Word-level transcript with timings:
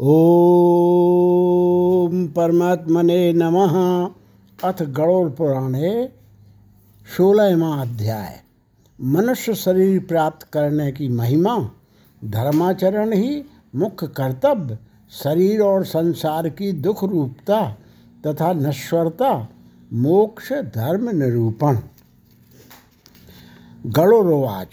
ओम 0.00 2.26
परमात्मने 2.26 3.32
नमः। 3.32 4.08
अथ 4.64 4.82
गणोर 4.82 5.30
पुराणे 5.30 6.08
सोलहवा 7.16 7.80
अध्याय। 7.80 8.40
मनुष्य 9.02 9.54
शरीर 9.54 10.00
प्राप्त 10.00 10.42
करने 10.42 10.92
की 10.92 11.08
महिमा, 11.08 11.70
धर्माचरण 12.24 13.12
ही 13.12 13.44
मुख्य 13.76 14.06
कर्तव्य, 14.06 14.78
शरीर 15.10 15.60
और 15.60 15.84
संसार 15.84 16.48
की 16.48 16.72
दुख 16.72 17.04
रूपता 17.04 17.76
तथा 18.26 18.52
नश्वरता, 18.52 19.48
मोक्ष, 19.92 20.52
धर्म 20.52 21.10
निरूपण। 21.10 21.78
गणोरोवाच 23.86 24.68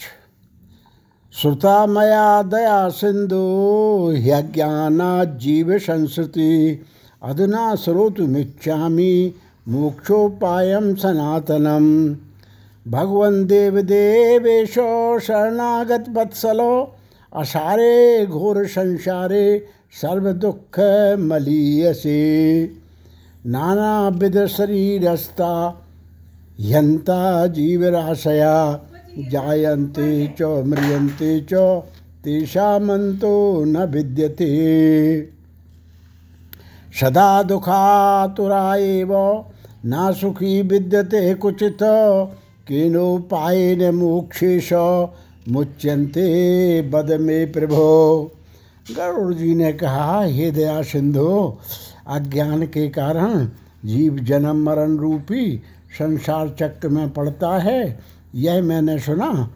श्रुता 1.41 1.85
मया 1.85 2.41
दया 2.41 2.89
सिंधु 2.89 3.35
ह्यज्ञानाज्जीव 4.17 5.77
संस्कृति 5.77 6.81
अधुना 7.23 7.75
श्रोतुमिच्छामि 7.75 9.33
मोक्षोपायं 9.67 10.95
सनातनम्। 10.95 12.15
भगवन् 12.91 13.45
देवदेवेशो 13.45 15.19
शरणागतवत्सलो, 15.19 16.95
असारे 17.35 18.25
घोर 18.25 18.67
संसारे 18.67 19.65
सर्वदुःख 20.01 20.79
मलीयसे। 21.19 22.63
नानाविध 23.45 24.45
शरीरस्ता 24.45 25.83
यन्ता 26.59 27.47
जीवराशया 27.47 28.81
जायन्ते 29.19 30.35
च, 30.41 30.41
म्रियन्ते 30.41 31.39
च 31.41 31.53
न 32.27 33.89
विद्यते 33.93 34.47
सदा 37.01 37.43
दुःखातुरा 37.43 38.75
एव 38.75 39.45
न 39.85 40.11
सुखी 40.13 40.61
विद्यते 40.61 41.33
कुचित 41.33 41.77
केनोपायेन 42.67 43.95
मोक्षेश 43.95 44.69
मुच्यंते 45.49 46.81
बद 46.81 47.11
में 47.11 47.51
प्रभो। 47.51 48.31
गरुड़ 48.97 49.33
जी 49.33 49.55
ने 49.55 49.73
कहा, 49.73 50.23
हे 50.23 50.51
दया 50.51 50.81
सिंधु, 50.81 51.57
अज्ञान 52.07 52.65
के 52.65 52.89
कारण 52.89 53.45
जीव 53.85 54.17
जन्म 54.19 54.63
मरण 54.63 54.97
रूपी 54.97 55.61
संसार 55.99 56.55
चक्र 56.59 56.89
में 56.89 57.09
पड़ता 57.09 57.57
है। 57.57 58.14
यह 58.35 58.61
मैंने 58.61 58.99
सुना। 58.99 59.49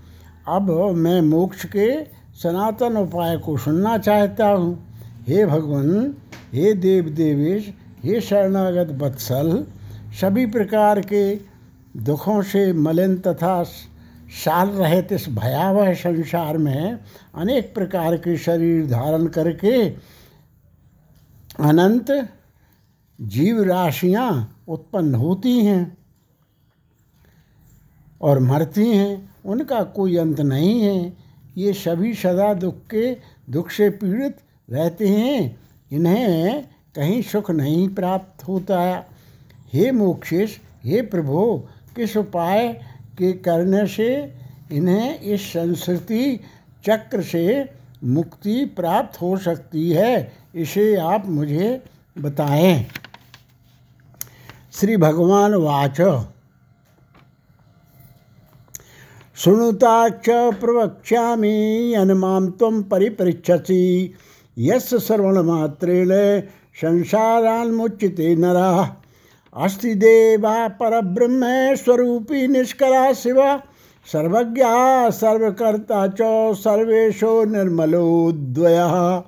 अब 0.48 0.72
मैं 0.96 1.22
मोक्ष 1.22 1.66
के 1.66 2.04
सनातन 2.44 2.98
उपाय 2.98 3.38
को 3.38 3.58
सुनना 3.58 3.98
चाहता 3.98 4.48
हूँ। 4.48 4.88
हे 5.28 5.46
भगवान, 5.46 6.16
हे 6.54 6.74
देव 6.74 7.10
देवेश, 7.10 7.74
हे 8.04 8.22
शरणागत 8.22 8.94
बत्सल, 8.94 9.66
सभी 10.22 10.46
प्रकार 10.46 11.02
के 11.02 11.36
दुखों 11.98 12.42
से 12.42 12.74
मलिन 12.74 13.18
तथा 13.18 13.64
साल 13.64 14.70
रहित 14.70 15.12
इस 15.12 15.30
भयावह 15.30 15.94
संसार 15.94 16.58
में 16.58 17.00
अनेक 17.36 17.74
प्रकार 17.76 18.18
के 18.18 18.38
शरीर 18.38 18.86
धारण 18.88 19.28
करके 19.28 19.90
अनंत 21.60 22.12
जीव 23.20 23.62
राशियाँ 23.64 24.64
उत्पन्न 24.68 25.16
होती 25.16 25.58
हैं। 25.66 25.99
और 28.22 28.40
मरती 28.40 28.90
हैं, 28.90 29.36
उनका 29.46 29.84
कोई 29.84 30.18
अंत 30.18 30.42
नहीं 30.42 30.82
है। 30.82 31.14
ये 31.58 31.74
सभी 31.74 32.14
सदा 32.14 32.54
दुख 32.54 32.76
के, 32.76 33.18
दुख 33.50 33.72
से 33.72 33.90
पीड़ित 33.90 34.38
रहते 34.70 35.08
हैं। 35.08 35.60
इन्हें 35.92 36.64
कहीं 36.96 37.22
सुख 37.22 37.52
नहीं 37.52 37.90
प्राप्त 37.90 38.48
होता। 38.48 38.82
है 38.82 39.08
हे 39.74 39.92
मोक्षेश, 39.92 40.62
हे 40.84 41.02
प्रभु, 41.02 41.68
किस 41.96 42.18
उपाय 42.18 42.74
के 43.18 43.34
करने 43.34 43.88
से 43.88 44.34
इन्हें 44.72 45.20
इस 45.20 45.42
संस्कृति 45.42 46.40
चक्र 46.86 47.22
से 47.22 47.70
मुक्ति 48.04 48.66
प्राप्त 48.66 49.22
हो 49.22 49.38
सकती 49.38 49.92
है, 49.92 50.34
इसे 50.56 50.96
आप 50.96 51.26
मुझे 51.26 51.84
बताएँ। 52.18 52.86
श्री 54.72 54.98
भगवान 54.98 55.56
वाच। 55.56 56.02
शृणुताक्ष 59.40 60.60
प्रवक्ष्यामि 60.60 61.94
यन्मां 61.96 62.48
त्वं 62.48 62.84
परिपृच्छसि। 62.84 64.14
यस्य 64.58 65.00
श्रवणमात्रेण 65.00 66.42
संसारान्मुच्यते 66.76 68.36
नरः। 68.36 68.90
अस्ति 69.64 69.96
देवा 69.96 70.68
परब्रह्म 70.68 71.76
स्वरूपी 71.76 72.48
निष्कला 72.48 73.14
शिव। 73.14 73.60
सर्वज्ञा, 74.06 75.10
सर्वकर्ता 75.10 76.08
च, 76.08 76.18
सर्वेशो 76.56 77.46
निर्मलोद्वयः। 77.46 79.22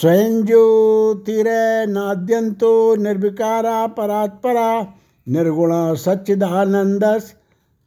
स्वयं 0.00 0.46
ज्योतिरनाद्यन्तो 0.46 2.96
निर्विकारा 2.96 3.86
परात्परा। 3.86 4.94
निर्गुण 5.28 5.94
सच्चिदानन्दस्। 5.94 7.43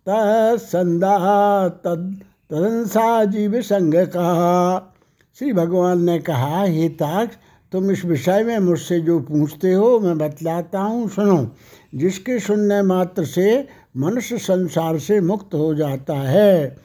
तत्संदा 0.09 1.69
तद 1.69 2.21
तदंसा 2.49 3.25
जीव 3.25 3.61
संग 3.61 3.93
कहा 3.93 4.93
श्री 5.39 5.53
भगवान 5.53 6.03
ने 6.03 6.19
कहा, 6.19 6.63
हे 6.63 6.89
ताक्ष, 6.89 7.35
तुम 7.71 7.91
इस 7.91 8.05
विषय 8.05 8.43
में 8.43 8.59
मुझसे 8.59 8.99
जो 8.99 9.19
पूछते 9.19 9.73
हो, 9.73 9.99
मैं 9.99 10.17
बतलाता 10.17 10.79
हूँ, 10.79 11.09
सुनो। 11.09 11.55
जिसके 11.95 12.39
सुनने 12.39 12.81
मात्र 12.81 13.25
से 13.25 13.67
मनुष्य 13.97 14.37
संसार 14.37 14.99
से 14.99 15.21
मुक्त 15.21 15.53
हो 15.53 15.75
जाता 15.75 16.13
है। 16.13 16.77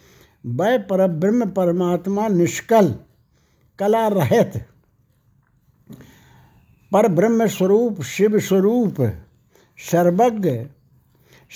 वह 0.47 0.78
पर 0.78 1.09
ब्रह्म 1.09 1.50
परमात्मा 1.50 2.28
निष्कल, 2.28 2.94
कला 3.78 4.09
रहित। 4.09 4.66
पर 6.93 7.09
ब्रह्म 7.09 7.47
स्वरूप, 7.47 8.03
शिव 8.03 8.38
स्वरूप, 8.38 9.12
सर्वज्ञ, 9.93 10.50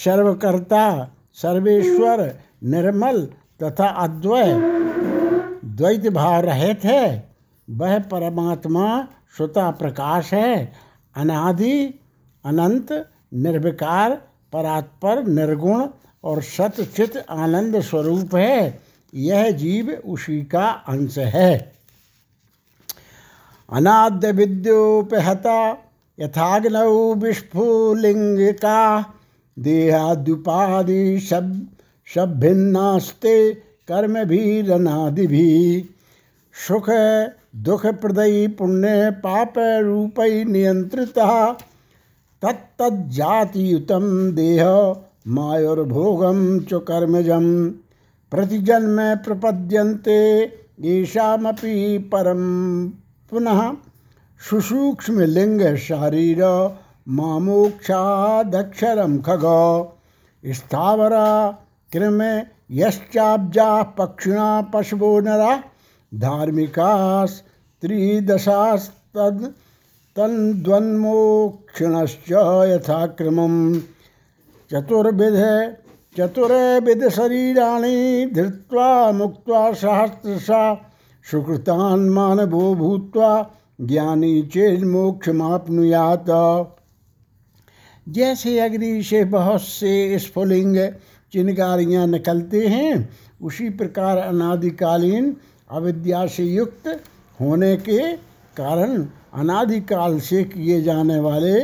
सर्वकर्ता 0.04 1.15
सर्वेश्वर 1.42 2.40
निर्मल 2.64 3.28
तथा 3.62 3.88
अद्वय 3.88 4.46
द्वैत 5.64 6.12
भाव 6.12 6.40
रहित 6.40 6.84
है। 6.84 7.28
वह 7.70 7.98
परमात्मा 7.98 9.08
स्वतः 9.36 9.70
प्रकाश 9.70 10.34
है। 10.34 10.72
अनादि, 11.16 12.00
अनंत, 12.44 13.10
निर्विकार, 13.34 14.22
परात्पर, 14.52 15.24
निर्गुण 15.24 15.88
और 16.24 16.42
सतचित 16.42 17.24
आनंद 17.30 17.80
स्वरूप 17.80 18.34
है। 18.34 18.80
यह 19.14 19.50
जीव 19.50 20.02
उसी 20.06 20.44
का 20.44 20.68
अंश 20.68 21.18
है। 21.18 21.72
अनाद्य 23.72 24.32
विद्योपहता, 24.32 25.70
यथाग्नौ 26.20 27.14
विस्फुलिंगिका 27.14 29.12
देहाद्युपाधि 29.58 31.20
सब 31.20 31.66
सब 32.14 32.38
भिन्नास्ते 32.40 33.54
कर्म 33.88 34.24
भी 34.24 34.60
रनादि 34.60 35.26
भी 35.26 35.46
सुख, 36.68 36.90
दुख 37.56 37.86
प्रदयी 37.86 38.48
पुण्य 38.48 39.10
पाप 39.10 39.54
रूप 39.58 40.20
नियंत्रित 40.48 41.18
तत्तजातियुतम 42.42 44.30
देह 44.30 44.64
मायुर्भोगम 45.28 46.60
च 46.60 46.74
कर्मजम। 46.74 47.46
प्रतिजन्म 48.32 48.98
प्रपद्यन्ते 49.24 50.46
परम 51.98 52.42
पुनः 53.30 53.72
सुसूक्ष्म 54.40 55.20
लिंग 55.20 55.76
शारीर 55.76 56.42
मामोक्षादक्षरम 57.08 59.18
खग। 59.18 59.86
स्थावरा 60.46 61.58
कृम 61.92 62.42
यश्चाब्जा 62.70 63.82
पक्षिणा 63.82 64.60
पशवो 64.60 65.20
नरा। 65.20 65.62
धार्मिका 66.14 67.26
स्त्रीदशास्तद 67.26 69.54
तन्द्वन्मोक्षिणश्च 70.16 72.70
यथाक्रमं। 72.70 73.80
चतुर्विध 74.72 75.76
चतुर्विध 76.18 77.08
शरीराणि 77.08 78.30
धृत्वा 78.34 79.12
मुक्त्वा 79.12 79.72
सहस्रशा 79.72 80.80
सुकृतान् 81.30 82.10
मानवो 82.10 82.74
भूत्वा 82.74 83.50
ज्ञानी 83.80 84.42
चेन्मोक्षमाप्नुयात। 84.42 86.26
जैसे 88.08 88.58
अग्नि 88.60 89.02
से 89.02 89.24
बहुत 89.24 89.62
से 89.62 90.18
स्फुलिंग 90.18 90.76
चिनगारियाँ 91.32 92.06
निकलते 92.06 92.66
हैं, 92.66 93.08
उसी 93.42 93.68
प्रकार 93.70 94.18
अनादिकालीन 94.18 95.36
अविद्या 95.70 96.26
से 96.26 96.44
युक्त 96.44 96.88
होने 97.40 97.76
के 97.76 98.16
कारण 98.56 99.06
अनादिकाल 99.34 100.18
से 100.20 100.44
किए 100.44 100.82
जाने 100.82 101.18
वाले 101.20 101.60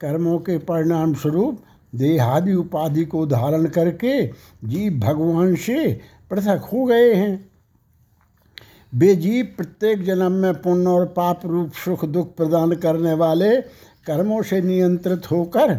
कर्मों 0.00 0.38
के 0.38 0.58
परिणाम 0.58 1.14
स्वरूप 1.14 1.62
देहादि 1.94 2.54
उपाधि 2.54 3.04
को 3.04 3.26
धारण 3.26 3.66
करके 3.66 4.26
जीव 4.64 4.98
भगवान 4.98 5.54
से 5.56 6.00
पृथक 6.30 6.68
हो 6.72 6.84
गए 6.84 7.14
हैं। 7.14 7.52
वे 8.94 9.14
जीव 9.16 9.44
प्रत्येक 9.56 10.02
जन्म 10.04 10.32
में 10.32 10.54
पुण्य 10.54 10.88
और 10.88 11.06
पाप 11.06 11.46
रूप 11.46 11.72
सुख 11.72 12.04
दुख 12.04 12.36
प्रदान 12.36 12.72
करने 12.72 13.14
वाले 13.14 13.56
कर्मों 14.06 14.42
से 14.42 14.60
नियंत्रित 14.60 15.30
होकर 15.30 15.74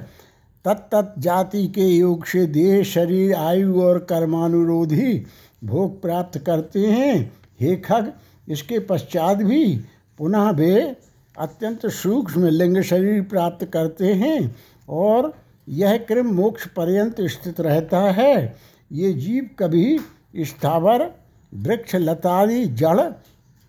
तत्त 0.65 1.13
जाति 1.19 1.67
के 1.67 1.87
योग 1.87 2.25
से 2.25 2.45
देह, 2.47 2.83
शरीर, 2.83 3.33
आयु 3.35 3.81
और 3.81 3.99
कर्मानुरोधी 3.99 5.23
भोग 5.63 6.01
प्राप्त 6.01 6.37
करते 6.37 6.85
हैं। 6.87 7.31
हे 7.61 7.75
खग, 7.75 8.11
इसके 8.49 8.79
पश्चात 8.79 9.37
भी 9.37 9.81
पुनः 10.17 10.49
वे 10.49 10.95
अत्यंत 11.37 11.85
सूक्ष्म 11.87 12.47
लिंग 12.47 12.81
शरीर 12.81 13.21
प्राप्त 13.21 13.65
करते 13.65 14.13
हैं 14.13 14.55
और 14.89 15.33
यह 15.69 15.97
क्रम 15.97 16.27
मोक्ष 16.27 16.67
पर्यंत 16.67 17.21
स्थित 17.21 17.61
रहता 17.61 17.99
है। 17.99 18.55
ये 18.91 19.13
जीव 19.13 19.49
कभी 19.59 19.99
स्थावर, 20.37 21.11
वृक्ष 21.53 21.95
लतादि 21.95 22.65
जड़ 22.65 23.01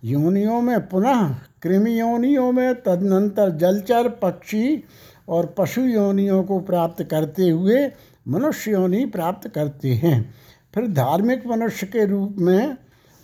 योनियों 0.05 0.61
में 0.61 0.89
पुनः 0.89 1.35
कृमि 1.65 2.01
योनियों 2.01 2.53
में 2.53 2.75
तदनंतर 2.75 3.51
जलचर, 3.51 4.09
पक्षी 4.09 4.85
और 5.29 5.55
पशु 5.59 5.81
योनियों 5.81 6.43
को 6.45 6.61
प्राप्त 6.61 7.03
करते 7.03 7.49
हुए 7.49 7.91
मनुष्य 8.29 8.71
योनि 8.71 9.05
प्राप्त 9.07 9.49
करते 9.49 9.95
हैं। 9.95 10.35
फिर 10.75 10.87
धार्मिक 10.87 11.47
मनुष्य 11.47 11.87
के 11.87 12.05
रूप 12.07 12.37
में 12.39 12.77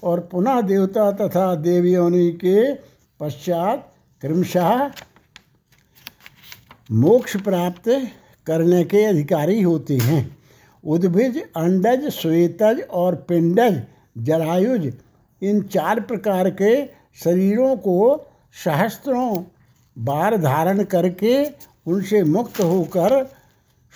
और 0.03 0.21
पुनः 0.21 0.61
देवता 0.61 1.11
तथा 1.13 1.55
देव 1.55 1.85
योनि 1.85 2.31
के 2.31 2.73
पश्चात 3.21 3.87
क्रमशः 4.21 4.91
मोक्ष 6.91 7.37
प्राप्त 7.37 7.89
करने 8.47 8.85
के 8.85 9.05
अधिकारी 9.05 9.63
होते 9.63 9.97
हैं। 9.97 10.39
उद्भिज, 10.85 11.39
अंडज, 11.57 12.09
श्वेतज 12.09 12.81
और 12.91 13.15
पिंडज, 13.29 13.81
जरायुज, 14.19 14.93
इन 15.43 15.63
चार 15.63 16.01
प्रकार 16.01 16.51
के 16.51 16.85
शरीरों 17.25 17.77
को 17.77 18.27
सहस्त्रों 18.55 19.43
बार 19.97 20.37
धारण 20.37 20.83
करके 20.85 21.45
उनसे 21.87 22.23
मुक्त 22.23 22.61
होकर 22.61 23.25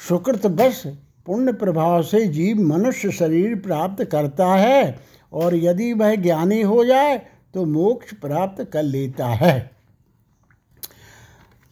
सुकृत 0.08 0.46
बस 0.46 0.82
पुण्य 1.26 1.52
प्रभाव 1.52 2.02
से 2.02 2.26
जीव 2.26 2.60
मनुष्य 2.60 3.10
शरीर 3.10 3.54
प्राप्त 3.56 4.04
करता 4.04 4.46
है 4.46 5.00
और 5.32 5.54
यदि 5.54 5.92
वह 5.92 6.14
ज्ञानी 6.14 6.62
हो 6.62 6.84
जाए 6.84 7.16
तो 7.54 7.64
मोक्ष 7.64 8.14
प्राप्त 8.14 8.64
कर 8.72 8.82
लेता 8.82 9.26
है। 9.26 9.70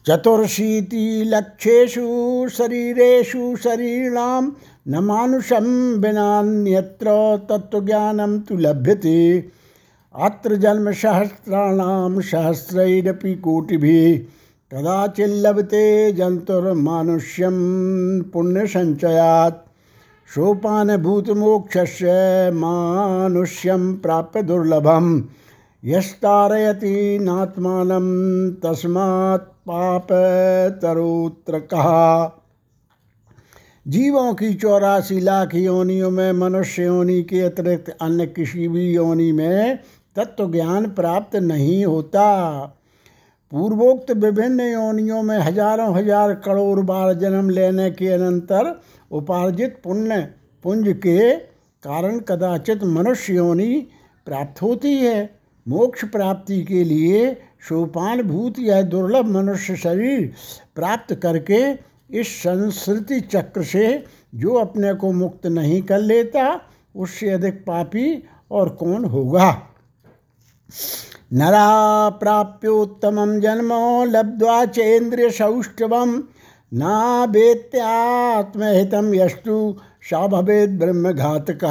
चतुर्शीति 0.06 1.22
लक्ष्येषु, 1.26 2.48
शरीरेषु 2.48 3.56
शरीरां 3.56 4.42
न 4.88 4.98
मानुषं 4.98 5.66
विनान्यत्र 5.98 7.10
तत्त्वज्ञानं 7.50 8.40
तु 8.40 8.56
लभ्यते। 8.56 9.18
अत्र 10.14 10.56
जन्मसहस्राणां 10.56 12.20
सहस्रैरपि 12.20 13.34
कोटिभिः 13.34 14.18
कदाचिल्लभते 14.72 15.84
जन्तुर्मानुष्यं 16.12 17.56
पुण्यसञ्चयात्। 18.32 19.60
सोपानभूतमोक्षस्य 20.34 22.10
मानुष्यं 22.54 23.82
प्राप्य 24.02 24.42
दुर्लभम् 24.42 25.22
यस्तारयति 25.84 27.18
नात्मानं 27.22 28.06
तस्मात् 28.60 29.48
पाप 29.68 30.08
तरोत्र 30.82 31.58
कहा 31.72 32.04
जीवों 33.86 34.32
की 34.34 34.52
चौरासी 34.54 35.20
लाख 35.20 35.54
योनियों 35.54 36.10
में 36.10 36.32
मनुष्य 36.32 36.84
योनि 36.84 37.22
के 37.22 37.40
अतिरिक्त 37.40 37.90
अन्य 38.02 38.26
किसी 38.26 38.68
भी 38.68 38.84
योनि 38.94 39.30
में 39.32 39.78
तत्व 40.16 40.50
ज्ञान 40.52 40.86
प्राप्त 40.90 41.36
नहीं 41.38 41.84
होता। 41.84 42.24
पूर्वोक्त 43.52 44.10
विभिन्न 44.12 44.60
योनियों 44.62 45.22
में 45.22 45.38
हज़ारों 45.38 45.94
हज़ार 45.94 46.34
करोड़ 46.44 46.80
बार 46.80 47.12
जन्म 47.14 47.50
लेने 47.50 47.90
के 47.90 48.08
अनंतर 48.08 48.74
उपार्जित 49.10 49.80
पुण्य, 49.84 50.20
पुंज 50.64 50.88
के 50.96 51.32
कारण 51.84 52.18
कदाचित 52.20 52.84
मनुष्य 52.86 53.34
योनि 53.34 53.86
प्राप्त 54.26 54.62
होती 54.62 54.94
है। 54.96 55.30
मोक्ष 55.66 56.04
प्राप्ति 56.04 56.62
के 56.62 56.82
लिए 56.84 57.32
सोपान 57.68 58.22
भूत 58.22 58.58
यह 58.58 58.82
दुर्लभ 58.82 59.26
मनुष्य 59.28 59.76
शरीर 59.76 60.32
प्राप्त 60.74 61.14
करके 61.14 61.60
इस 62.20 62.36
संस्कृति 62.38 63.20
चक्र 63.22 63.62
से 63.64 64.04
जो 64.34 64.54
अपने 64.54 64.94
को 64.94 65.12
मुक्त 65.12 65.46
नहीं 65.48 65.82
कर 65.82 66.00
लेता, 66.00 66.60
उससे 66.94 67.30
अधिक 67.30 67.62
पापी 67.66 68.22
और 68.50 68.68
कौन 68.70 69.04
होगा? 69.04 69.50
नरा 71.32 72.08
प्राप्योत्तम 72.08 73.40
जन्म 73.40 73.72
लब्ध्वा 74.10 74.64
चेन्द्रिय 74.64 75.30
सौष्ठवम 75.30 76.22
ना 76.74 77.24
वेत्यात्महितम 77.24 79.14
यस्तु 79.14 79.76
सा 80.02 80.26
ब्रह्म 80.26 81.12
घातक 81.12 81.64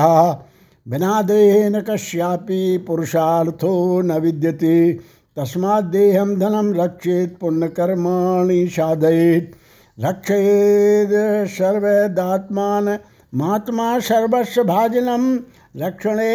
बिना 0.88 1.21
देहेन 1.21 1.81
कश्यापि 1.81 2.83
पुरुषार्थो 2.88 4.01
न 4.01 4.12
विद्यते। 4.12 4.94
तस्मादेहम 5.38 6.36
धनम 6.36 6.74
रक्षेत, 6.74 7.38
पुण्यकर्माणि 7.42 8.68
साधयेत। 8.68 9.51
रक्षेद 10.00 11.09
सर्वदात्मान 11.47 12.97
महात्मा 13.36 14.00
सर्वस्व 14.00 14.63
भाजनम 14.63 15.39
रक्षणे 15.77 16.33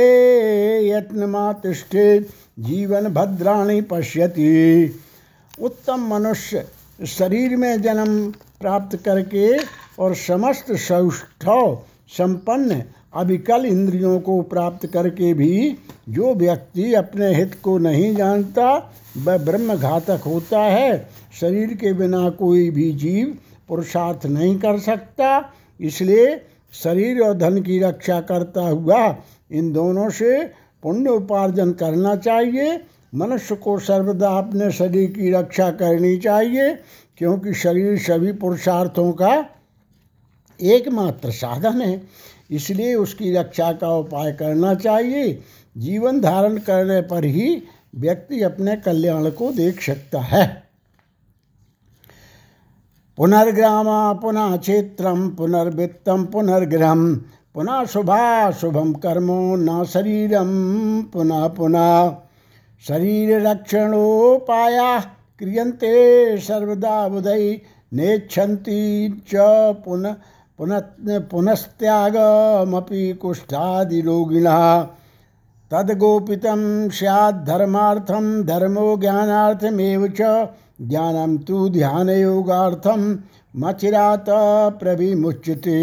यत्नमातिष्ठे 0.89 2.21
जीवन 2.59 3.09
भद्राणी 3.09 3.81
पश्यति। 3.81 5.01
उत्तम 5.61 6.07
मनुष्य 6.09 6.65
शरीर 7.07 7.57
में 7.57 7.83
जन्म 7.83 8.31
प्राप्त 8.61 8.97
करके 8.97 9.57
और 9.99 10.15
समस्त 10.15 10.73
सौष्ठव, 10.73 11.79
संपन्न 12.09 12.83
अभिकल 13.15 13.67
इंद्रियों 13.67 14.19
को 14.21 14.41
प्राप्त 14.43 14.87
करके 14.87 15.35
भी 15.35 15.77
जो 16.09 16.35
व्यक्ति 16.35 16.95
अपने 16.95 17.35
हित 17.35 17.55
को 17.63 17.79
नहीं 17.79 18.15
जानता, 18.17 18.93
वह 19.19 19.39
ब्रह्म 19.39 19.75
घातक 19.75 20.23
होता 20.27 20.61
है। 20.61 21.09
शरीर 21.41 21.75
के 21.75 21.93
बिना 21.93 22.29
कोई 22.31 22.71
भी 22.71 22.93
जीव 22.93 23.37
पुरुषार्थ 23.69 24.27
नहीं 24.27 24.59
कर 24.59 24.79
सकता। 24.79 25.53
इसलिए 25.81 26.37
शरीर 26.75 27.21
और 27.21 27.37
धन 27.39 27.63
की 27.63 27.79
रक्षा 27.79 28.21
करता 28.21 28.61
हुआ 28.61 29.17
इन 29.51 29.73
दोनों 29.73 30.11
से 30.11 30.66
पुण्य 30.87 31.11
उपार्जन 31.11 31.73
करना 31.73 32.17
चाहिए। 32.17 32.85
मनुष्य 33.15 33.55
को 33.55 33.79
सर्वदा 33.79 34.29
अपने 34.29 34.71
शरीर 34.71 35.11
की 35.11 35.31
रक्षा 35.31 35.71
करनी 35.71 36.17
चाहिए, 36.17 36.75
क्योंकि 37.19 37.55
शरीर 37.55 37.99
सभी 37.99 38.33
पुरुषार्थों 38.33 39.13
का 39.13 39.47
एकमात्र 40.61 41.31
साधन 41.31 41.81
है। 41.83 42.03
इसलिए 42.51 42.95
उसकी 42.95 43.33
रक्षा 43.33 43.73
का 43.73 43.89
उपाय 43.89 44.33
करना 44.33 44.75
चाहिए। 44.75 45.43
जीवन 45.77 46.21
धारण 46.21 46.59
करने 46.59 47.01
पर 47.01 47.25
ही 47.25 47.63
व्यक्ति 47.95 48.43
अपने 48.43 48.77
कल्याण 48.77 49.31
को 49.31 49.53
देख 49.53 49.83
सकता 49.83 50.21
है। 50.21 50.63
पुनर्ग्रामा 53.17 54.13
पुनः 54.13 54.57
क्षेत्रम 54.57 55.31
पुनर्वित्तम 55.31 56.25
पुनर्गृहम। 56.25 57.31
पुनः 57.57 57.85
शुभा 57.85 58.51
शुभम 58.51 58.93
कर्मो 58.93 59.57
न 59.57 59.85
शरीरम 59.85 60.49
पुनः 61.13 61.47
पुनः 61.49 62.11
शरीर 62.89 63.47
रक्षणोपाया 63.47 65.01
क्रियन्ते 65.39 65.95
सर्वदा 66.39 67.09
बुधई 67.09 67.63
नेच्छन्ति 67.93 69.23
च 69.29 69.33
पुनः 69.85 70.15
पुनः 70.59 70.83
पुनस्त्यागमपि 71.19 73.13
कुष्ठादिरोगिणः। 73.13 74.83
तद्गोपितं 75.71 76.89
स्याद्धर्मार्थं 76.89 78.43
धर्मो 78.43 78.97
ज्ञानार्थमेव 78.97 80.09
च। 80.09 80.49
ज्ञानं 80.83 81.39
तु 81.39 81.69
ध्यानयोगार्थं 81.69 83.17
मचिरात 83.57 84.27
प्रभिमुच्यते 84.81 85.81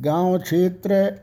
गाँव 0.00 0.38
क्षेत्र, 0.38 1.18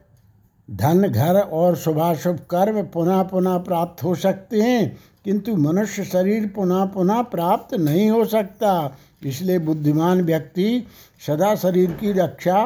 धन, 0.72 1.08
घर 1.08 1.40
और 1.40 1.76
शुभाशुभ 1.76 2.36
कर्म 2.36 2.82
पुनः 2.84 3.24
पुनः 3.24 3.58
प्राप्त 3.58 4.04
हो 4.04 4.16
सकते 4.16 4.62
हैं, 4.62 4.98
किंतु 5.26 5.56
मनुष्य 5.56 6.04
शरीर 6.04 6.48
पुनः 6.56 6.86
पुनः 6.86 7.22
प्राप्त 7.22 7.76
नहीं 7.76 8.10
हो 8.10 8.26
सकता। 8.26 8.98
इसलिए 9.26 9.60
बुद्धिमान 9.60 10.22
व्यक्ति 10.22 10.88
सदा 11.28 11.56
शरीर 11.56 11.92
की 11.92 12.12
रक्षा 12.12 12.64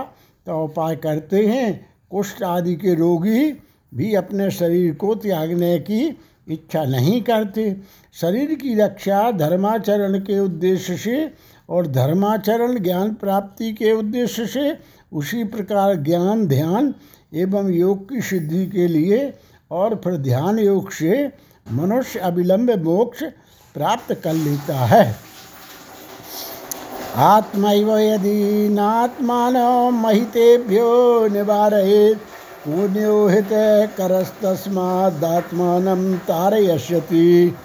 का 0.48 0.56
उपाय 0.56 0.96
करते 0.96 1.48
हैं। 1.48 1.90
कुष्ठ 2.12 2.44
आदि 2.44 2.76
के 2.76 2.96
रोगी 2.96 3.52
भी 3.94 4.16
अपने 4.16 4.52
शरीर 4.52 4.94
को 4.96 5.16
त्यागने 5.16 5.80
की 5.80 6.20
इच्छा 6.50 6.84
नहीं 6.84 7.22
करते। 7.22 7.82
शरीर 8.14 8.56
की 8.56 8.76
रक्षा 8.76 9.32
धर्माचरण 9.32 10.20
के 10.20 10.40
उद्देश्य 10.40 10.98
से 10.98 11.34
और 11.70 11.88
धर्माचरण 11.88 12.80
ज्ञान 12.80 13.14
प्राप्ति 13.14 13.74
के 13.74 13.92
उद्देश्य 13.92 14.46
से 14.46 14.80
उसी 15.14 15.44
प्रकार 15.44 15.96
ज्ञान, 15.96 16.48
ध्यान 16.48 16.94
एवं 17.34 17.70
योग 17.70 18.10
की 18.10 18.22
सिद्धि 18.22 18.66
के 18.66 18.88
लिए 18.88 19.34
और 19.72 20.02
फिर 20.04 20.18
ध्यान 20.18 20.60
योग 20.60 20.92
से 20.92 21.32
मनुष्य 21.72 22.20
अविलंब 22.20 22.84
मोक्ष 22.84 23.24
प्राप्त 23.76 24.14
कर 24.14 24.34
लेता 24.34 24.86
है। 24.86 25.16
आत्मैव 27.16 27.98
यदि 27.98 28.70
नात्मान 28.70 29.58
महितेभ्यो 29.94 31.28
निवारयेत् 31.28 32.20
पुण्यो 32.66 33.28
हित 33.28 33.50
करस्तस्मादात्मानं 33.98 36.18
तारयष्यति। 36.28 37.56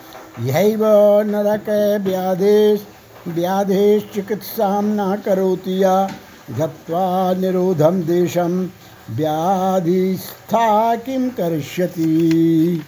यैव 0.41 0.85
नरक 1.27 1.69
व्याधेश 2.07 2.87
व्याधेश 3.29 4.11
चिकित्सा 4.15 4.81
न 4.81 5.23
करोति 5.27 5.83
या 5.83 6.11
गत्वा 6.51 7.35
निरोधं 7.35 8.07
देशं 8.07 8.69
व्याधिस्था 9.17 10.97
किं 10.97 11.31
करिष्यति? 11.31 12.83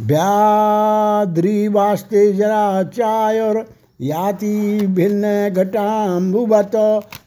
व्याद्रीवास्ते 0.00 2.32
जरा 2.32 2.82
चायोर 2.82 3.66
याति 4.00 4.86
भिन्न 4.86 5.50
घटाम्बुवत 5.50 6.70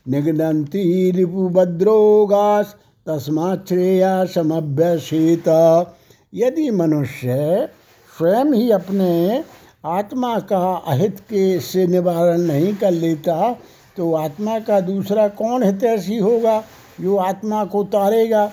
निगनन्ति 0.08 1.12
रिपुभद्रोगास 1.16 2.76
तस्माच्छ्रेया 3.08 4.26
समभ्यसित 4.26 5.44
यदि 6.34 6.72
मनुष्य 6.72 7.70
स्वयं 8.12 8.54
ही 8.54 8.72
अपने 8.72 9.44
आत्मा 9.86 10.40
का 10.40 10.84
अहित 10.88 11.20
के 11.20 11.60
से 11.60 11.88
निवारण 11.88 12.42
नहीं 12.42 12.76
कर 12.76 12.92
लेता 12.92 13.56
तो 13.98 14.14
आत्मा 14.14 14.60
का 14.60 14.80
दूसरा 14.80 15.28
कौन 15.28 15.64
हितैषी 15.64 16.18
होगा? 16.18 16.64
जो 17.02 17.18
आत्मा 17.18 17.66
को 17.66 17.84
तारेगा। 17.84 18.52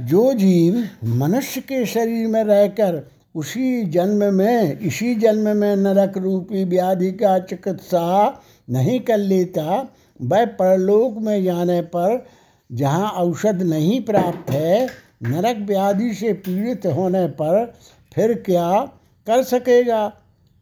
जो 0.00 0.32
जीव 0.32 0.88
मनुष्य 1.04 1.60
के 1.60 1.86
शरीर 1.86 2.26
में 2.26 2.44
रहकर 2.44 3.10
उसी 3.34 3.82
जन्म 3.82 4.34
में, 4.34 4.78
इसी 4.78 5.14
जन्म 5.14 5.56
में 5.56 5.76
नरक 5.76 6.18
रूपी 6.18 6.64
व्याधि 6.64 7.12
का 7.12 7.38
चिकित्सा 7.38 8.40
नहीं 8.70 9.00
कर 9.00 9.18
लेता, 9.18 9.88
वह 10.22 10.46
परलोक 10.46 11.16
में 11.18 11.44
जाने 11.44 11.80
पर 11.80 12.26
जहाँ 12.72 13.10
औषध 13.10 13.62
नहीं 13.62 14.02
प्राप्त 14.02 14.50
है, 14.50 14.88
नरक 15.22 15.56
व्याधि 15.56 16.14
से 16.14 16.32
पीड़ित 16.32 16.86
होने 16.86 17.26
पर 17.26 17.74
फिर 18.14 18.34
क्या 18.34 18.84
कर 19.26 19.42
सकेगा? 19.42 20.12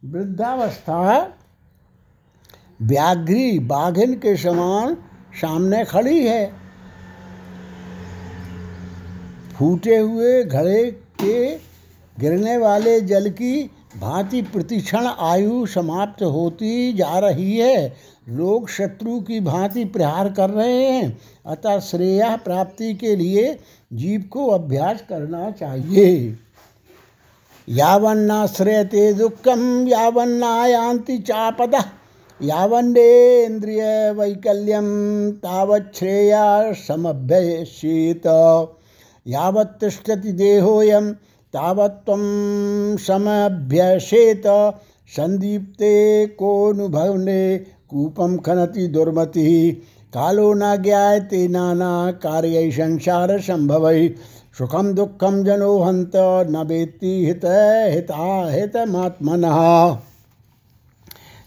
वृद्धावस्था 0.05 1.36
व्याघ्री 2.81 3.59
बाघिन 3.59 4.13
के 4.13 4.37
समान 4.37 4.95
सामने 5.41 5.85
खड़ी 5.85 6.27
है। 6.27 6.53
फूटे 9.57 9.97
हुए 9.97 10.43
घड़े 10.43 10.91
के 10.91 11.55
गिरने 12.19 12.57
वाले 12.57 13.01
जल 13.01 13.29
की 13.29 13.71
भांति 13.97 14.41
प्रतिक्षण 14.41 15.07
आयु 15.19 15.65
समाप्त 15.65 16.23
होती 16.23 16.93
जा 16.93 17.19
रही 17.19 17.57
है। 17.57 17.95
लोग 18.29 18.69
शत्रु 18.69 19.19
की 19.19 19.39
भांति 19.39 19.85
प्रहार 19.85 20.29
कर 20.29 20.49
रहे 20.49 20.83
हैं। 20.83 21.17
अतः 21.45 21.79
श्रेय 21.79 22.37
प्राप्ति 22.43 22.93
के 22.93 23.15
लिए 23.15 23.59
जीव 23.93 24.21
को 24.21 24.47
अभ्यास 24.47 25.03
करना 25.09 25.51
चाहिए। 25.51 26.37
यावन्नाश्रयते 27.69 29.13
दुखम 29.13 29.87
यावन्नायांति 29.87 31.17
चापद। 31.17 31.75
यावन्नेन्द्रिय 32.41 33.83
वैकल्यम 34.11 34.87
तावच्छ्रेया 35.31 36.73
समभ्यशीत। 36.73 38.23
तिष्ठति 39.81 40.31
देहोयम 40.31 41.11
तावत्व 41.53 42.13
समभ्यसेत 42.97 44.43
संदीप्ते 45.07 46.27
कोनुभवने 46.27 47.57
कूपम 47.89 48.37
खनति 48.37 48.87
दुर्मति। 48.87 49.71
कालो 50.13 50.53
न 50.53 50.75
ज्ञाते 50.75 51.47
नाना 51.47 52.11
कार्य, 52.11 52.71
संसार 52.71 53.39
संभव। 53.39 53.91
सुखम 54.57 54.93
दुखम 54.93 55.43
जनो 55.43 55.77
हंत 55.79 56.11
न 56.49 56.65
वेत्ति 56.67 57.25
हित 57.25 57.41
हिता 57.93 58.51
हित 58.51 58.77
महात्मन 58.77 59.43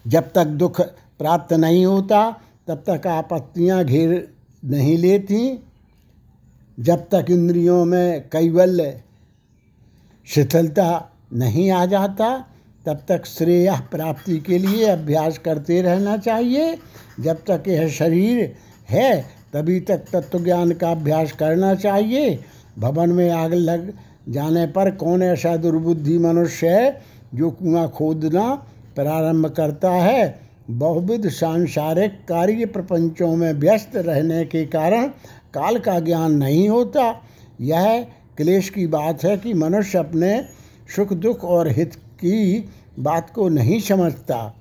जब 0.06 0.32
तक 0.32 0.44
दुख 0.44 0.80
प्राप्त 1.18 1.52
नहीं 1.52 1.86
होता, 1.86 2.40
तब 2.68 2.84
तक 2.90 3.06
आपत्तियाँ 3.06 3.84
घेर 3.84 4.34
नहीं 4.64 4.98
लेती। 4.98 5.64
जब 6.80 6.96
तक 6.96 7.26
इंद्रियों 7.30 7.84
में 7.84 8.20
कैवल्य 8.20 9.02
शिथिलता 10.26 11.10
नहीं 11.32 11.70
आ 11.70 11.86
जाता, 11.86 12.44
तब 12.86 13.02
तक 13.08 13.26
श्रेय 13.26 13.80
प्राप्ति 13.90 14.38
के 14.38 14.58
लिए 14.58 14.86
अभ्यास 14.86 15.38
करते 15.38 15.82
रहना 15.82 16.16
चाहिए। 16.16 16.78
जब 17.20 17.36
तक 17.50 17.62
यह 17.68 17.88
शरीर 17.88 18.56
है, 18.90 19.22
तभी 19.52 19.80
तक 19.80 20.04
तत्व 20.12 20.44
ज्ञान 20.44 20.72
का 20.72 20.90
अभ्यास 20.90 21.32
करना 21.32 21.74
चाहिए। 21.74 22.44
भवन 22.78 23.10
में 23.10 23.30
आग 23.30 23.54
लग 23.54 23.92
जाने 24.28 24.66
पर 24.66 24.90
कौन 24.90 25.22
ऐसा 25.22 25.56
दुर्बुद्धि 25.56 26.18
मनुष्य 26.18 26.68
है 26.68 27.02
जो 27.34 27.50
कुआँ 27.50 27.88
खोदना 27.88 28.66
प्रारंभ 28.96 29.46
करता 29.46 29.90
है। 29.90 30.40
बहुविध 30.70 31.28
सांसारिक 31.28 32.12
कार्य 32.28 32.66
प्रपंचों 32.66 33.36
में 33.36 33.52
व्यस्त 33.52 33.96
रहने 33.96 34.44
के 34.44 34.66
कारण 34.66 35.06
काल 35.54 35.78
का 35.78 36.00
ज्ञान 36.00 36.32
नहीं 36.32 36.68
होता। 36.68 37.22
यह 37.60 38.06
क्लेश 38.36 38.68
की 38.68 38.86
बात 38.86 39.24
है 39.24 39.36
कि 39.36 39.54
मनुष्य 39.54 39.98
अपने 39.98 40.44
सुख 40.96 41.12
दुख 41.12 41.44
और 41.44 41.68
हित 41.68 41.94
की 41.94 42.70
बात 42.98 43.30
को 43.30 43.48
नहीं 43.48 43.80
समझता। 43.80 44.54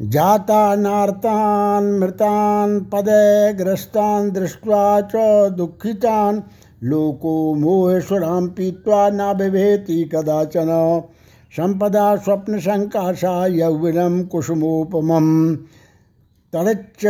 जाता 0.00 0.74
नार्तान 0.74 1.84
मृतान, 1.84 2.80
पदे, 2.80 3.52
ग्रस्तान, 3.52 4.30
दृष्टवा 4.30 5.00
च 5.00 5.12
दुखितान, 5.50 6.42
लोको 6.82 7.54
मोहेश्वराम 7.54 8.48
पीत्वा 8.48 9.10
न 9.10 9.34
बिभेति 9.36 10.10
कदाचन। 10.14 11.02
संपदा 11.52 12.16
स्वप्न 12.16 12.58
संकाशा 12.58 13.46
यौवनम 13.46 14.22
कुसुमोपम। 14.24 15.56
तड़च्च 16.52 17.04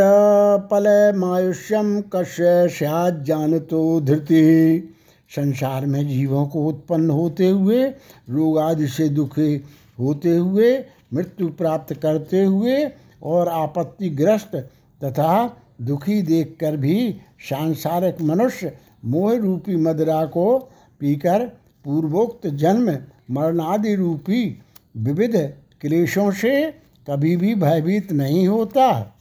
पल 0.71 0.87
मायुष्यम 1.16 2.00
कश्य 2.12 2.68
स्याद 2.68 3.23
जानतो 3.25 4.00
धृति। 4.00 4.95
संसार 5.30 5.87
में 5.87 6.07
जीवों 6.09 6.47
को 6.47 6.64
उत्पन्न 6.66 7.11
होते 7.11 7.49
हुए 7.49 7.85
रोग 8.30 8.59
आदि 8.59 8.87
से 8.87 9.09
दुखी 9.09 9.54
होते 9.99 10.37
हुए, 10.37 10.73
मृत्यु 11.14 11.49
प्राप्त 11.49 11.95
करते 11.95 12.45
हुए 12.45 12.85
और 13.23 13.49
आपत्तिग्रस्त 13.49 14.57
तथा 15.00 15.57
दुखी 15.83 16.21
देखकर 16.23 16.76
भी 16.76 16.97
सांसारिक 17.40 18.23
मनुष्य 18.23 18.73
मोह 19.04 19.37
रूपी 19.37 19.76
मदरा 19.76 20.25
को 20.26 20.59
पीकर 21.00 21.47
पूर्वोक्त 21.85 22.47
जन्म 22.47 22.90
मरणादि 23.30 23.94
रूपी 23.94 24.58
विविध 24.97 25.37
क्लेशों 25.80 26.30
से 26.30 26.70
कभी 27.11 27.37
भी 27.37 27.54
भयभीत 27.54 28.12
नहीं 28.12 28.49
होता। 28.49 29.14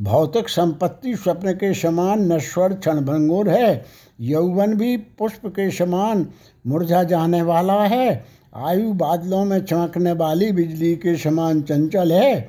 भौतिक 0.00 0.48
संपत्ति 0.48 1.16
स्वप्न 1.16 1.52
के 1.52 1.74
समान 1.74 2.32
नश्वर 2.32 2.74
क्षणभंगुर 2.74 3.48
है। 3.48 3.84
यौवन 4.20 4.74
भी 4.74 4.96
पुष्प 4.96 5.46
के 5.46 5.70
समान 5.70 6.26
मुरझा 6.66 7.02
जाने 7.02 7.42
वाला 7.42 7.84
है। 7.84 8.24
आयु 8.56 8.92
बादलों 8.92 9.44
में 9.44 9.64
चमकने 9.64 10.12
वाली 10.12 10.52
बिजली 10.52 10.96
के 10.96 11.16
समान 11.16 11.62
चंचल 11.62 12.12
है। 12.12 12.48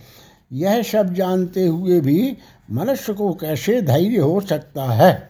यह 0.52 0.82
सब 0.82 1.14
जानते 1.14 1.66
हुए 1.68 2.02
भी 2.02 2.38
मनुष्य 2.72 3.14
को 3.14 3.34
कैसे 3.34 3.82
धैर्य 3.82 4.18
हो 4.18 4.42
सकता 4.42 4.84
है? 4.84 5.30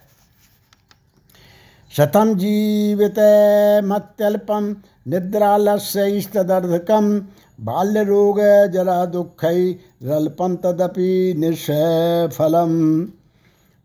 शतम 1.93 2.33
जीवित 2.37 3.19
मत्यल्पम 3.83 4.65
निद्रालस्यस्तदर्धकम 5.09 7.07
बाल्य 7.59 8.03
रोग 8.03 8.39
जरा 8.73 8.97
दुख 9.13 9.45
रल्पम 9.45 10.55
तदपि 10.63 11.09
निःफलम 11.37 12.75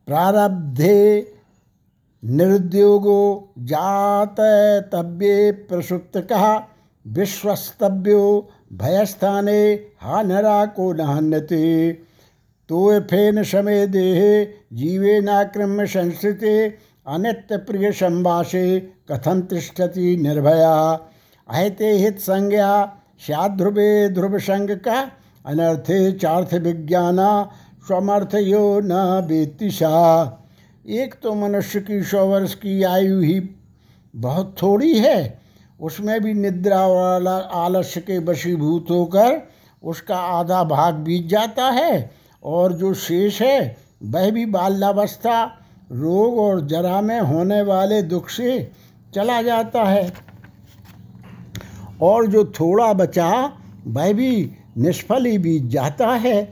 प्रारब्धे 0.08 0.98
निरुद्योगो 2.22 3.20
जात 3.70 4.36
तब्ये 4.92 5.50
प्रसुप्त 5.68 6.18
कहा 6.30 6.54
विश्वस्तव्यो 7.06 8.22
भयस्थाने 8.72 9.60
हानरा 10.02 10.64
को 10.76 10.92
नहन्यते 10.92 11.64
तो 12.70 12.78
फेन 13.10 13.42
समय 13.44 13.86
देहे 13.86 14.44
जीवे 14.74 15.20
नाक्रम्य 15.20 15.86
अनित्य 17.06 17.56
प्रिय 17.56 17.90
संवासे 17.92 18.80
कथम 19.10 19.40
तिष्ठति 19.40 20.16
निर्भया। 20.16 20.74
अहते 21.48 21.90
हित 21.92 22.18
संज्ञा 22.18 23.00
संग 23.20 24.70
का 24.78 25.00
अनर्थे 25.44 26.12
चार्थ 26.12 26.54
विज्ञाना 26.54 27.28
स्वमर्थ 27.86 28.34
यो 28.34 28.80
न 28.84 29.20
बेतिशा 29.28 29.90
एक 30.86 31.14
तो 31.22 31.34
मनुष्य 31.34 31.80
की 31.80 32.02
सौ 32.02 32.24
वर्ष 32.26 32.54
की 32.54 32.82
आयु 32.82 33.20
ही 33.20 33.40
बहुत 34.14 34.54
थोड़ी 34.62 34.98
है। 34.98 35.42
उसमें 35.80 36.20
भी 36.22 36.32
निद्रा 36.34 36.86
वाला 36.86 37.36
आलस्य 37.54 38.00
के 38.00 38.18
वशीभूत 38.18 38.86
होकर 38.90 39.40
उसका 39.82 40.16
आधा 40.16 40.62
भाग 40.64 40.94
बीत 40.94 41.26
जाता 41.26 41.64
है 41.64 42.10
और 42.42 42.72
जो 42.72 42.94
शेष 42.94 43.40
है, 43.42 43.76
वह 44.02 44.30
भी 44.30 44.46
बाल्यावस्था 44.46 45.44
रोग 45.92 46.38
और 46.38 46.60
जरा 46.66 47.00
में 47.00 47.20
होने 47.20 47.62
वाले 47.62 48.02
दुख 48.02 48.28
से 48.28 48.70
चला 49.14 49.42
जाता 49.42 49.82
है। 49.82 50.12
और 52.02 52.26
जो 52.26 52.44
थोड़ा 52.44 52.92
बचा, 52.92 53.52
वह 53.86 54.12
भी 54.12 54.50
निष्फल 54.78 55.24
ही 55.24 55.38
बीत 55.38 55.62
जाता 55.62 56.08
है। 56.08 56.44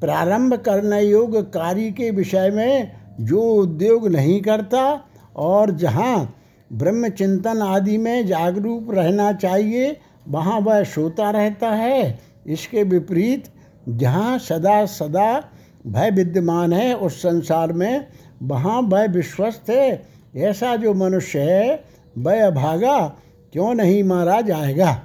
प्रारंभ 0.00 0.54
करने 0.54 1.02
योग्य 1.02 1.42
कार्य 1.42 1.90
के 1.90 2.10
विषय 2.10 2.50
में 2.50 2.92
जो 3.20 3.42
उद्योग 3.42 4.08
नहीं 4.08 4.40
करता 4.42 5.04
और 5.36 5.70
जहाँ 5.70 6.34
ब्रह्म 6.72 7.08
चिंतन 7.08 7.62
आदि 7.62 7.98
में 7.98 8.26
जागरूक 8.26 8.94
रहना 8.94 9.32
चाहिए, 9.32 9.96
वहाँ 10.28 10.60
वह 10.60 10.84
सोता 10.84 11.30
रहता 11.30 11.70
है। 11.70 12.18
इसके 12.46 12.82
विपरीत, 12.82 13.44
जहाँ 13.88 14.38
सदा 14.38 14.84
सदा 14.86 15.44
भय 15.86 16.10
विद्यमान 16.10 16.72
है, 16.72 16.94
उस 16.94 17.22
संसार 17.22 17.72
में 17.72 18.06
वहाँ 18.42 18.82
वह 18.82 19.06
विश्वस्त 19.06 19.70
है 19.70 20.02
ऐसा 20.36 20.76
जो 20.76 20.94
मनुष्य 20.94 21.38
है, 21.38 21.84
वह 22.18 22.46
अभागा 22.46 23.16
क्यों 23.52 23.74
नहीं 23.74 24.02
मारा 24.02 24.40
जाएगा? 24.40 25.02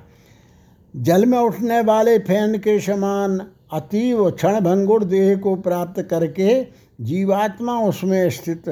जल 0.95 1.25
में 1.25 1.37
उठने 1.37 1.81
वाले 1.81 2.19
फ़ैन 2.19 2.57
के 2.57 2.79
समान 2.79 3.47
अतीव 3.73 4.31
क्षण 4.31 4.59
भंगुर 4.59 5.03
देह 5.03 5.37
को 5.37 5.55
प्राप्त 5.55 6.01
करके 6.01 6.67
जीवात्मा 7.01 7.79
उसमें 7.79 8.29
स्थित 8.29 8.69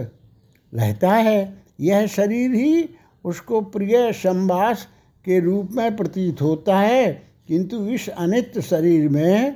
रहता 0.73 1.13
है। 1.13 1.63
यह 1.79 2.07
शरीर 2.07 2.51
ही 2.51 2.89
उसको 3.25 3.61
प्रिय 3.61 4.13
संवास 4.13 4.87
के 5.25 5.39
रूप 5.39 5.69
में 5.71 5.97
प्रतीत 5.97 6.41
होता 6.41 6.79
है। 6.79 7.23
किंतु 7.47 7.87
इस 7.87 8.09
अनित्य 8.09 8.61
शरीर 8.61 9.09
में 9.09 9.55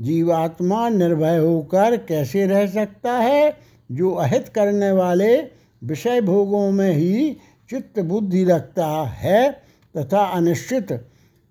जीवात्मा 0.00 0.88
निर्भय 0.88 1.38
होकर 1.38 1.96
कैसे 1.96 2.46
रह 2.46 2.66
सकता 2.66 3.12
है? 3.12 3.68
जो 3.92 4.10
अहित 4.10 4.48
करने 4.48 4.92
वाले 4.92 5.36
विषय 5.84 6.20
भोगों 6.20 6.70
में 6.70 6.92
ही 6.92 7.36
चित्त 7.70 8.00
बुद्धि 8.00 8.44
रखता 8.44 8.86
है 9.02 9.50
तथा 9.96 10.24
अनिश्चित 10.24 10.92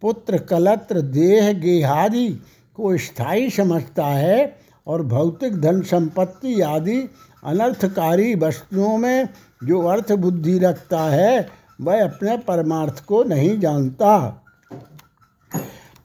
पुत्र 0.01 0.37
कलत्र 0.37 1.01
देह 1.01 1.51
गेहादि 1.53 2.29
को 2.75 2.97
स्थायी 2.97 3.49
समझता 3.49 4.05
है 4.05 4.57
और 4.87 5.03
भौतिक 5.03 5.61
धन 5.61 5.81
संपत्ति 5.81 6.61
आदि 6.61 7.09
अनर्थकारी 7.43 8.35
वस्तुओं 8.35 8.97
में 8.97 9.29
जो 9.63 9.81
अर्थ 9.81 10.11
बुद्धि 10.11 10.59
रखता 10.59 10.99
है, 10.99 11.47
वह 11.81 12.03
अपने 12.03 12.37
परमार्थ 12.37 13.05
को 13.05 13.23
नहीं 13.23 13.59
जानता। 13.59 14.43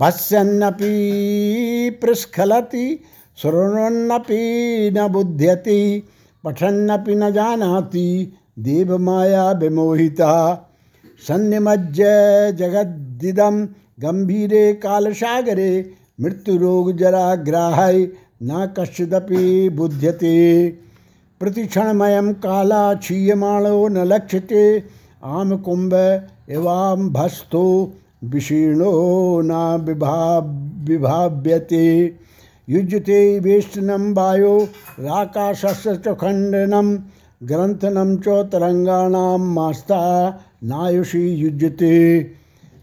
पश्यन्नपि 0.00 0.92
पृस्खलति 2.02 3.04
शृण्वन्नपि 3.36 4.90
न 4.94 5.08
बुध्यति। 5.08 6.08
पठन्नपि 6.44 7.14
न 7.14 7.30
जानाति 7.30 8.32
देवमाया 8.58 9.50
विमोहिता। 9.50 10.32
सन्निमज्य 11.28 12.04
जगद्दिदम 12.52 13.64
गंभीरे 14.00 14.72
कालसागरे 14.72 15.90
मृत्युरोग 16.20 16.92
जरा 16.96 17.34
ग्राहय 17.34 18.08
न 18.42 18.74
कश्चिदपि 18.78 19.68
बुध्यते। 19.68 20.34
प्रतिक्षणमयं 21.40 22.32
काला 22.32 22.94
क्षीयमाणो 22.94 23.88
न 23.88 23.98
लक्ष्यते। 23.98 24.82
आम 25.24 25.56
कुंभ 25.56 25.94
एवं 26.50 27.08
भस्तो 27.12 27.92
विशीर्णो 28.24 28.92
न 29.44 29.52
विभाव्यते 30.88 31.86
युज्यते 32.68 33.38
वेष्टनं 33.38 34.12
वायो 34.14 34.58
राकाशस्य 35.00 36.14
खण्डनं 36.14 36.94
ग्रंथनम 37.48 38.16
च 38.16 38.28
तरंगाणाम 38.28 39.52
मास्ता, 39.52 40.00
नायुषी 40.64 41.28
युज्यते। 41.28 42.22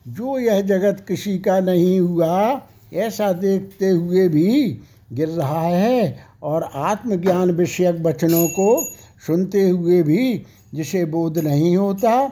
जो 0.07 0.37
यह 0.39 0.61
जगत 0.61 1.05
किसी 1.07 1.37
का 1.39 1.59
नहीं 1.59 1.99
हुआ, 1.99 2.61
ऐसा 2.93 3.31
देखते 3.33 3.87
हुए 3.87 4.27
भी 4.27 4.79
गिर 5.13 5.29
रहा 5.29 5.61
है 5.61 6.17
और 6.43 6.69
आत्मज्ञान 6.75 7.51
विषयक 7.51 8.01
वचनों 8.01 8.47
को 8.47 8.85
सुनते 9.27 9.69
हुए 9.69 10.01
भी 10.03 10.43
जिसे 10.73 11.05
बोध 11.05 11.37
नहीं 11.37 11.77
होता, 11.77 12.31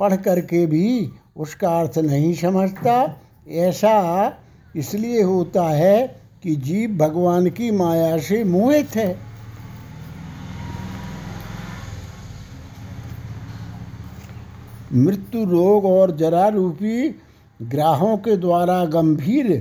पढ़ 0.00 0.16
करके 0.16 0.66
भी 0.66 1.10
उसका 1.36 1.80
अर्थ 1.80 1.98
नहीं 1.98 2.34
समझता, 2.34 3.20
ऐसा 3.48 4.38
इसलिए 4.76 5.22
होता 5.22 5.62
है 5.62 6.25
कि 6.46 6.56
जीव 6.56 6.90
भगवान 6.90 7.50
की 7.50 7.70
माया 7.70 8.18
से 8.18 8.44
मोहित 8.44 8.96
है। 8.96 9.18
मृत्यु 14.92 15.44
रोग 15.44 15.84
और 15.84 16.16
जरा 16.16 16.48
रूपी 16.48 17.08
ग्राहों 17.62 18.16
के 18.16 18.36
द्वारा 18.36 18.84
गंभीर 18.84 19.56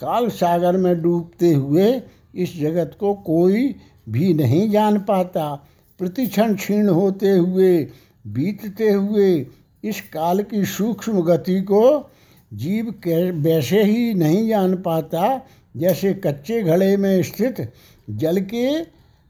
काल 0.00 0.28
सागर 0.28 0.76
में 0.76 1.02
डूबते 1.02 1.52
हुए 1.52 2.02
इस 2.34 2.60
जगत 2.60 2.96
को 3.00 3.14
कोई 3.14 3.76
भी 4.08 4.34
नहीं 4.34 4.70
जान 4.70 4.98
पाता। 4.98 5.54
प्रतिक्षण 5.98 6.54
क्षीण 6.54 6.88
होते 6.88 7.30
हुए, 7.30 7.84
बीतते 8.26 8.90
हुए 8.90 9.46
इस 9.84 10.00
काल 10.00 10.42
की 10.42 10.64
सूक्ष्म 10.64 11.20
गति 11.20 11.60
को 11.60 12.10
जीव 12.54 12.94
वैसे 13.40 13.82
ही 13.82 14.14
नहीं 14.14 14.48
जान 14.48 14.76
पाता 14.76 15.46
जैसे 15.74 16.12
कच्चे 16.14 16.62
घड़े 16.62 16.96
में 16.96 17.22
स्थित 17.22 17.72
जल 18.10 18.40
के 18.44 18.80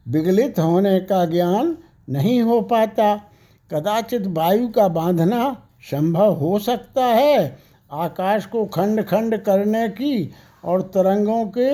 विगलित 0.05 0.59
होने 0.59 0.99
का 0.99 1.25
ज्ञान 1.25 1.77
नहीं 2.09 2.41
हो 2.41 2.61
पाता, 2.61 3.15
कदाचित 3.71 4.27
वायु 4.27 4.67
का 4.67 4.87
बांधना 4.87 5.67
संभव 5.91 6.33
हो 6.33 6.59
सकता 6.59 7.05
है। 7.05 7.57
आकाश 7.91 8.45
को 8.45 8.65
खंड 8.65 9.03
खंड 9.03 9.37
करने 9.37 9.87
की 9.89 10.31
और 10.63 10.81
तरंगों 10.81 11.45
के 11.57 11.71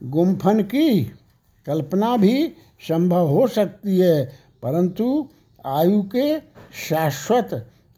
गुम्फन 0.00 0.62
की 0.62 1.00
कल्पना 1.66 2.16
भी 2.16 2.52
संभव 2.88 3.28
हो 3.28 3.46
सकती 3.46 3.98
है, 3.98 4.24
परंतु 4.62 5.28
आयु 5.66 6.02
के 6.02 6.38
शाश्वत 6.88 7.50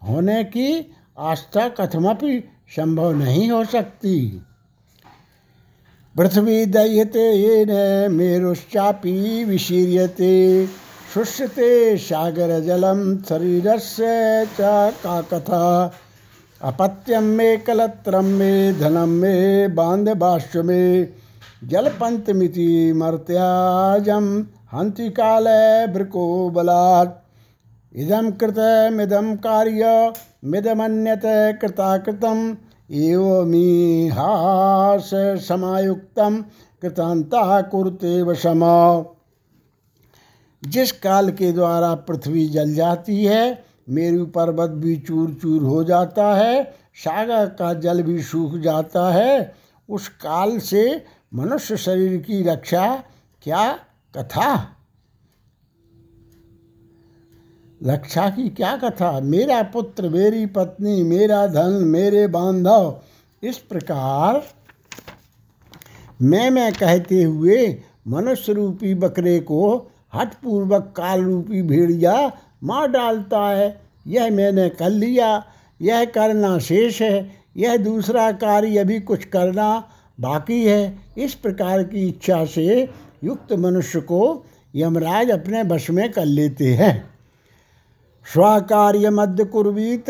होने 0.02 0.42
की 0.44 0.94
आस्था 1.18 1.68
कथमपि 1.68 2.42
संभव 2.76 3.12
नहीं 3.14 3.50
हो 3.50 3.64
सकती। 3.64 4.42
पृथ्वी 6.16 6.66
दह्यते 6.66 7.30
ये 7.32 7.64
न 7.68 8.12
मेरुश्चापी 8.12 9.44
विशीर्यते। 9.44 10.34
शुष्यते 11.14 11.96
सागर 11.96 12.58
जलम 12.60 13.00
शरीर 13.18 13.78
से 13.78 14.46
का 14.46 15.20
कथा 15.22 15.64
अपत्यम 16.60 17.24
मे 17.24 17.56
कलत्रम 17.56 18.24
मे 18.24 18.72
धनम 18.72 19.08
मे 19.08 19.68
बाँध 19.68 20.08
बाष्य 20.08 20.62
में 20.62 21.08
जलपंतमिति 21.64 22.92
मर्त्याजम 22.92 24.26
हंति 24.72 25.08
काल 25.10 25.44
भृको 25.92 26.50
बलात् 26.50 27.22
इदम 27.96 28.30
कृतमिदम 28.30 29.34
कार्य, 29.36 30.12
मिदमन्यत 30.44 31.22
कृताकृतम। 31.60 32.56
एवमीहास 32.90 35.10
समायुक्तम 35.48 36.44
कृतांता 36.82 37.62
कुरते 37.62 38.22
वशम। 38.22 38.60
जिस 40.64 40.92
काल 40.92 41.30
के 41.30 41.52
द्वारा 41.52 41.94
पृथ्वी 41.94 42.48
जल 42.48 42.74
जाती 42.74 43.24
है, 43.24 43.64
मेरु 43.88 44.26
पर्वत 44.26 44.70
भी 44.70 44.96
चूर 44.96 45.34
चूर 45.34 45.62
हो 45.62 45.84
जाता 45.84 46.34
है, 46.34 46.74
सागर 46.94 47.46
का 47.46 47.74
जल 47.74 48.02
भी 48.02 48.22
सूख 48.22 48.54
जाता 48.54 49.12
है, 49.12 49.54
उस 49.90 50.08
काल 50.08 50.58
से 50.58 51.04
मनुष्य 51.34 51.76
शरीर 51.76 52.20
की 52.20 52.42
रक्षा 52.42 53.02
क्या 53.42 53.78
कथा? 54.16 54.73
रक्षा 57.86 58.30
की 58.30 58.48
क्या 58.48 58.76
कथा? 58.76 59.20
मेरा 59.20 59.62
पुत्र, 59.62 60.08
मेरी 60.08 60.46
पत्नी, 60.46 61.02
मेरा 61.02 61.46
धन, 61.46 61.70
मेरे 61.70 62.26
बांधव। 62.26 63.00
इस 63.42 63.58
प्रकार 63.58 64.42
मैं 66.22 66.50
मैं 66.50 66.72
कहते 66.72 67.22
हुए 67.22 67.78
मनुष्य 68.08 68.52
रूपी 68.52 68.94
बकरे 68.94 69.40
को 69.40 69.90
हठपूर्वक 70.14 70.94
काल 70.96 71.22
रूपी 71.22 71.62
भेड़िया 71.62 72.32
मार 72.64 72.88
डालता 72.88 73.48
है। 73.48 73.80
यह 74.06 74.30
मैंने 74.30 74.68
कर 74.68 74.90
लिया। 74.90 75.44
यह 75.82 76.04
करना 76.04 76.58
शेष 76.58 77.02
है। 77.02 77.30
यह 77.56 77.76
दूसरा 77.76 78.32
कार्य 78.32 78.78
अभी 78.78 79.00
कुछ 79.00 79.24
करना 79.24 79.88
बाकी 80.20 80.64
है। 80.64 80.98
इस 81.18 81.34
प्रकार 81.34 81.82
की 81.82 82.08
इच्छा 82.08 82.44
से 82.44 82.90
युक्त 83.24 83.52
मनुष्य 83.52 84.00
को 84.00 84.44
यमराज 84.74 85.30
अपने 85.30 85.62
वश 85.62 85.90
में 85.90 86.12
कर 86.12 86.24
लेते 86.24 86.74
हैं। 86.74 87.13
स्वाकार्य 88.26 89.10
मध्य 89.10 89.44
कुर्वीत 89.44 90.04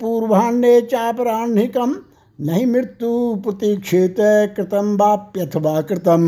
पूर्वाण्य 0.00 0.80
चापराह्निकम, 0.80 1.96
नहीं 2.40 2.66
मृत्यु 2.66 3.34
प्रतीक्षित 3.36 4.16
कृतम 4.56 4.96
वाप्यथवा 4.96 5.80
कृतम। 5.80 6.24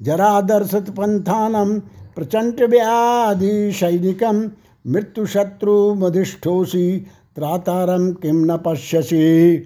जरा 0.00 0.16
जरादर्शत 0.16 0.90
पंथानम 0.90 1.78
प्रचंड 2.16 2.60
व्याधि 2.70 3.72
सैनिकम 3.72 4.50
मृत्यु 4.86 5.26
शत्रु 5.26 5.94
मधिष्ठोसी 5.94 7.00
त्रातारम 7.36 8.12
किम 8.12 8.44
न 8.52 8.56
पश्यसी। 8.56 9.56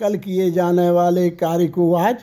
कल 0.00 0.16
किए 0.16 0.50
जाने 0.50 0.90
वाले 0.90 1.30
कार्य 1.30 1.66
को 1.66 1.94
आज 1.94 2.16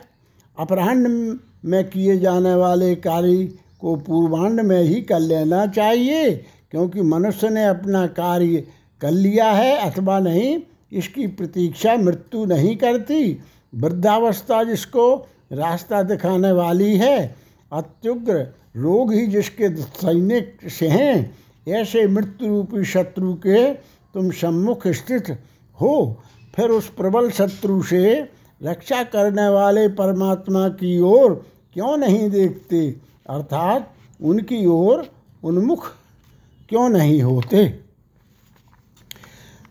अपराह्न 0.58 1.38
में 1.64 1.84
किए 1.90 2.18
जाने 2.18 2.54
वाले 2.54 2.94
कार्य 2.94 3.48
को 3.80 3.96
पूर्वांड 3.96 4.60
में 4.60 4.82
ही 4.82 5.00
कर 5.00 5.20
लेना 5.20 5.66
चाहिए। 5.66 6.44
क्योंकि 6.70 7.02
मनुष्य 7.02 7.48
ने 7.48 7.64
अपना 7.66 8.06
कार्य 8.06 8.64
कर 9.00 9.10
लिया 9.10 9.50
है, 9.50 9.90
अथवा 9.90 10.18
नहीं, 10.18 10.60
इसकी 10.92 11.26
प्रतीक्षा 11.26 11.96
मृत्यु 11.96 12.44
नहीं 12.44 12.76
करती। 12.76 13.38
वृद्धावस्था 13.74 14.64
जिसको 14.64 15.28
रास्ता 15.52 16.02
दिखाने 16.02 16.52
वाली 16.52 16.96
है, 16.96 17.36
अत्युग्र 17.72 18.46
रोग 18.76 19.12
ही 19.12 19.26
जिसके 19.26 19.76
सैनिक 19.76 20.58
से 20.70 20.88
हैं, 20.88 21.38
ऐसे 21.68 22.06
मृत्यु 22.06 22.48
रूपी 22.48 22.84
शत्रु 22.84 23.34
के 23.34 23.74
तुम 24.14 24.30
सम्मुख 24.30 24.86
स्थित 24.86 25.38
हो। 25.80 26.22
फिर 26.56 26.70
उस 26.70 26.88
प्रबल 26.88 27.30
शत्रु 27.30 27.82
से 27.82 28.28
रक्षा 28.62 29.02
करने 29.02 29.48
वाले 29.48 29.88
परमात्मा 29.88 30.68
की 30.68 31.00
ओर 31.00 31.46
क्यों 31.74 31.96
नहीं 31.96 32.30
देखते? 32.30 32.96
अर्थात 33.30 33.94
उनकी 34.22 34.66
ओर 34.66 35.10
उन्मुख 35.44 35.97
क्यों 36.68 36.88
नहीं 36.88 37.22
होते? 37.22 37.80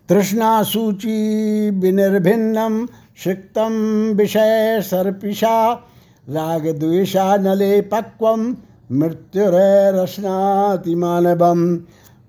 तृष्णा 0.09 0.63
सूची 0.63 1.69
विनिर्भिन्नम 1.69 2.87
सिक्तम 3.23 3.71
विषय 4.15 4.81
सर्पिषा, 4.81 5.87
राग 6.29 6.67
द्वेषा 6.67 7.37
नले 7.37 7.81
पक्व 7.81 8.55
मृत्युरस्नाति 8.91 10.95
मानवम। 10.95 11.79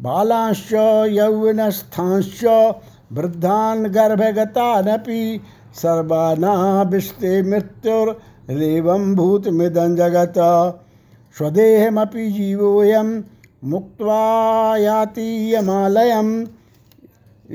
बालाश्च, 0.00 1.08
यौवनस्थांश्च, 1.12 2.74
वृद्धान् 3.12 3.86
गर्भगतानपि, 3.86 5.40
सर्वानाभिस्ते 5.74 7.42
मृत्युर्रेवं 7.42 9.14
भूतमिदं 9.14 9.96
जगत्। 9.96 10.84
स्वदेहमपि 11.38 12.30
जीवोऽयं 12.30 13.22
मुक्त्वा 13.64 14.76
याति 14.76 15.54
यमालयं 15.54 16.46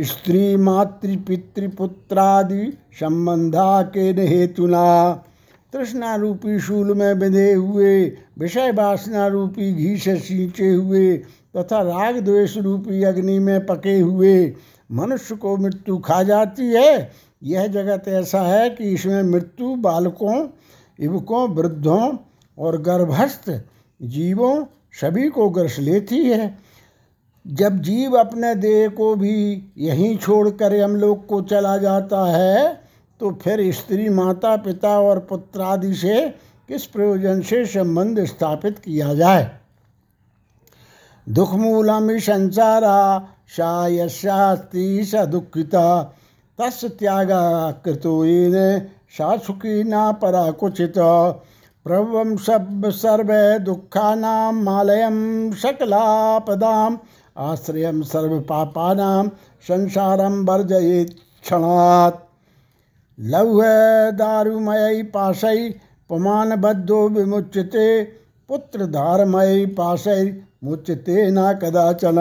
स्त्री 0.03 0.55
मातृपितृपुत्रादि 0.55 2.77
संबंधा 2.93 3.81
के 3.81 3.99
हेतुना। 3.99 5.23
तृष्णा 5.73 6.15
रूपी 6.15 6.59
शूल 6.59 6.93
में 6.93 7.19
बंधे 7.19 7.53
हुए, 7.53 8.17
विषय 8.39 8.71
वासना 8.71 9.27
रूपी 9.27 9.73
घी 9.73 9.97
से 9.97 10.15
सींचे 10.15 10.69
हुए, 10.69 11.17
तथा 11.57 11.81
राग 11.81 12.19
द्वेष 12.19 12.57
रूपी 12.57 13.03
अग्नि 13.03 13.39
में 13.39 13.65
पके 13.65 13.99
हुए, 13.99 14.55
मनुष्य 14.91 15.35
को 15.35 15.57
मृत्यु 15.57 15.97
खा 15.97 16.23
जाती 16.23 16.65
है। 16.65 17.11
यह 17.43 17.67
जगत 17.67 18.03
ऐसा 18.07 18.41
है 18.41 18.69
कि 18.69 18.83
इसमें 18.83 19.23
मृत्यु 19.23 19.75
बालकों, 19.75 20.47
युवकों, 20.99 21.49
वृद्धों 21.49 22.17
और 22.57 22.81
गर्भस्थ 22.81 23.63
जीवों 24.01 24.65
सभी 24.93 25.29
को 25.29 25.49
ग्रस 25.49 25.77
लेती 25.79 26.23
है। 26.25 26.57
जब 27.45 27.77
जीव 27.81 28.15
अपने 28.15 28.53
देह 28.55 28.87
को 28.89 29.15
भी 29.15 29.71
यहीं 29.77 30.17
छोड़कर 30.17 30.79
हम 30.81 30.95
लोग 30.95 31.25
को 31.27 31.41
चला 31.41 31.77
जाता 31.77 32.25
है 32.25 32.81
तो 33.19 33.31
फिर 33.31 33.71
स्त्री 33.73 34.09
माता, 34.09 34.55
पिता 34.55 34.99
और 34.99 35.19
पुत्र 35.19 35.61
आदि 35.61 35.93
से 35.93 36.29
किस 36.67 36.85
प्रयोजन 36.85 37.41
से 37.41 37.65
संबंध 37.65 38.23
स्थापित 38.25 38.79
किया 38.79 39.13
जाए? 39.13 39.51
दुखमूलम 41.27 42.17
संसारा 42.19 43.27
शायस्यास्ति 43.47 45.05
स 45.05 45.25
दुखिता। 45.25 46.03
तस् 46.59 46.85
त्यागा 46.85 47.71
कृतो 47.85 48.21
सा 49.13 49.37
सुखी 49.37 49.83
ना 49.83 50.11
परा 50.11 50.49
प्रभुम 51.85 52.35
सब 52.37 52.85
सर्व 52.95 53.31
दुखाना 53.63 54.35
मालयम 54.51 55.15
सकलापदाम 55.61 56.97
संसारम 59.65 60.35
वर्जये 60.45 61.03
क्षणात् 61.05 62.21
लौह 63.17 63.59
दारुमय 64.11 65.01
पाशै 65.13 65.59
पमानबद्धो 66.09 66.99
विमुच्यते 67.09 67.87
पुत्र 68.49 68.85
धारमय 68.87 69.65
पाशै 69.75 70.23
मुच्यते 70.63 71.17
न 71.31 71.51
कदाचन। 71.63 72.19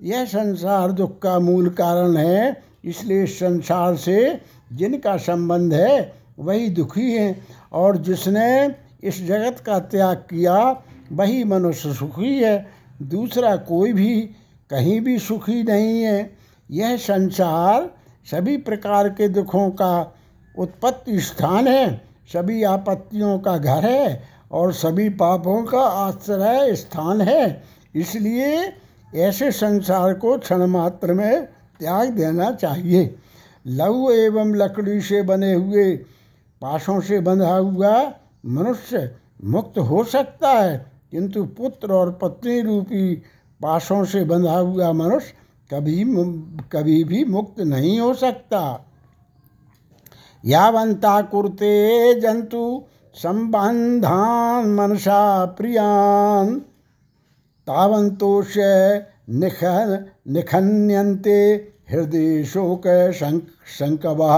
यह 0.00 0.24
संसार 0.26 0.92
दुख 0.92 1.18
का 1.18 1.38
मूल 1.40 1.68
कारण 1.74 2.16
है, 2.16 2.62
इसलिए 2.84 3.26
संसार 3.26 3.96
से 3.96 4.18
जिनका 4.72 5.16
संबंध 5.18 5.74
है, 5.74 6.12
वही 6.38 6.68
दुखी 6.70 7.12
है। 7.12 7.28
और 7.72 7.96
जिसने 7.96 8.74
इस 9.04 9.26
जगत 9.26 9.60
का 9.60 9.78
त्याग 9.78 10.16
किया, 10.16 10.82
वही 11.12 11.44
मनुष्य 11.44 11.94
सुखी 11.94 12.42
है। 12.42 12.66
दूसरा 13.02 13.56
कोई 13.56 13.92
भी 13.92 14.20
कहीं 14.70 15.00
भी 15.00 15.18
सुखी 15.18 15.62
नहीं 15.62 16.02
है। 16.02 16.36
यह 16.70 16.96
संसार 16.96 17.90
सभी 18.30 18.56
प्रकार 18.56 19.08
के 19.08 19.28
दुखों 19.28 19.70
का 19.70 20.14
उत्पत्ति 20.58 21.20
स्थान 21.20 21.68
है। 21.68 22.00
सभी 22.32 22.62
आपत्तियों 22.62 23.38
का 23.38 23.58
घर 23.58 23.84
है 23.84 24.22
और 24.52 24.72
सभी 24.72 25.08
पापों 25.08 25.64
का 25.64 25.80
आश्रय 25.80 26.74
स्थान 26.74 27.20
है। 27.20 27.62
इसलिए 27.94 28.72
ऐसे 29.14 29.52
संसार 29.52 30.14
को 30.14 30.38
क्षण 30.38 30.66
मात्र 30.66 31.12
में 31.12 31.44
त्याग 31.78 32.08
देना 32.08 32.50
चाहिए। 32.50 33.14
लघु 33.66 34.10
एवं 34.10 34.54
लकड़ी 34.54 35.00
से 35.00 35.22
बने 35.22 35.52
हुए 35.52 35.96
पाशों 36.62 37.00
से 37.00 37.20
बंधा 37.20 37.54
हुआ 37.54 37.92
मनुष्य 38.46 39.10
मुक्त 39.44 39.78
हो 39.80 40.02
सकता 40.04 40.50
है, 40.50 40.76
किंतु 41.10 41.44
पुत्र 41.56 41.92
और 41.92 42.10
पत्नी 42.22 42.60
रूपी 42.60 43.14
पाशों 43.60 44.04
से 44.04 44.24
बंधा 44.24 44.56
हुआ 44.56 44.92
मनुष्य 44.92 45.34
कभी 45.70 46.04
कभी 46.72 47.02
भी 47.04 47.24
मुक्त 47.26 47.60
नहीं 47.62 47.98
हो 48.00 48.12
सकता। 48.14 48.62
यावंता 50.44 51.20
कुरते 51.22 52.20
जंतु 52.20 52.82
संबंधान 53.14 54.68
मनसा 54.70 55.44
प्रियान 55.58 56.54
तावंतोष 57.66 58.54
निखन, 59.30 60.04
निखन्यन्ते 60.28 61.38
हृदय 61.90 62.44
शोक 62.44 62.82
संकवा 63.68 64.34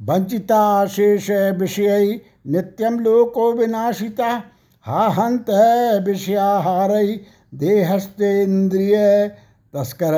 वंचिता 0.00 0.86
शेष 0.86 1.30
विषय 1.58 2.20
नित्यम 2.46 2.98
लोको 3.00 3.52
विनाशिता 3.52 4.30
हा 4.86 5.08
हंत 5.08 5.50
विषयाहार 6.06 6.90
देहस्तेन्द्रिय 7.54 8.96
तस्कर। 9.74 10.14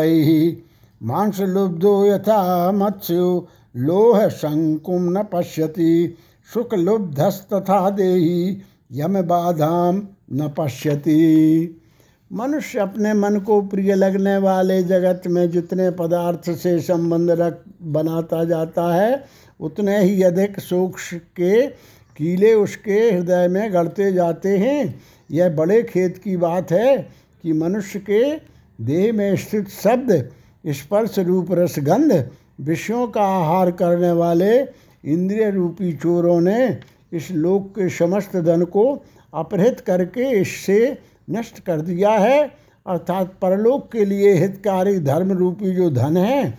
मांस 1.00 1.40
लुब्धो 1.40 1.94
यथा 2.06 2.70
मत्स्यो 2.72 3.48
लोह 3.76 4.28
शंकुम 4.28 5.10
न 5.10 5.22
पश्यति 5.22 6.16
सुख 6.54 6.74
लुब्धस्तथा 6.74 7.90
देही 7.90 8.62
यम 8.92 9.20
बाधाम 9.22 10.02
न 10.32 10.48
पश्यति। 10.48 11.78
मनुष्य 12.30 12.78
अपने 12.78 13.14
मन 13.14 13.38
को 13.40 13.60
प्रिय 13.62 13.94
लगने 13.94 14.36
वाले 14.38 14.82
जगत 14.82 15.22
में 15.26 15.50
जितने 15.50 15.90
पदार्थ 15.90 16.50
से 16.50 16.78
संबंध 16.80 17.30
रख 17.30 17.62
बनाता 17.82 18.44
जाता 18.44 18.92
है 18.94 19.24
उतने 19.62 19.98
ही 19.98 20.22
अधिक 20.22 20.58
सूक्ष्म 20.60 21.18
के 21.36 21.66
कीले 22.18 22.52
उसके 22.54 22.98
हृदय 23.10 23.48
में 23.48 23.72
गढ़ते 23.72 24.12
जाते 24.12 24.56
हैं। 24.58 25.02
यह 25.30 25.48
बड़े 25.48 25.82
खेत 25.82 26.18
की 26.18 26.36
बात 26.36 26.72
है 26.72 26.96
कि 27.44 27.52
मनुष्य 27.52 27.98
के 28.00 28.22
देह 28.80 29.12
में 29.12 29.36
स्थित 29.36 29.68
शब्द, 29.68 30.30
स्पर्श 30.66 31.18
रूप, 31.18 31.52
रसगंध, 31.52 32.30
विषयों 32.60 33.06
का 33.08 33.22
आहार 33.22 33.70
करने 33.70 34.12
वाले 34.12 34.58
इंद्रिय 35.04 35.50
रूपी 35.50 35.92
चोरों 35.92 36.40
ने 36.40 36.78
इस 37.12 37.30
लोक 37.30 37.68
के 37.68 37.88
समस्त 37.88 38.36
धन 38.36 38.64
को 38.64 38.84
अपहृत 39.34 39.80
करके 39.80 40.30
इससे 40.40 40.98
नष्ट 41.30 41.58
कर 41.60 41.80
दिया 41.80 42.10
है। 42.10 42.42
अर्थात 42.86 43.34
परलोक 43.42 43.90
के 43.92 44.04
लिए 44.04 44.32
हितकारी 44.32 44.98
धर्म 44.98 45.32
रूपी 45.32 45.74
जो 45.74 45.90
धन 45.90 46.16
है 46.16 46.58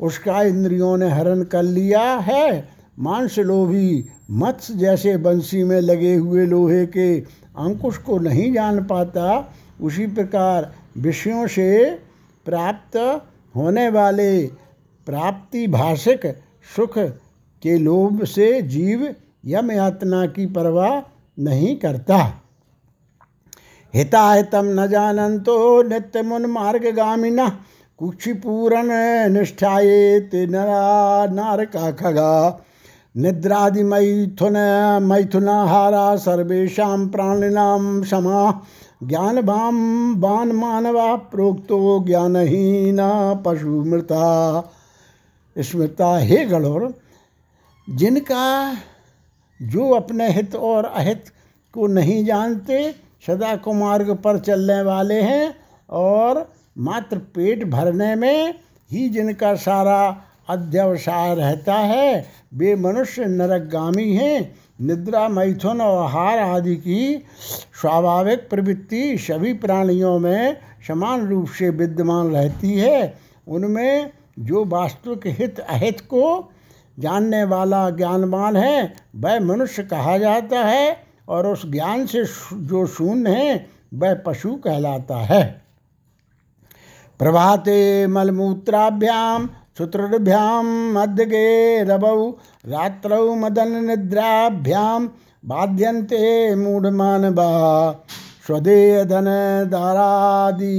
उसका 0.00 0.42
इंद्रियों 0.42 0.96
ने 0.96 1.10
हरण 1.10 1.42
कर 1.42 1.62
लिया 1.62 2.02
है। 2.14 2.68
मांस 2.98 3.38
लोभी 3.38 4.08
मत्स्य 4.30 4.74
जैसे 4.74 5.16
बंसी 5.16 5.64
में 5.64 5.80
लगे 5.80 6.14
हुए 6.14 6.46
लोहे 6.46 6.86
के 6.86 7.20
अंकुश 7.20 7.98
को 7.98 8.18
नहीं 8.18 8.52
जान 8.52 8.84
पाता, 8.84 9.52
उसी 9.80 10.06
प्रकार 10.06 10.72
विषयों 10.98 11.46
से 11.46 11.84
प्राप्त 12.46 12.96
होने 13.56 13.88
वाले 13.88 14.46
प्राप्ति 15.06 15.66
भाषिक 15.66 16.26
सुख 16.76 16.98
के 17.62 17.78
लोभ 17.78 18.24
से 18.24 18.62
जीव 18.62 19.14
यम 19.46 19.70
यातना 19.72 20.26
की 20.26 20.46
परवाह 20.46 21.00
नहीं 21.38 21.76
करता। 21.76 22.16
हिताहितम 23.94 24.80
न 24.80 24.86
जानंतो 24.86 25.82
नित्य 25.82 26.22
मुन 26.22 26.46
मार्गगामिना 26.46 27.48
कुक्षिपूरण 27.48 27.75
निष्ठाए 28.02 30.28
नरा 30.34 31.26
नार 31.26 31.64
का 31.64 31.90
खगा 31.90 32.60
निद्रादि 33.16 33.82
मैथुन 33.82 34.52
मैथुनाहारा 35.02 36.16
सर्वेशा 36.16 37.06
प्राणिनाम 37.06 38.02
क्षमा 38.02 38.62
ज्ञान 39.02 39.42
भाम 39.42 40.20
बान 40.20 40.52
मानवा 40.52 41.16
प्रोक्तो 41.16 42.04
ज्ञानहीन 42.04 42.96
पशु 43.46 43.66
मृता 43.66 44.72
स्मृता, 45.58 46.18
हे 46.18 46.44
गणोर 46.44 46.94
जिनका 47.90 48.76
जो 49.62 49.90
अपने 49.90 50.28
हित 50.28 50.54
और 50.54 50.84
अहित 50.84 51.24
को 51.74 51.86
नहीं 51.86 52.24
जानते 52.24 52.94
सदा 53.26 53.56
कुमार्ग 53.56 54.14
पर 54.14 54.38
चलने 54.38 54.82
वाले 54.82 55.14
हैं 55.14 55.54
और 55.90 56.55
मात्र 56.78 57.18
पेट 57.18 57.64
भरने 57.64 58.14
में 58.14 58.54
ही 58.92 59.08
जिनका 59.08 59.54
सारा 59.54 60.22
अध्यवसाय 60.48 61.34
रहता 61.34 61.74
है, 61.74 62.26
वे 62.54 62.76
मनुष्य 62.76 63.24
नरकगामी 63.24 64.12
हैं। 64.12 64.54
निद्रा, 64.80 65.28
मैथुन 65.28 65.80
और 65.80 66.04
आहार 66.04 66.38
आदि 66.38 66.76
की 66.76 67.24
स्वाभाविक 67.80 68.48
प्रवृत्ति 68.50 69.18
सभी 69.18 69.52
प्राणियों 69.52 70.18
में 70.18 70.56
समान 70.88 71.28
रूप 71.28 71.48
से 71.48 71.70
विद्यमान 71.70 72.30
रहती 72.30 72.72
है। 72.74 73.18
उनमें 73.48 74.10
जो 74.38 74.64
वास्तविक 74.64 75.20
हित 75.26 75.58
अहित 75.58 76.00
को 76.00 76.52
जानने 76.98 77.44
वाला 77.44 77.90
ज्ञानवान 77.90 78.56
है, 78.56 78.94
वह 79.16 79.40
मनुष्य 79.40 79.82
कहा 79.82 80.18
जाता 80.18 80.58
है 80.58 80.96
और 81.28 81.46
उस 81.46 81.70
ज्ञान 81.70 82.06
से 82.06 82.24
जो 82.52 82.86
शून्य 82.86 83.30
है, 83.30 83.66
वह 83.94 84.14
पशु 84.14 84.54
कहलाता 84.54 85.16
है। 85.16 85.65
प्रभाते 87.18 88.06
मलमूत्राभ्याम 88.06 89.46
सुतृभ्याम 89.78 90.66
मध्यगे 90.92 91.46
रबौ 91.84 92.28
रात्रौ 92.66 93.34
मदन 93.34 93.72
निद्राभ्याम 93.84 95.08
बाध्यन्ते 95.44 96.24
धन 99.04 99.28
दारादि 99.70 100.76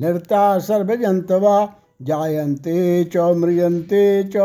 नृता 0.00 0.58
सर्वजंतवा 0.58 1.56
जायन्ते 2.02 2.78
च, 3.04 3.16
म्रियन्ते 3.36 4.02
च 4.24 4.36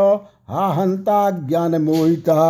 हाहंता 0.48 1.18
ज्ञान 1.30 1.76
मोहिता 1.82 2.44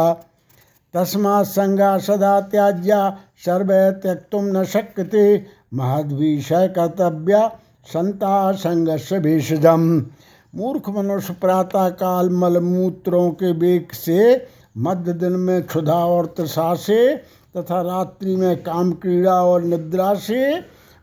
तस्मा 0.94 1.42
संगा 1.42 1.96
सदा 1.98 2.38
त्याज्या 2.53 3.00
सर्व 3.46 3.72
त्यक्तुम 4.03 4.46
न 4.57 4.64
शक्यते 4.64 5.24
महद्विषय 5.72 6.68
कर्तव्य 6.76 7.48
संता 7.87 8.53
संघर्ष 8.53 9.12
भेषजम 9.12 10.07
मूर्ख 10.55 10.88
मनुष्य 10.88 11.33
प्रातः 11.33 11.88
काल 11.88 12.31
मलमूत्रों 12.31 13.31
के 13.31 13.53
बेग 13.53 13.93
से 13.93 14.47
मध्य 14.79 15.12
दिन 15.12 15.33
में 15.33 15.62
क्षुधा 15.62 16.05
और 16.07 16.27
त्रसा 16.27 16.75
से 16.75 17.16
तथा 17.57 17.81
रात्रि 17.83 18.37
में 18.37 18.62
काम 18.62 18.93
क्रीड़ा 18.93 19.35
और 19.35 19.62
निद्रा 19.62 20.14
से 20.14 20.61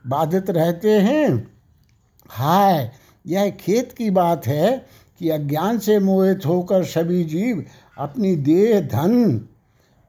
बाधित 0.07 0.49
रहते 0.49 0.91
हैं। 0.91 1.51
हाय, 2.29 2.91
यह 3.27 3.49
खेत 3.49 3.91
की 3.91 4.09
बात 4.09 4.47
है 4.47 4.85
कि 5.19 5.29
अज्ञान 5.29 5.79
से 5.79 5.99
मोहित 5.99 6.45
होकर 6.45 6.83
सभी 6.83 7.23
जीव 7.23 7.63
अपनी 7.97 8.35
देह, 8.35 8.81
धन, 8.81 9.37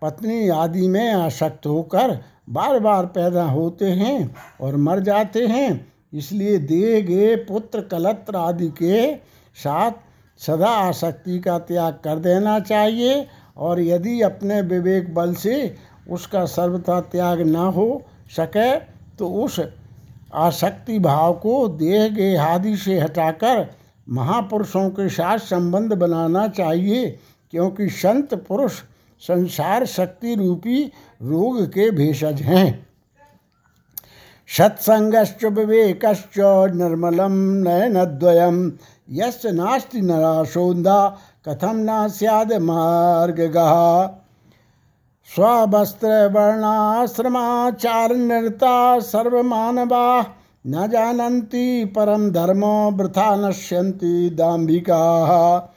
पत्नी 0.03 0.49
आदि 0.49 0.89
में 0.89 1.13
आसक्त 1.13 1.67
होकर 1.67 2.19
बार 2.51 2.79
बार 2.81 3.07
पैदा 3.07 3.45
होते 3.45 3.85
हैं 3.85 4.35
और 4.61 4.77
मर 4.77 5.01
जाते 5.01 5.47
हैं। 5.47 5.98
इसलिए 6.12 6.59
दिए 6.59 7.01
गए 7.03 7.35
पुत्र 7.44 7.81
कलत्र 7.83 8.37
आदि 8.37 8.68
के 8.83 9.14
साथ 9.57 9.92
सदा 10.40 10.68
आसक्ति 10.68 11.38
का 11.38 11.59
त्याग 11.59 11.99
कर 12.05 12.18
देना 12.18 12.59
चाहिए। 12.61 13.27
और 13.57 13.81
यदि 13.81 14.21
अपने 14.23 14.61
विवेक 14.62 15.14
बल 15.14 15.35
से 15.35 15.75
उसका 16.11 16.44
सर्वथा 16.47 17.01
त्याग 17.01 17.40
न 17.40 17.57
हो 17.57 18.03
सके 18.37 18.77
तो 19.16 19.29
उस 19.44 19.61
आसक्ति 20.35 20.99
भाव 20.99 21.33
को 21.35 21.66
देह 21.68 22.09
गे 22.09 22.35
आदि 22.37 22.77
से 22.77 22.99
हटाकर 23.01 23.66
महापुरुषों 24.09 24.88
के 24.90 25.09
साथ 25.09 25.38
संबंध 25.38 25.92
बनाना 25.92 26.47
चाहिए, 26.49 27.09
क्योंकि 27.53 27.88
संत 27.90 28.35
पुरुष 28.49 28.81
संसार 29.23 29.85
शक्ति 29.87 30.35
रूपी 30.35 30.85
रोग 31.23 31.66
के 31.66 31.90
भेषज 31.90 32.42
हैं। 32.42 32.88
सत्संगश्च 34.49 35.45
विवेकश्च 35.45 36.39
निर्मलम 36.75 37.33
नयनद्वयम 37.69 38.73
यश्च 39.11 39.47
नास्ति 39.47 40.01
नराशोन्दा 40.01 41.19
कथम 41.49 41.77
न 41.81 42.09
स्याद 42.09 42.53
मार्गगः? 42.53 44.07
स्वस्त्रवर्णाश्रमाचार 45.29 48.17
निरता 48.17 49.01
सर्वमानवा, 49.01 50.27
न 50.67 50.87
जानन्ति 50.87 51.93
परम 51.97 52.31
धर्मो 52.31 52.91
वृथा 52.91 53.37
नश्यन्ति 53.37 54.31
दाम्भिका। 54.31 55.75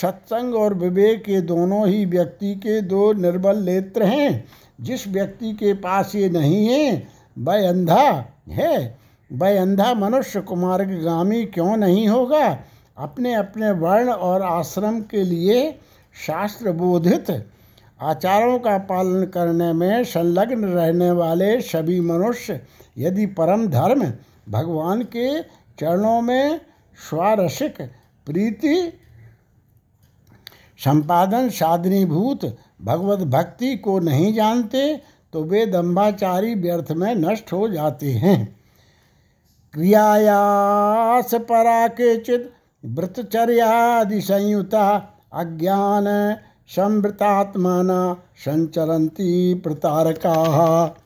सत्संग 0.00 0.54
और 0.54 0.74
विवेक 0.74 1.28
ये 1.28 1.40
दोनों 1.40 1.88
ही 1.88 2.04
व्यक्ति 2.04 2.54
के 2.54 2.80
दो 2.80 3.12
निर्बल 3.12 3.58
नेत्र 3.58 4.02
हैं, 4.02 4.44
जिस 4.80 5.08
व्यक्ति 5.08 5.52
के 5.52 5.74
पास 5.74 6.14
ये 6.14 6.28
नहीं 6.28 6.66
है 6.66 7.13
वह 7.38 7.68
अंधा 7.68 8.32
है 8.48 8.98
वह 9.32 9.60
अंधा 9.60 9.94
मनुष्य 9.94 10.40
कुमार्गामी 10.40 11.44
क्यों 11.44 11.76
नहीं 11.76 12.08
होगा? 12.08 12.58
अपने 12.98 13.34
अपने 13.34 13.70
वर्ण 13.70 14.10
और 14.10 14.42
आश्रम 14.42 15.00
के 15.00 15.24
लिए 15.24 15.70
शास्त्र 16.26 16.72
बोधित। 16.72 17.50
आचारों 18.00 18.58
का 18.58 18.78
पालन 18.78 19.24
करने 19.26 19.72
में 19.72 20.04
संलग्न 20.04 20.64
रहने 20.64 21.10
वाले 21.10 21.60
सभी 21.60 22.00
मनुष्य, 22.00 22.60
यदि 22.98 23.26
परम 23.26 23.66
धर्म 23.66 24.12
भगवान 24.48 25.02
के 25.02 25.42
चरणों 25.78 26.20
में 26.22 26.60
स्वारसिक 27.10 27.82
प्रीति, 28.26 29.00
संपादन 30.78 31.48
साधनीभूत 31.48 32.58
भगवत 32.82 33.18
भक्ति 33.18 33.76
को 33.76 33.98
नहीं 33.98 34.34
जानते 34.34 35.00
तो 35.34 35.44
वे 35.44 35.66
दम्भाचारी 35.66 36.54
व्यर्थ 36.54 36.92
में 36.92 37.14
नष्ट 37.14 37.52
हो 37.52 37.68
जाते 37.68 38.12
हैं। 38.12 38.56
क्रियायास 39.74 41.34
परा 41.34 41.86
के 41.88 42.16
चित 42.16 42.52
व्रतचर्यादि 42.84 44.20
संयुता, 44.20 45.12
अज्ञान 45.32 46.04
संवृतात्माना 46.68 48.16
संचरती 48.36 49.54
प्रतारका। 49.54 50.96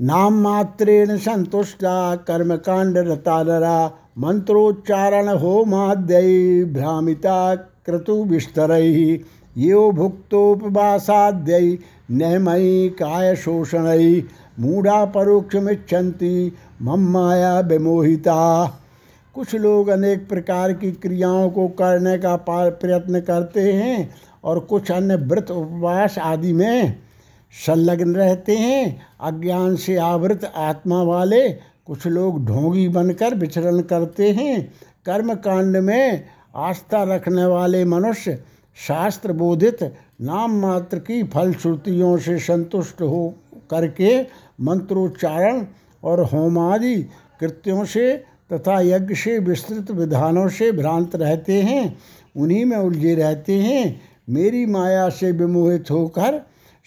नाम 0.00 0.34
मात्रेण 0.34 1.16
संतुष्टा 1.16 2.16
कर्मकांड 2.16 2.98
रतानरा 2.98 3.92
मंत्रोच्चारण 4.18 5.28
होमाद्य 5.28 6.64
भ्रामिता 6.64 7.54
क्रतु 7.54 8.24
विस्तर 8.24 8.72
यो 9.56 9.90
नमयी 12.10 12.88
काय 12.88 13.36
शोषण 13.36 13.86
मूढ़ा 14.60 15.04
परोक्ष 15.04 15.52
परोक्षमिच्छन्ति 15.52 16.52
मम 16.82 17.00
माया 17.00 17.60
विमोहिता। 17.60 18.66
कुछ 19.34 19.54
लोग 19.54 19.88
अनेक 19.88 20.28
प्रकार 20.28 20.72
की 20.72 20.92
क्रियाओं 20.92 21.50
को 21.50 21.68
करने 21.68 22.18
का 22.18 22.36
प्रयत्न 22.48 23.20
करते 23.20 23.72
हैं 23.72 24.14
और 24.44 24.60
कुछ 24.60 24.90
अन्य 24.90 25.16
व्रत 25.16 25.50
उपवास 25.50 26.18
आदि 26.18 26.52
में 26.52 26.96
संलग्न 27.66 28.14
रहते 28.14 28.56
हैं। 28.56 29.06
अज्ञान 29.20 29.76
से 29.76 29.96
आवृत 29.96 30.52
आत्मा 30.56 31.02
वाले 31.02 31.48
कुछ 31.86 32.06
लोग 32.06 32.46
ढोंगी 32.46 32.88
बनकर 32.88 33.34
विचरण 33.34 33.80
करते 33.80 34.32
हैं। 34.32 34.72
कर्म 35.06 35.34
कांड 35.34 35.76
में 35.76 36.24
आस्था 36.56 37.14
रखने 37.14 37.44
वाले 37.44 37.84
मनुष्य 37.84 38.44
शास्त्र 38.88 39.32
बोधित 39.32 39.94
नाम 40.20 40.60
मात्र 40.60 40.98
की 40.98 41.22
फलश्रुतियों 41.22 42.16
से 42.18 42.38
संतुष्ट 42.38 43.02
हो 43.02 43.34
करके 43.70 44.20
मंत्रोच्चारण 44.60 45.66
और 46.04 46.20
होमादि 46.20 46.96
कृत्यों 47.40 47.84
से 47.84 48.16
तथा 48.52 48.80
यज्ञ 48.80 49.14
से 49.14 49.38
विस्तृत 49.38 49.90
विधानों 49.90 50.48
से 50.48 50.72
भ्रांत 50.72 51.16
रहते 51.16 51.62
हैं, 51.62 51.98
उन्हीं 52.36 52.64
में 52.64 52.76
उलझे 52.76 53.14
रहते 53.14 53.58
हैं। 53.58 54.00
मेरी 54.30 54.66
माया 54.66 55.08
से 55.08 55.32
विमोहित 55.32 55.90
होकर 55.90 56.40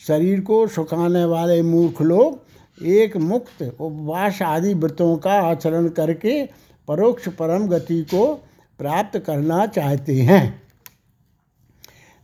शरीर 0.07 0.41
को 0.41 0.67
सुखाने 0.67 1.25
वाले 1.25 1.61
मूर्ख 1.61 2.01
लोग 2.01 2.85
एक 2.85 3.17
मुक्त 3.17 3.75
उपवास 3.79 4.41
आदि 4.41 4.73
व्रतों 4.73 5.17
का 5.17 5.31
आचरण 5.31 5.87
करके 5.87 6.43
परोक्ष 6.87 7.27
परम 7.29 7.67
गति 7.67 8.01
को 8.01 8.33
प्राप्त 8.79 9.19
करना 9.19 9.65
चाहते 9.65 10.21
हैं। 10.21 10.66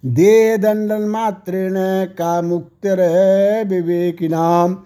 दे 0.03 0.57
दंडन 0.57 1.01
मात्रेण 1.01 1.73
का 2.15 2.41
मुक्तिर 2.41 2.97
विवेकिनाम 3.67 4.77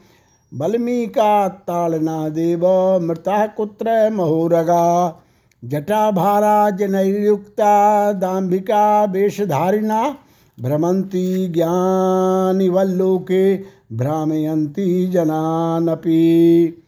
बल्मीका 0.54 1.48
ताड़ना 1.48 2.30
देव 2.30 3.00
मृता 3.00 3.48
कुत्र 3.48 4.10
महोरगा। 4.10 5.24
जटाभारा 5.66 6.70
जनयुक्ता 6.70 8.14
दाम्भिका 8.14 9.04
वेशधारिणा 9.04 10.16
भ्रमंती 10.62 11.48
ज्ञानिवल्लोके 11.48 13.60
भ्रामयंती 13.94 15.08
जनानपि। 15.08 16.84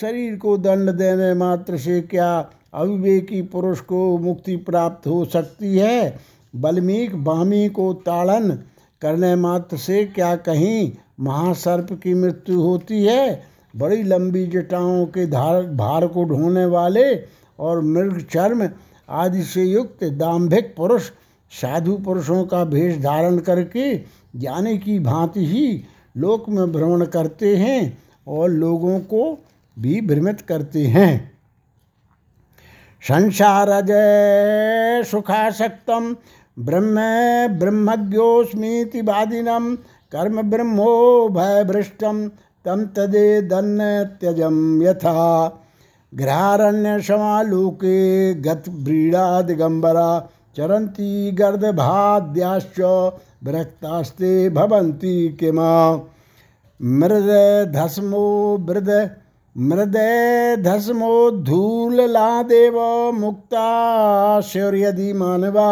शरीर 0.00 0.36
को 0.36 0.58
दंड 0.58 0.90
देने 0.90 1.34
मात्र 1.34 1.76
से 1.76 2.00
क्या 2.00 2.50
अविवेकी 2.74 3.42
पुरुष 3.42 3.80
को 3.80 4.18
मुक्ति 4.18 4.56
प्राप्त 4.56 5.06
हो 5.06 5.24
सकती 5.24 5.78
है? 5.78 6.20
बल्मीक 6.56 7.16
बामी 7.16 7.68
को 7.68 7.94
ताड़न 7.94 8.58
करने 9.00 9.36
मात्र 9.36 9.76
से 9.76 10.04
क्या 10.04 10.36
कहीं 10.36 10.92
महासर्प 11.20 11.92
की 11.92 12.14
मृत्यु 12.14 12.60
होती 12.60 13.04
है? 13.04 13.42
बड़ी 13.76 14.02
लंबी 14.02 14.46
जटाओं 14.46 15.06
के 15.06 15.26
धार, 15.26 15.62
भार 15.62 16.06
को 16.06 16.24
ढोने 16.24 16.64
वाले 16.64 17.24
और 17.58 17.80
मृग 17.80 18.26
चर्म 18.30 18.68
आदि 19.08 19.42
से 19.42 19.64
युक्त 19.64 20.04
दाम्भिक 20.04 20.74
पुरुष, 20.76 21.10
साधु 21.50 21.96
पुरुषों 21.96 22.44
का 22.44 22.64
भेष 22.64 23.02
धारण 23.02 23.38
करके 23.38 24.00
ज्ञानी 24.36 24.78
की 24.78 24.98
भांति 24.98 25.46
ही 25.46 25.84
लोक 26.16 26.48
में 26.48 26.72
भ्रमण 26.72 27.04
करते 27.04 27.56
हैं 27.56 27.98
और 28.28 28.50
लोगों 28.50 29.00
को 29.00 29.38
भी 29.78 30.00
भ्रमित 30.00 30.40
करते 30.40 30.86
हैं। 30.86 31.32
संसारजय 33.02 35.04
सुखासक्तम। 35.04 36.16
ब्रह्म 36.60 37.00
ब्रह्मज्ञोस्मीति 37.58 39.00
वादिनम 39.02 39.74
कर्म 40.12 40.42
ब्रह्मो 40.50 40.92
भयभृष्टम 41.28 42.26
तम 42.64 42.84
तदे 42.96 43.26
दन्न 43.42 43.80
त्यजम 44.20 44.56
यथा। 44.82 45.20
ग्रहारण्य 46.12 47.00
समालोके 47.02 47.98
गत 48.42 48.64
व्रीड़ा 48.68 49.24
दिगंबरा 49.42 50.08
चरंती 50.56 51.10
गर्दभाद्याश्च 51.32 52.80
विरक्तास्ते 53.44 54.32
भवन्ति 54.50 55.16
किमा। 55.40 55.70
मृद 56.80 57.30
धस्मो 57.74 58.26
मृद 59.56 59.96
धस्मो 60.64 61.14
धूललादेव 61.44 62.76
मुक्ता 63.14 64.40
यदि 64.76 65.12
मानवा 65.12 65.70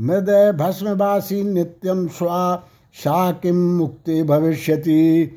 मृद 0.00 0.56
भस्मवासी 0.60 1.44
नित्यम 1.44 2.08
स्वा 2.08 2.62
सा 2.94 3.32
किं 3.32 3.52
मुक्ति 3.52 4.22
भविष्यति? 4.22 5.32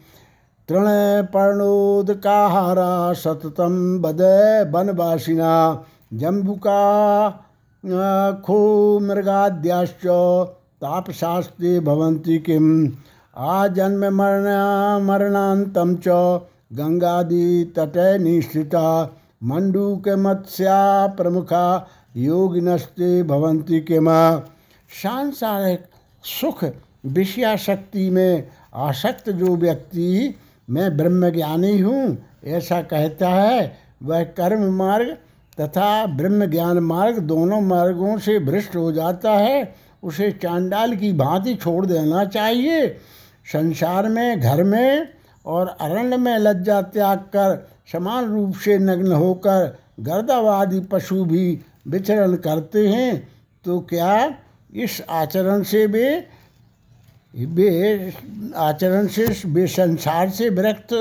तृणपर्णोदकाहारा 0.70 3.14
सततं 3.14 4.02
वद 4.02 4.18
वनवासिना, 4.76 5.84
जम्बुका 6.14 7.30
खो 8.46 9.00
मृगाद्याश्च 9.00 10.08
तापशास्त्रे 10.82 11.80
भवन्ति 11.80 12.40
किम् 12.40 12.90
आजन्म 13.38 14.00
मरण, 14.00 15.06
मरणान्तं 15.06 15.96
च 15.96 16.40
गङ्गादितटे 16.74 18.18
निश्चिता 18.18 19.16
मत्स्या 19.44 21.08
प्रमुखा 21.08 21.88
योगिनस्ते 22.16 23.24
के 23.32 23.80
किम। 23.80 24.06
सांसारिक 25.04 25.82
सुख, 26.24 26.66
विषयाशक्ति 27.06 28.10
में 28.10 28.48
आसक्त 28.76 29.30
जो 29.30 29.56
व्यक्ति, 29.56 30.36
मैं 30.70 30.98
ब्रह्मज्ञानी 30.98 31.80
हूँ, 31.80 32.18
ऐसा 32.46 32.82
कहता 32.82 33.30
है, 33.30 33.78
वह 34.04 34.24
कर्म 34.24 34.74
मार्ग 34.74 35.18
तथा 35.62 36.06
ब्रह्म 36.06 36.46
ज्ञान 36.46 36.80
मार्ग 36.80 37.20
दोनों 37.20 37.62
मार्गों 37.62 38.18
से 38.18 38.40
भ्रष्ट 38.40 38.76
हो 38.76 38.92
जाता 38.92 39.32
है। 39.32 39.76
उसे 40.04 40.32
चांडाल 40.32 40.96
की 40.96 41.14
भांति 41.14 41.56
छोड़ 41.56 41.86
देना 41.86 42.26
चाहिए। 42.26 42.90
संसार 43.54 44.10
में, 44.10 44.40
घर 44.40 44.64
में 44.64 45.08
और 45.46 45.68
अरण्य 45.68 46.18
में 46.18 46.38
लज्जा 46.38 46.82
त्याग 46.82 47.18
कर, 47.18 47.68
समान 47.92 48.26
रूप 48.26 48.56
से 48.56 48.78
नग्न 48.78 49.12
होकर 49.12 49.78
गर्दावादी 50.00 50.80
पशु 50.80 51.26
भी 51.26 51.60
विचरण 51.90 52.36
करते 52.36 52.88
हैं 52.88 53.28
तो 53.66 53.80
क्या 53.80 54.36
इस 54.74 55.02
आचरण 55.10 55.64
से 55.64 55.86
वे 55.86 56.28
वे 57.34 58.14
आचरण 58.56 59.08
से, 59.08 59.26
वे 59.46 59.68
संसार 59.68 60.30
से 60.30 60.50
विरक्त 60.50 60.94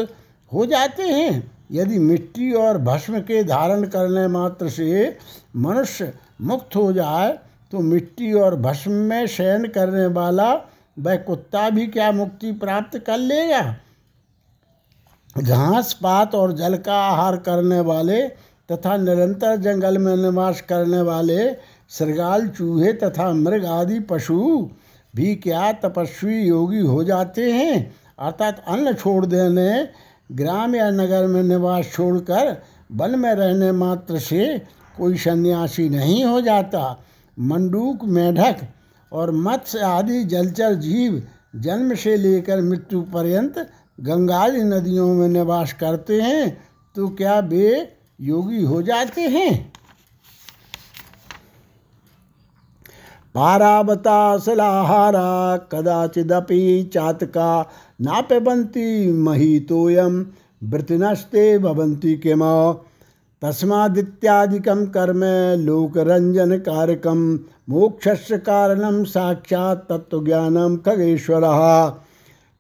हो 0.53 0.67
जाते 0.67 1.03
हैं? 1.03 1.51
यदि 1.73 1.99
मिट्टी 1.99 2.53
और 2.53 2.79
भस्म 2.79 3.21
के 3.21 3.43
धारण 3.45 3.85
करने 3.85 4.27
मात्र 4.29 4.69
से 4.69 5.17
मनुष्य 5.57 6.13
मुक्त 6.41 6.77
हो 6.77 6.93
जाए 6.93 7.33
तो 7.73 7.81
मिट्टी 7.81 8.33
और 8.33 8.57
भस्म 8.57 8.93
में 8.93 9.27
शयन 9.27 9.67
करने 9.69 10.07
वाला 10.07 10.53
वह 10.99 11.17
कुत्ता 11.17 11.69
भी 11.71 11.87
क्या 11.87 12.11
मुक्ति 12.13 12.53
प्राप्त 12.53 12.99
कर 12.99 13.17
लेगा? 13.17 13.77
घास, 15.39 15.93
पात 15.93 16.35
और 16.35 16.53
जल 16.53 16.77
का 16.77 17.01
आहार 17.01 17.37
करने 17.37 17.81
वाले 17.81 18.23
तथा 18.71 18.97
निरंतर 18.97 19.57
जंगल 19.57 19.99
में 19.99 20.17
निवास 20.17 20.61
करने 20.61 21.01
वाले 21.01 21.57
सरगाल 21.89 22.47
चूहे 22.49 22.93
तथा 22.93 23.33
मृग 23.33 23.65
आदि 23.65 24.01
पशु 24.01 24.69
भी 25.17 25.35
क्या 25.35 25.73
तपस्वी 25.73 26.41
योगी 26.41 26.81
हो 26.81 27.05
जाते 27.05 27.53
हैं? 27.53 27.95
अर्थात 28.19 28.65
अन्न 28.69 28.93
छोड़ 28.93 29.27
देने, 29.27 29.89
ग्राम 30.33 30.75
या 30.75 30.91
नगर 30.91 31.27
में 31.27 31.43
निवास 31.43 31.93
छोड़कर 31.93 32.63
वन 32.93 33.19
में 33.19 33.35
रहने 33.35 33.73
मात्र 33.73 34.19
से 34.19 34.59
कोई 34.99 35.17
सन्यासी 35.17 35.89
नहीं 35.89 36.25
हो 36.25 36.41
जाता। 36.41 37.05
मंडूक, 37.39 38.05
मेढक 38.05 38.57
और 39.13 39.31
मत्स्य 39.31 39.79
आदि 39.79 40.25
जलचर 40.25 40.75
जीव 40.75 41.23
जन्म 41.57 41.95
से 41.95 42.17
लेकर 42.17 42.61
मृत्यु 42.61 43.01
पर्यंत 43.03 43.59
गंगाजी 44.01 44.63
नदियों 44.63 45.15
में 45.15 45.29
निवास 45.29 45.73
करते 45.73 46.21
हैं 46.21 46.63
तो 46.97 47.09
क्या 47.09 47.39
वे 47.39 47.98
योगी 48.21 48.63
हो 48.65 48.83
जाते 48.83 49.21
हैं। 49.21 49.73
पारावता 53.35 54.39
सलाहारा 54.39 55.57
कदाचिदपि 55.57 56.91
चातका 56.95 57.71
नाप्यबंती 58.01 59.13
महितोयम 59.13 60.27
वृतिनस्ते 60.65 61.59
भवंती 61.59 62.17
किम। 62.17 62.41
तस्मादित्यादिकं 63.43 64.87
कर्म 64.87 65.21
लोकरंजन 65.65 66.57
कारकम 66.59 67.19
मोक्ष 67.71 68.33
कारणम 68.33 69.05
साक्षात 69.05 69.93
खगेश्वरः। 70.87 71.61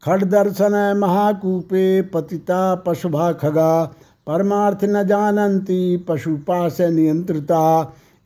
खड्दर्शन 0.02 0.74
महाकूपे 0.98 2.02
पतिता 2.02 2.74
पशुभा 2.74 3.32
खगा 3.32 3.94
परमार्थ 4.28 4.84
न 4.84 5.02
जानन्ति 5.06 6.04
पशुपाश 6.08 6.80
नियंत्रिता 6.80 7.60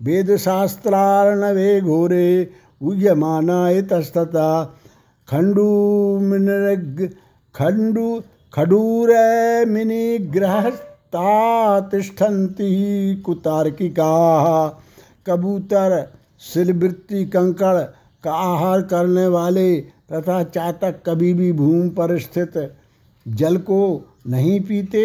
वेदशास्त्रार्णवे 0.00 1.80
घोरे 1.80 2.28
उह्यमाना 2.82 3.68
इतस्तता 3.70 4.48
खंडू 5.28 5.68
खडूर 8.54 9.10
मिनिग्रहस्ता 9.66 11.28
तिष्ठन्ति 11.80 12.70
कुतार्किका। 13.26 14.08
कबूतर 15.26 15.94
सिलवृत्ति 16.42 17.24
कंकड़, 17.26 17.80
का 18.24 18.32
आहार 18.32 18.82
करने 18.82 19.26
वाले 19.26 19.70
तथा 20.12 20.42
चातक 20.44 21.02
कभी 21.06 21.32
भी 21.34 21.52
भूमि 21.52 21.88
पर 21.90 22.18
स्थित 22.18 22.58
जल 23.26 23.56
को 23.60 23.80
नहीं 24.26 24.60
पीते 24.60 25.04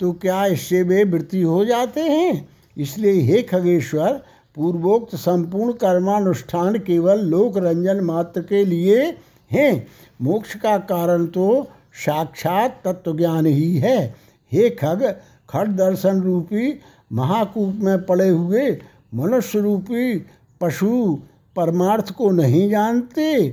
तो 0.00 0.12
क्या 0.12 0.44
इससे 0.46 0.82
वे 0.82 1.04
वृत्ति 1.04 1.42
हो 1.42 1.64
जाते 1.64 2.00
हैं? 2.00 2.48
इसलिए 2.76 3.20
हे 3.20 3.42
खगेश्वर, 3.42 4.22
पूर्वोक्त 4.56 5.14
संपूर्ण 5.16 5.72
कर्मानुष्ठान 5.72 6.78
केवल 6.78 7.20
लोक 7.20 7.56
रंजन 7.58 8.00
मात्र 8.00 8.42
के 8.42 8.64
लिए 8.64 9.16
हैं। 9.50 9.86
मोक्ष 10.22 10.54
का 10.56 10.78
कारण 10.78 11.26
तो 11.26 11.66
साक्षात 12.04 12.80
तत्वज्ञान 12.84 13.46
ही 13.46 13.76
है। 13.76 14.14
हे 14.52 14.70
खग, 14.70 15.02
खट 15.48 15.66
दर्शन 15.66 16.20
रूपी 16.20 16.80
महाकूप 17.12 17.74
में 17.74 18.04
पड़े 18.06 18.28
हुए 18.28 18.70
मनुष्य 19.14 19.60
रूपी 19.60 20.18
पशु 20.60 21.18
परमार्थ 21.56 22.10
को 22.10 22.30
नहीं 22.30 22.68
जानते, 22.70 23.48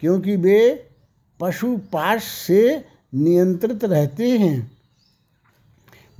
क्योंकि 0.00 0.36
वे 0.36 0.88
पशु 1.40 1.76
पाश 1.92 2.22
से 2.22 2.84
नियंत्रित 3.14 3.84
रहते 3.84 4.28
हैं। 4.28 4.73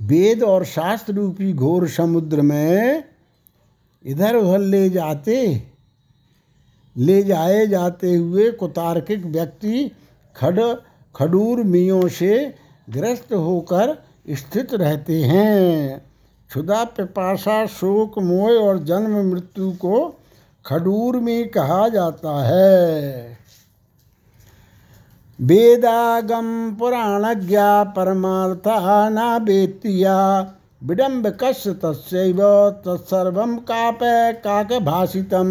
वेद 0.05 0.43
और 0.43 0.65
शास्त्र 0.65 1.13
रूपी 1.13 1.51
घोर 1.53 1.87
समुद्र 1.89 2.41
में 2.41 3.03
इधर 4.05 4.35
उधर 4.35 4.59
ले 4.59 4.89
जाते, 4.89 5.63
ले 6.97 7.23
जाए 7.23 7.65
जाते 7.67 8.15
हुए 8.15 8.51
कुतार्किक 8.51 9.25
व्यक्ति 9.25 9.91
खड, 10.35 10.59
खडूर 11.15 11.63
मियों 11.63 12.07
से 12.07 12.55
ग्रस्त 12.89 13.33
होकर 13.33 13.97
स्थित 14.29 14.73
रहते 14.73 15.21
हैं। 15.23 15.99
क्षुदा 16.49 16.83
पिपाशा 16.83 17.65
शोक, 17.65 18.19
मोह 18.19 18.51
और 18.51 18.79
जन्म 18.79 19.31
मृत्यु 19.31 19.71
को 19.71 20.15
खडूर 20.65 21.15
में 21.15 21.49
कहा 21.49 21.87
जाता 21.89 22.35
है। 22.45 23.37
वेदागम 25.39 26.75
पुराणज्ञा 26.79 27.83
परमार्था 27.83 29.09
न 29.09 29.43
वेत्तिया। 29.43 30.17
विडम्ब 30.83 31.27
कस्य 31.27 31.73
तस्व 31.73 32.39
तत्सर्व 32.85 33.45
काप 33.61 33.99
काक 34.43 34.71
भाषितम 34.73 35.49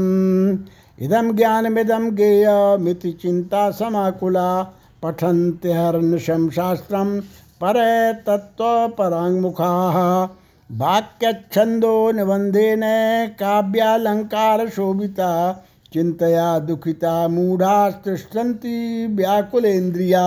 इदम 0.99 1.33
ज्ञानमिदम 1.33 2.09
गेय 2.11 2.47
मिति 2.81 3.13
चिंता 3.13 3.71
समाकुला। 3.71 4.63
पठन्त्यहर्निशं 5.03 6.49
शास्त्रं 6.51 7.21
पर 7.61 7.77
तत्व 8.27 8.65
पराङ्मुखा 8.99 9.71
वाक्यछन्दो 10.71 12.13
निबन्धेन 12.13 12.83
काव्यालङ्कार 13.41 14.69
शोभिता 14.69 15.31
चिंतया 15.95 16.59
दुखिता 16.59 17.29
मूढ़ा 17.29 17.91
तिष्ठन्ति 17.91 19.07
व्याकुलेन्द्रिया। 19.11 20.23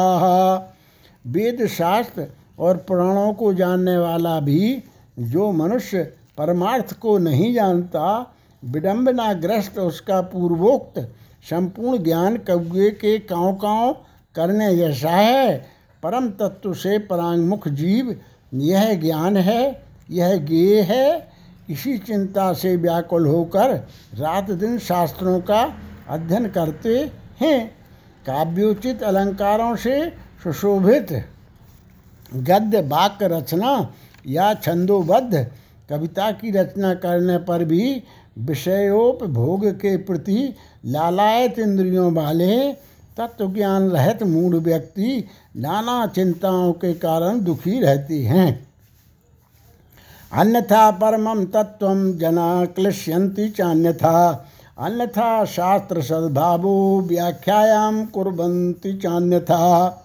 वेद 1.27 1.65
शास्त्र 1.67 2.27
और 2.59 2.77
पुराणों 2.77 3.33
को 3.33 3.53
जानने 3.53 3.97
वाला 3.97 4.39
भी 4.39 4.83
जो 5.19 5.51
मनुष्य 5.51 6.03
परमार्थ 6.37 6.93
को 6.99 7.17
नहीं 7.17 7.53
जानता 7.53 8.33
विडम्बनाग्रस्त 8.63 9.79
उसका 9.79 10.21
पूर्वोक्त 10.21 10.99
संपूर्ण 11.49 12.03
ज्ञान 12.03 12.37
कव्य 12.37 12.89
के 12.89 13.19
काँव 13.19 13.53
काँव 13.53 13.93
करने 14.35 14.75
जैसा 14.75 15.09
है। 15.09 15.57
परम 16.03 16.29
तत्व 16.29 16.73
से 16.73 16.99
परांगमुख 16.99 17.67
जीव, 17.67 18.15
यह 18.53 18.93
ज्ञान 18.93 19.37
है, 19.37 19.83
यह 20.09 20.35
गेय 20.35 20.81
है। 20.81 21.36
इसी 21.69 21.97
चिंता 21.97 22.53
से 22.53 22.75
व्याकुल 22.75 23.25
होकर 23.27 23.75
रात 24.15 24.51
दिन 24.51 24.77
शास्त्रों 24.79 25.39
का 25.41 25.73
अध्ययन 26.09 26.47
करते 26.47 27.11
हैं। 27.41 27.67
काव्योचित 28.25 29.03
अलंकारों 29.03 29.75
से 29.75 30.09
सुशोभित 30.43 31.11
गद्य, 32.33 32.81
वाक्य, 32.81 33.27
रचना 33.27 33.93
या 34.27 34.53
छंदोबद्ध 34.53 35.47
कविता 35.89 36.31
की 36.31 36.51
रचना 36.51 36.93
करने 36.93 37.37
पर 37.37 37.63
भी 37.65 38.03
विषयोपभोग 38.37 39.65
के 39.71 39.97
प्रति 39.97 40.53
लालायत 40.85 41.59
इंद्रियों 41.59 42.13
वाले 42.13 42.73
तत्व 43.17 43.53
ज्ञान 43.53 43.89
रहित 43.89 44.23
मूढ़ 44.23 44.55
व्यक्ति 44.55 45.27
नाना 45.57 46.05
चिंताओं 46.07 46.73
के 46.73 46.93
कारण 46.93 47.39
दुखी 47.39 47.79
रहते 47.79 48.19
हैं। 48.19 48.66
अन्यथा 50.33 50.91
परमं 50.91 51.45
तत्व 51.45 52.17
जना 52.19 52.65
क्लिश्यन्ति 52.65 53.49
चान्यथा। 53.49 54.45
अन्यथा 54.79 55.45
शास्त्र 55.45 56.01
सद्भावो 56.01 57.01
व्याख्यायां 57.01 58.05
कुर्वन्ति 58.05 58.93
चान्यथा। 58.93 60.03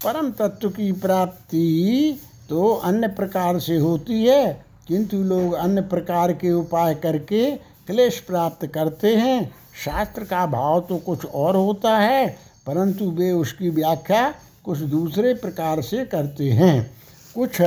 परम 0.05 0.31
तत्व 0.31 0.69
की 0.69 0.93
प्राप्ति 0.93 2.21
तो 2.49 2.75
अन्य 2.75 3.09
प्रकार 3.09 3.59
से 3.59 3.77
होती 3.77 4.25
है। 4.25 4.70
किंतु 4.91 5.17
लोग 5.17 5.53
अन्य 5.55 5.81
प्रकार 5.81 6.33
के 6.33 6.53
उपाय 6.53 6.95
करके 6.95 7.51
क्लेश 7.87 8.19
प्राप्त 8.21 8.67
करते 8.67 9.15
हैं। 9.17 9.51
शास्त्र 9.85 10.25
का 10.25 10.47
भाव 10.47 10.81
तो 10.81 10.97
कुछ 10.99 11.25
और 11.27 11.57
होता 11.57 11.97
है, 11.99 12.27
परंतु 12.67 13.11
वे 13.11 13.31
उसकी 13.33 13.71
व्याख्या 13.71 14.35
कुछ 14.65 14.79
दूसरे 14.79 15.35
प्रकार 15.35 15.83
से 15.83 16.05
करते 16.05 16.51
हैं। 16.51 16.91
कुछ 17.35 17.61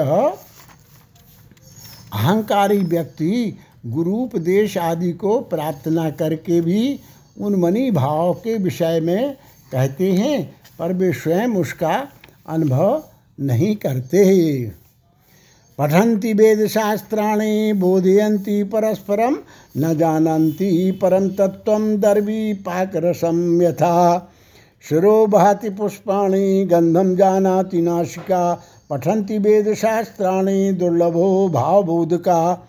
अहंकारी 2.13 2.77
व्यक्ति 2.77 3.57
गुरुपदेश 3.85 4.77
आदि 4.77 5.11
को 5.13 5.39
प्राप्त 5.39 5.87
न 5.87 6.09
करके 6.11 6.59
भी 6.61 6.99
उन 7.37 7.55
मनी 7.55 7.91
भाव 7.91 8.33
के 8.33 8.57
विषय 8.57 8.99
में 9.03 9.33
कहते 9.71 10.11
हैं, 10.11 10.55
पर 10.79 10.93
वे 10.93 11.13
स्वयं 11.13 11.55
उसका 11.55 12.07
अनुभव 12.47 13.03
नहीं 13.39 13.75
करते। 13.75 14.23
पठन्ति 15.83 16.33
वेदशास्त्राणि, 16.33 17.73
बोधयन्ति 17.73 18.63
परस्परं, 18.63 19.35
न 19.77 19.97
जानन्ति 19.97 20.99
परं 21.01 21.29
तत्त्वं 21.29 21.99
दर्वी 21.99 22.53
पाकरसं 22.53 23.61
यथा। 23.61 24.31
शिरो 24.89 25.27
वहति 25.27 25.69
पुष्पाणि, 25.69 26.67
गन्धं 26.71 27.15
जानाति 27.15 27.81
नाशिका, 27.81 28.63
पठन्ति 28.89 29.37
वेदशास्त्राणि, 29.37 30.71
दुर्लभो 30.71 31.49
भावबोधका। 31.49 32.67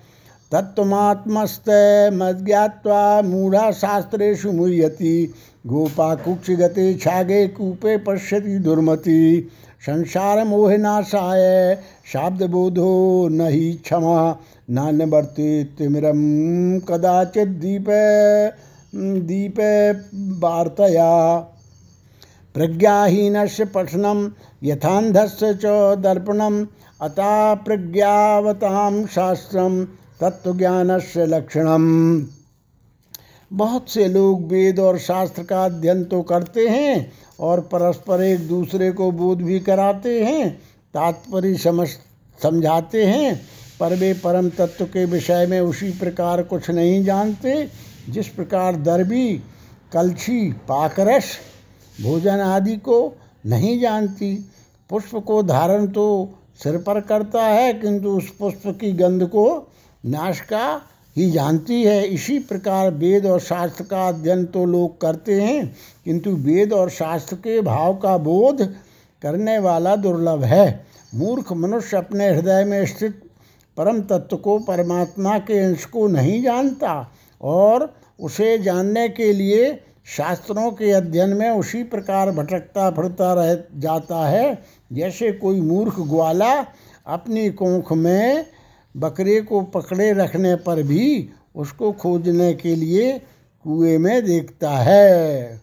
तत्त्वमात्मस्तमज्ञात्वा 0.52 3.22
मूढ़ा 3.22 3.70
शास्त्रेषु 3.70 4.52
मुह्यति 4.52 5.34
गोपा 5.66 6.14
कुक्षिगते 6.14 6.94
छागे 6.94 7.48
कूपे 7.48 7.96
पश्यति 7.96 8.58
दुर्मति। 8.58 9.48
संसार 9.86 10.44
मोहनाशाय 10.44 11.78
शाब्द 12.12 12.42
बोधो 12.42 13.28
न 13.28 13.40
ही 13.40 13.72
क्षमा 13.72 14.38
नान्यवर्ति 14.70 15.74
तिमिरम 15.78 16.20
कदाचित 16.88 17.48
दीप 17.48 17.86
दीप 19.26 19.58
वार्तया। 20.44 21.36
प्रज्ञाहीन 22.54 23.46
से 23.46 23.64
पठनम 23.64 24.30
यथांधस्य 24.64 25.54
च 25.54 25.66
दर्पणम 25.98 26.66
अता 27.00 27.54
प्रज्ञावताम 27.54 29.06
शास्त्रम 29.06 29.84
तत्वज्ञान 30.20 30.98
से 30.98 31.26
लक्षणम। 31.26 31.84
बहुत 33.52 33.90
से 33.90 34.08
लोग 34.08 34.42
वेद 34.48 34.78
और 34.78 34.98
शास्त्र 34.98 35.42
का 35.42 35.64
अध्ययन 35.64 36.04
तो 36.04 36.22
करते 36.22 36.68
हैं 36.68 37.12
और 37.40 37.60
परस्पर 37.60 38.22
एक 38.22 38.48
दूसरे 38.48 38.90
को 38.92 39.10
बोध 39.10 39.42
भी 39.42 39.58
कराते 39.60 40.24
हैं, 40.24 40.50
तात्पर्य 40.94 41.54
समझ, 41.54 41.88
समझाते 42.42 43.04
हैं। 43.04 43.40
पर 43.80 43.94
वे 43.94 44.12
परम 44.14 44.48
तत्व 44.48 44.84
के 44.84 45.04
विषय 45.04 45.46
में 45.46 45.60
उसी 45.60 45.90
प्रकार 45.90 46.42
कुछ 46.42 46.70
नहीं 46.70 47.04
जानते, 47.04 47.68
जिस 48.08 48.28
प्रकार 48.28 48.76
दरबी 48.76 49.42
कलछी, 49.92 50.52
पाकरस, 50.52 51.24
भोजन 52.02 52.40
आदि 52.40 52.76
को 52.76 53.16
नहीं 53.46 53.78
जानती। 53.80 54.34
पुष्प 54.90 55.14
को 55.16 55.42
धारण 55.42 55.86
तो 55.86 56.06
सिर 56.62 56.76
पर 56.76 57.00
करता 57.00 57.42
है, 57.42 57.72
किंतु 57.72 58.08
उस 58.08 58.30
पुष्प 58.30 58.66
की 58.80 58.92
गंध 58.92 59.26
को 59.26 59.46
नाश 60.04 60.40
का 60.40 60.80
ही 61.16 61.30
जानती 61.30 61.82
है। 61.82 62.02
इसी 62.04 62.38
प्रकार 62.40 62.90
वेद 62.92 63.26
और 63.26 63.40
शास्त्र 63.40 63.84
का 63.84 64.06
अध्ययन 64.08 64.44
तो 64.46 64.64
लोग 64.66 65.00
करते 65.00 65.40
हैं, 65.40 65.74
किंतु 66.04 66.30
वेद 66.30 66.72
और 66.72 66.90
शास्त्र 66.90 67.36
के 67.36 67.60
भाव 67.62 67.94
का 67.96 68.16
बोध 68.18 68.62
करने 69.22 69.58
वाला 69.58 69.94
दुर्लभ 69.96 70.44
है। 70.44 70.84
मूर्ख 71.14 71.52
मनुष्य 71.52 71.96
अपने 71.96 72.28
हृदय 72.28 72.64
में 72.64 72.84
स्थित 72.86 73.20
परम 73.76 74.00
तत्व 74.02 74.36
को 74.36 74.58
परमात्मा 74.58 75.38
के 75.40 75.58
अंश 75.58 75.84
को 75.84 76.06
नहीं 76.08 76.42
जानता 76.42 76.92
और 77.40 77.92
उसे 78.20 78.58
जानने 78.58 79.08
के 79.08 79.32
लिए 79.32 79.72
शास्त्रों 80.08 80.70
के 80.70 80.90
अध्ययन 80.92 81.30
में 81.30 81.50
उसी 81.50 81.82
प्रकार 81.84 82.30
भटकता 82.30 82.90
फिरता 82.90 83.32
रह 83.34 83.54
जाता 83.76 84.26
है, 84.26 84.58
जैसे 84.92 85.30
कोई 85.32 85.60
मूर्ख 85.60 85.98
ग्वाला 86.00 86.52
अपनी 87.06 87.48
कोख 87.52 87.92
में 87.92 88.44
बकरे 88.96 89.40
को 89.40 89.60
पकड़े 89.62 90.12
रखने 90.12 90.54
पर 90.56 90.82
भी 90.82 91.30
उसको 91.54 91.92
खोजने 91.92 92.54
के 92.54 92.74
लिए 92.76 93.18
कुएँ 93.64 93.98
में 93.98 94.24
देखता 94.24 94.70
है। 94.70 95.56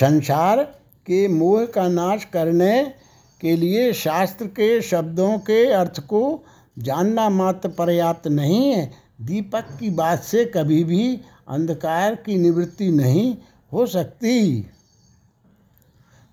संसार 0.00 0.62
के 1.06 1.28
मोह 1.28 1.66
का 1.66 1.88
नाश 1.88 2.24
करने 2.24 2.94
के 3.40 3.56
लिए 3.56 3.92
शास्त्र 3.92 4.46
के 4.46 4.80
शब्दों 4.82 5.38
के 5.38 5.72
अर्थ 5.72 6.00
को 6.00 6.44
जानना 6.78 7.28
मात्र 7.30 7.68
पर्याप्त 7.68 8.28
नहीं 8.28 8.70
है। 8.70 8.92
दीपक 9.20 9.66
की 9.80 9.90
बात 9.90 10.22
से 10.22 10.44
कभी 10.44 10.84
भी 10.84 11.20
अंधकार 11.48 12.14
की 12.14 12.36
निवृत्ति 12.36 12.90
नहीं 12.90 13.36
हो 13.72 13.86
सकती। 13.86 14.66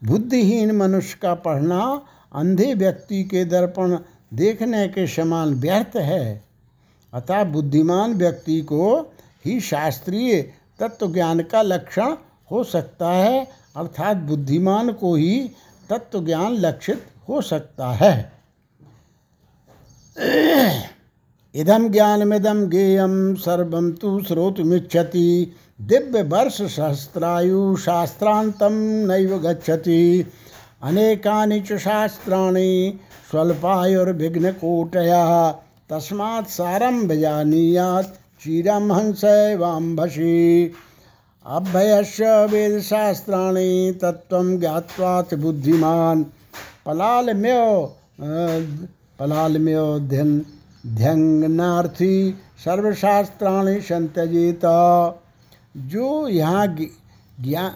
बुद्धिहीन 0.04 0.72
मनुष्य 0.72 1.18
का 1.22 1.34
पढ़ना, 1.36 2.06
अंधे 2.36 2.74
व्यक्ति 2.74 3.24
के 3.24 3.46
दर्पण 3.46 3.98
देखने 4.34 4.88
के 4.88 5.08
समान 5.08 5.54
व्यर्थ 5.54 5.96
है। 5.96 6.44
अतः 7.14 7.44
बुद्धिमान 7.44 8.14
व्यक्ति 8.14 8.62
को 8.62 9.00
ही 9.46 9.60
शास्त्रीय 9.60 10.42
तत्व 10.80 11.14
ज्ञान 11.14 11.40
का 11.40 11.62
लक्षण 11.62 12.16
हो 12.52 12.64
सकता 12.64 13.10
है, 13.10 13.48
अर्थात 13.76 14.18
बुद्धिमान 14.18 14.92
को 14.92 15.16
ही 15.16 15.52
तत्व 15.90 16.26
ज्ञान 16.26 16.54
लक्षित 16.54 17.06
हो 17.30 17.42
सकता 17.42 17.92
है। 17.92 18.32
इदम 21.56 21.90
ज्ञानमिदम 21.90 22.68
गेयम 22.68 23.36
सर्वम 23.36 23.92
तु 23.92 24.24
श्रोतुमिच्छति। 24.28 25.56
दिव्य 25.82 26.22
वर्ष 26.24 26.62
सहस्रायु 26.62 27.78
शास्त्रांतम 27.78 28.74
नैव 29.12 29.38
गच्छति। 29.40 30.28
अनेकानि 30.84 31.60
च 31.62 31.78
शास्त्राणि 31.80 33.00
स्वल्पायुर्विघ्नकोटया। 33.32 35.26
तस्मात् 35.90 36.50
सारं 36.50 37.08
भजानीयात् 37.08 38.16
क्षीरं 38.40 38.92
हंसैवाम्भसि 38.92 40.40
अभ्यस्य 41.46 42.26
वेदशास्त्राणि 42.52 44.00
तत्त्वं 44.02 44.48
ज्ञात्वात् 44.60 45.34
बुद्धिमान्। 45.42 46.24
पलालम्यो 46.86 47.64
पलालम्यो 49.20 49.86
ध्यन् 50.10 50.40
ध्यंगनार्थी 50.98 52.16
सर्वशास्त्राणि 52.66 53.80
संत्यजेत 53.82 54.66
जो 55.92 56.08
यहाँ 56.30 56.66
ज्ञान 56.68 57.72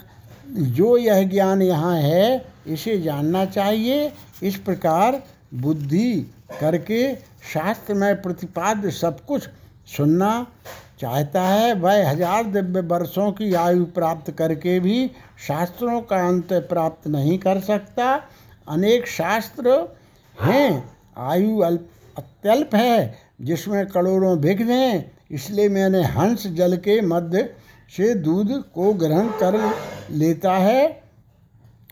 जो 0.76 0.98
यह 0.98 1.24
ज्ञान 1.30 1.62
यहाँ 1.62 1.96
है 2.02 2.55
इसे 2.68 2.98
जानना 3.02 3.46
चाहिए। 3.48 4.12
इस 4.44 4.56
प्रकार 4.58 5.22
बुद्धि 5.56 6.12
करके 6.60 7.16
शास्त्र 7.54 7.94
में 7.94 8.22
प्रतिपाद्य 8.22 8.92
सब 8.92 9.26
कुछ 9.26 9.48
सुनना 9.88 10.46
चाहता 11.00 11.42
है। 11.42 11.74
वह 11.74 12.10
हज़ार 12.10 12.44
दिव्य 12.46 12.82
वर्षों 12.88 13.32
की 13.32 13.54
आयु 13.56 13.86
प्राप्त 13.94 14.32
करके 14.32 14.80
भी 14.80 15.08
शास्त्रों 15.48 16.02
का 16.02 16.28
अंत 16.28 16.54
प्राप्त 16.70 17.08
नहीं 17.08 17.38
कर 17.40 17.60
सकता। 17.62 18.14
अनेक 18.68 19.08
शास्त्र 19.08 19.78
हैं। 20.36 20.84
आयु 21.18 21.60
अल्प, 21.60 21.90
अत्यल्प 22.18 22.76
है, 22.76 23.18
जिसमें 23.42 23.86
करोड़ों 23.88 24.38
विघ्न 24.38 24.70
हैं। 24.70 25.12
इसलिए 25.32 25.70
मैंने 25.70 26.04
हंस 26.04 26.48
जल 26.48 26.76
के 26.78 27.00
मध्य 27.02 27.50
से 27.90 28.14
दूध 28.16 28.52
को 28.74 28.94
ग्रहण 28.94 29.28
कर 29.40 29.60
लेता 30.12 30.54
है। 30.54 31.05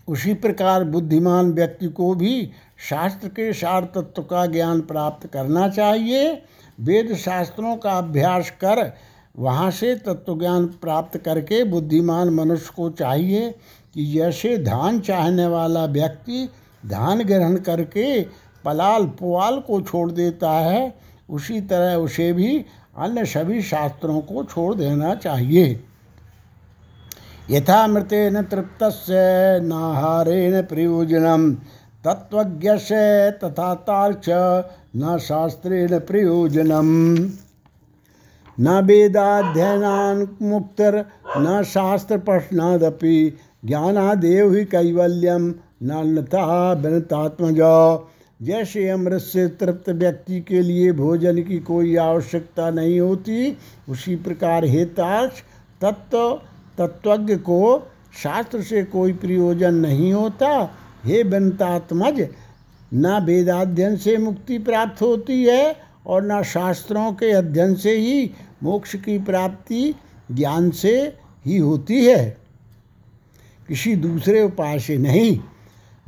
उसी 0.07 0.33
प्रकार 0.33 0.83
बुद्धिमान 0.83 1.51
व्यक्ति 1.51 1.87
को 1.87 2.13
भी 2.15 2.49
शास्त्र 2.89 3.27
के 3.27 3.51
सार 3.53 3.83
तत्व 3.85 4.21
का 4.21 4.45
ज्ञान 4.45 4.81
प्राप्त 4.81 5.27
करना 5.27 5.67
चाहिए। 5.69 6.33
वेद 6.79 7.13
शास्त्रों 7.15 7.75
का 7.75 7.91
अभ्यास 7.91 8.49
कर 8.63 8.91
वहाँ 9.37 9.69
से 9.71 9.95
तत्व 9.95 10.37
ज्ञान 10.39 10.65
प्राप्त 10.81 11.17
करके 11.17 11.63
बुद्धिमान 11.63 12.29
मनुष्य 12.29 12.71
को 12.75 12.89
चाहिए 12.89 13.49
कि 13.93 14.05
जैसे 14.05 14.57
धान 14.57 14.99
चाहने 14.99 15.47
वाला 15.47 15.85
व्यक्ति 15.85 16.49
धान 16.83 17.23
ग्रहण 17.23 17.57
करके 17.57 18.21
पलाल 18.65 19.05
पुआल 19.19 19.59
को 19.59 19.81
छोड़ 19.81 20.11
देता 20.11 20.51
है, 20.51 20.93
उसी 21.29 21.61
तरह 21.61 21.95
उसे 21.95 22.31
भी 22.33 22.57
अन्य 22.97 23.25
सभी 23.25 23.61
शास्त्रों 23.61 24.19
को 24.21 24.43
छोड़ 24.43 24.73
देना 24.75 25.15
चाहिए। 25.15 25.73
यथा 27.49 27.85
मृतेन 27.87 28.41
तृप्त 28.41 28.83
नाहारेण 29.63 30.61
प्रयोजनम 30.61 31.51
तत्व 32.03 32.43
तथा 33.39 33.73
तार्च 33.81 34.29
न 34.95 35.17
शास्त्रेण 35.21 35.97
प्रयोजनम। 35.99 36.91
न 38.57 38.79
वेदाध्ययनान 38.85 40.27
मुक्तर, 40.41 40.97
न 41.37 41.63
शास्त्र 41.63 42.17
पठनादपि 42.17 43.17
ज्ञानादेव 43.65 44.53
ही 44.53 44.63
कैवल्यम 44.65 45.53
नता 45.83 46.73
बनतात्मज 46.73 47.61
जैसे 48.39 48.87
अमृत 48.89 49.21
से 49.21 49.47
तृप्त 49.59 49.89
व्यक्ति 49.89 50.39
के 50.41 50.61
लिए 50.61 50.91
भोजन 50.91 51.41
की 51.43 51.59
कोई 51.59 51.95
आवश्यकता 51.95 52.69
नहीं 52.69 52.99
होती, 52.99 53.57
उसी 53.89 54.15
प्रकार 54.15 54.65
हेतार्थ 54.65 55.43
तत्व 55.81 56.39
तत्वज्ञ 56.77 57.35
को 57.35 57.91
शास्त्र 58.23 58.61
से 58.61 58.83
कोई 58.83 59.13
प्रयोजन 59.13 59.73
नहीं 59.73 60.13
होता। 60.13 60.71
हे 61.05 61.23
बंतात्मज 61.23 62.27
न 62.93 63.23
वेदाध्ययन 63.25 63.95
से 63.95 64.17
मुक्ति 64.17 64.57
प्राप्त 64.57 65.01
होती 65.01 65.43
है 65.43 65.75
और 66.07 66.23
न 66.23 66.43
शास्त्रों 66.43 67.11
के 67.11 67.31
अध्ययन 67.31 67.75
से 67.75 67.91
ही 67.91 68.31
मोक्ष 68.63 68.95
की 68.95 69.19
प्राप्ति 69.19 69.95
ज्ञान 70.31 70.71
से 70.71 71.13
ही 71.45 71.57
होती 71.57 72.05
है। 72.05 72.37
किसी 73.67 73.95
दूसरे 73.95 74.43
उपाय 74.43 74.79
से 74.79 74.97
नहीं। 74.97 75.39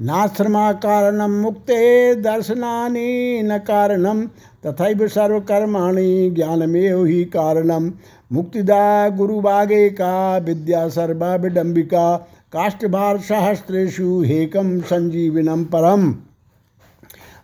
नाश्रमा 0.01 0.71
कारणम 0.73 1.31
मुक्ते, 1.31 2.15
दर्शनानि 2.15 3.41
न 3.43 3.57
कारणम 3.57 4.25
तथा 4.65 5.07
सर्वकर्माणि 5.07 6.29
ज्ञानमेव 6.29 7.05
ही 7.05 7.23
कारणम 7.25 7.93
मुक्तिदा 8.35 9.09
गुरुबागे 9.09 9.89
का 9.89 10.37
विद्या 10.37 10.87
सर्वा 10.89 11.35
विडम्बिका, 11.35 12.17
काष्ठभार 12.53 13.17
सहस्रेशु 13.17 14.23
हेकम 14.25 14.79
संजीविनम 14.81 15.63
परम। 15.63 16.15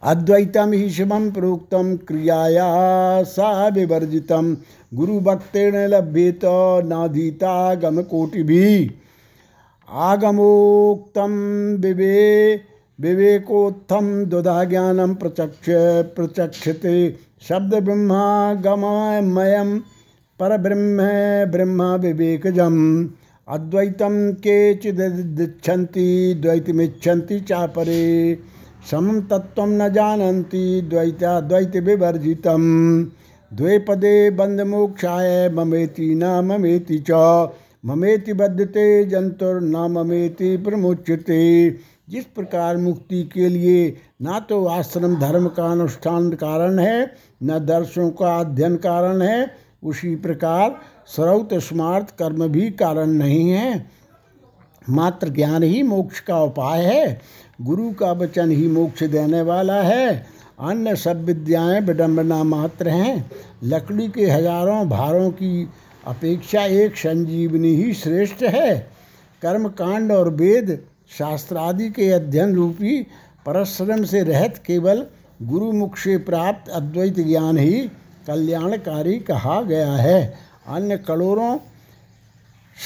अद्वैतम 0.03 0.71
ही 0.71 0.89
शिवम 0.89 1.31
प्रोक्तम 1.31 1.95
क्रियाया 2.07 2.67
सा 3.23 3.67
विवर्जित। 3.67 4.31
गुरुभक्तेन 4.93 5.75
लभ्येत 5.75 6.41
नाधीता 6.85 7.75
गम 7.75 8.01
कोटि 8.01 8.43
भी 8.43 8.91
आगमोक्तम 9.89 11.31
विवे 11.79 12.19
विवेकोत्थम 12.99 14.25
दुधा 14.25 14.63
ज्ञानम 14.63 15.13
प्रचक्ष, 15.13 15.65
प्रचक्षते। 16.15 17.15
शब्द 17.41 17.75
ब्रह्मा 17.75 18.53
गमयम 20.41 20.49
पर 20.49 20.57
ब्रह्म 20.57 20.97
ब्रह्म 21.51 21.83
विवेकजम। 21.83 23.09
अद्वैतम 23.47 24.31
के 24.31 24.75
चिदिच्छन्ति 24.75 26.39
द्वैतमिच्छन्ति 26.41 27.39
चापरे। 27.39 28.39
समम 28.91 29.21
तत्व 29.21 29.65
न 29.65 29.89
जानन्ति 29.89 30.81
द्वैताद्वैत 30.89 31.75
विवर्जितम 31.75 32.63
द्वे 33.53 33.79
पदे 33.79 34.31
बंधमोक्षाय 34.31 35.49
ममेति 35.49 36.15
न 36.15 36.23
ममेति 36.23 37.03
च। 37.09 37.11
ममेति 37.85 38.33
बद्धते 38.33 39.05
जंतुर 39.05 39.61
न 39.61 39.75
ममेति 39.75 40.57
प्रमुच्यते। 40.57 41.69
जिस 42.09 42.25
प्रकार 42.25 42.77
मुक्ति 42.77 43.23
के 43.33 43.49
लिए 43.49 43.97
ना 44.21 44.39
तो 44.39 44.65
आश्रम, 44.65 45.19
धर्म 45.19 45.47
का 45.47 45.71
अनुष्ठान 45.71 46.29
कारण 46.29 46.79
है, 46.79 47.13
न 47.43 47.59
दर्शों 47.59 48.09
का 48.09 48.39
अध्ययन 48.39 48.75
कारण 48.75 49.21
है 49.21 49.60
उसी 49.83 50.15
प्रकार 50.15 50.79
श्रौत 51.15 51.53
स्मार्थ 51.53 52.15
कर्म 52.17 52.47
भी 52.47 52.69
कारण 52.71 53.09
नहीं 53.09 53.49
है। 53.49 53.89
मात्र 54.89 55.29
ज्ञान 55.29 55.63
ही 55.63 55.81
मोक्ष 55.83 56.19
का 56.19 56.39
उपाय 56.39 56.83
है। 56.83 57.19
गुरु 57.61 57.91
का 57.91 58.11
वचन 58.11 58.51
ही 58.51 58.67
मोक्ष 58.67 59.03
देने 59.03 59.41
वाला 59.41 59.81
है। 59.81 60.25
अन्य 60.59 60.95
सब 60.95 61.23
विद्याएँ 61.25 61.81
विडम्बना 61.81 62.43
मात्र 62.43 62.89
हैं। 62.89 63.31
लकड़ी 63.63 64.07
के 64.07 64.25
हज़ारों 64.25 64.87
भारों 64.89 65.29
की 65.31 65.69
अपेक्षा 66.07 66.65
एक 66.65 66.95
संजीवनी 66.95 67.75
ही 67.75 67.93
श्रेष्ठ 67.93 68.43
है। 68.43 68.77
कर्म 69.41 69.67
कांड 69.67 70.11
और 70.11 70.29
वेद 70.29 70.77
शास्त्रादि 71.17 71.89
के 71.89 72.09
अध्ययन 72.09 72.55
रूपी 72.55 73.01
परश्रम 73.45 74.03
से 74.03 74.21
रहत 74.23 74.57
केवल 74.65 75.05
गुरु 75.41 75.71
मुख 75.71 75.97
से 75.97 76.17
प्राप्त 76.17 76.69
अद्वैत 76.69 77.19
ज्ञान 77.19 77.57
ही 77.57 77.89
कल्याणकारी 78.27 79.19
कहा 79.19 79.61
गया 79.61 79.91
है। 79.91 80.33
अन्य 80.67 80.97
करोड़ों 80.97 81.57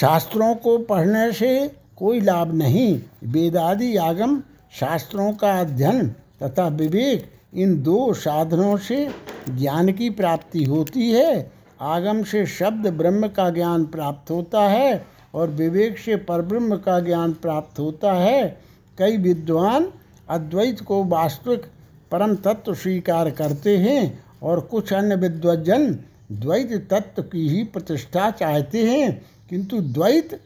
शास्त्रों 0.02 0.56
को 0.56 0.78
पढ़ने 0.78 1.32
से 1.32 1.72
कोई 1.98 2.20
लाभ 2.20 2.54
नहीं। 2.54 3.02
वेदादि 3.24 3.96
आगम 3.98 4.42
शास्त्रों 4.80 5.34
का 5.34 5.60
अध्ययन 5.60 6.08
तथा 6.44 6.68
विवेक 6.68 7.32
इन 7.54 7.84
दो 7.84 8.14
साधनों 8.14 8.78
से 8.78 9.10
ज्ञान 9.50 9.92
की 9.92 10.10
प्राप्ति 10.10 10.64
होती 10.64 11.12
है। 11.12 11.52
आगम 11.82 12.24
से 12.24 12.46
शब्द 12.46 12.88
ब्रह्म 12.88 13.28
का 13.28 13.50
ज्ञान 13.50 13.86
प्राप्त 13.86 14.32
होता 14.32 14.62
है 14.62 15.06
और 15.34 15.50
विवेक 15.50 16.00
से 16.00 16.16
परब्रह्म 16.16 16.78
का 16.78 17.00
ज्ञान 17.00 17.34
प्राप्त 17.34 17.80
होता 17.80 18.14
है। 18.14 18.58
कई 18.98 19.18
विद्वान 19.18 19.88
अद्वैत 20.30 20.82
को 20.82 21.04
वास्तविक 21.04 21.66
परम 22.12 22.36
तत्व 22.36 22.74
स्वीकार 22.74 23.32
करते 23.32 23.78
हैं 23.78 24.25
और 24.46 24.60
कुछ 24.62 24.94
अन्य 24.94 25.16
विद्वजन 25.16 25.92
द्वैत 26.32 26.72
तत्व 26.92 27.24
की 27.24 27.48
ही 27.50 27.64
प्रतिष्ठा 27.64 28.30
चाहते 28.32 28.84
हैं, 28.84 29.26
किंतु 29.50 29.82
द्वैत 29.82 30.40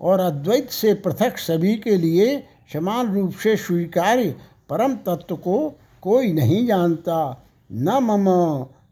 और 0.00 0.20
अद्वैत 0.20 0.70
से 0.70 0.94
पृथक 0.94 1.38
सभी 1.38 1.74
के 1.76 1.96
लिए 1.96 2.36
समान 2.72 3.14
रूप 3.14 3.32
से 3.32 3.56
स्वीकार्य 3.56 4.34
परम 4.68 4.94
तत्व 5.06 5.36
को 5.36 5.74
कोई 6.02 6.32
नहीं 6.32 6.66
जानता। 6.66 7.44
न 7.72 7.98
मम, 8.02 8.28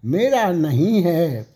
मेरा 0.05 0.51
नहीं 0.53 1.03
है 1.03 1.47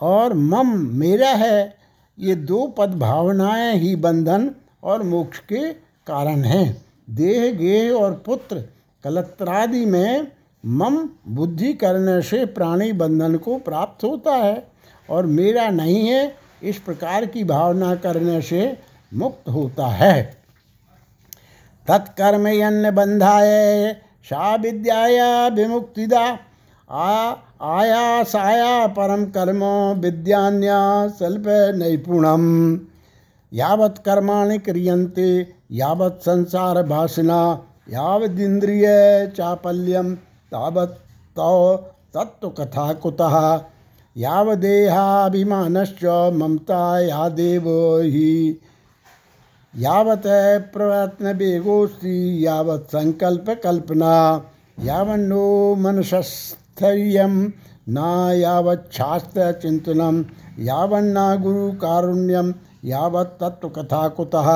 और 0.00 0.34
मम, 0.34 0.76
मेरा 0.98 1.30
है। 1.30 1.74
ये 2.18 2.34
दो 2.34 2.66
पद 2.66 2.94
भावनाएँ 2.98 3.76
ही 3.76 3.94
बंधन 3.96 4.50
और 4.82 5.02
मोक्ष 5.02 5.38
के 5.38 5.72
कारण 6.06 6.44
हैं। 6.44 6.84
देह, 7.10 7.52
गेह 7.52 7.92
और 7.92 8.14
पुत्र 8.26 8.62
कलत्रादि 9.04 9.84
में 9.84 10.32
मम 10.66 10.96
बुद्धि 11.28 11.72
करने 11.72 12.20
से 12.22 12.44
प्राणी 12.46 12.92
बंधन 12.92 13.36
को 13.36 13.58
प्राप्त 13.58 14.04
होता 14.04 14.34
है 14.34 14.66
और 15.10 15.26
मेरा 15.26 15.68
नहीं 15.68 16.08
है, 16.08 16.34
इस 16.62 16.78
प्रकार 16.78 17.26
की 17.26 17.44
भावना 17.44 17.94
करने 17.94 18.40
से 18.42 18.78
मुक्त 19.14 19.48
होता 19.48 19.86
है। 19.86 20.22
तत्कर्म 21.88 22.46
यन्न 22.46 22.90
बंधाय 22.90 23.96
सा 24.24 24.54
विद्याया 24.54 25.46
विमुक्तिदा, 25.48 26.38
आ 26.90 27.34
आया 27.62 28.22
साया 28.24 28.86
परम 28.86 29.24
कर्म 29.24 29.64
विद्यान्या 30.00 31.08
स्वल्प 31.08 31.44
नैपुणम। 31.76 32.44
यावत् 33.52 33.98
कर्माणि 33.98 34.58
क्रियन्ते, 34.58 35.54
यावत् 35.72 36.22
संसार 36.22 36.82
भाषिना 36.82 37.40
यावदिन्द्रिय 37.90 38.86
चापल्यम। 39.36 40.16
तावत् 40.52 40.98
तौ 41.36 41.76
तत्त्वकथा 42.14 42.92
कुतः 42.92 43.34
यावदेहाभिमानश्च 44.16 46.04
ममता 46.34 46.82
यादेव 47.00 47.66
हि। 48.02 48.60
यावत् 49.74 50.26
प्रयत्नवेगोऽस्ति 50.72 52.46
यावत् 52.46 52.92
सङ्कल्पकल्पना 52.92 54.14
यावन्नो 54.84 55.44
मनसस्थैर्यं 55.74 57.34
न 57.88 57.98
यावच्छास्त्रचिन्तनं 58.36 60.22
यावन्ना 60.64 61.26
गुरुकारुण्यं, 61.36 62.52
यावत् 62.84 63.38
तत्वकथा 63.40 64.08
कुतः 64.08 64.48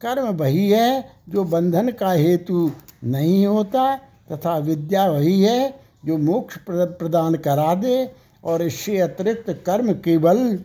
कर्म 0.00 0.28
वही 0.36 0.70
है, 0.70 0.90
जो 1.28 1.44
बंधन 1.44 1.90
का 1.90 2.10
हेतु 2.12 2.70
नहीं 3.04 3.46
होता 3.46 3.84
तथा 4.32 4.56
विद्या 4.58 5.06
वही 5.06 5.40
है 5.42 5.74
जो 6.06 6.16
मोक्ष 6.18 6.56
प्रदान 6.68 7.34
करा 7.34 7.74
दे 7.74 8.12
और 8.44 8.62
इससे 8.62 8.98
अतिरिक्त 9.00 9.50
कर्म 9.66 9.92
केवल 9.92 10.58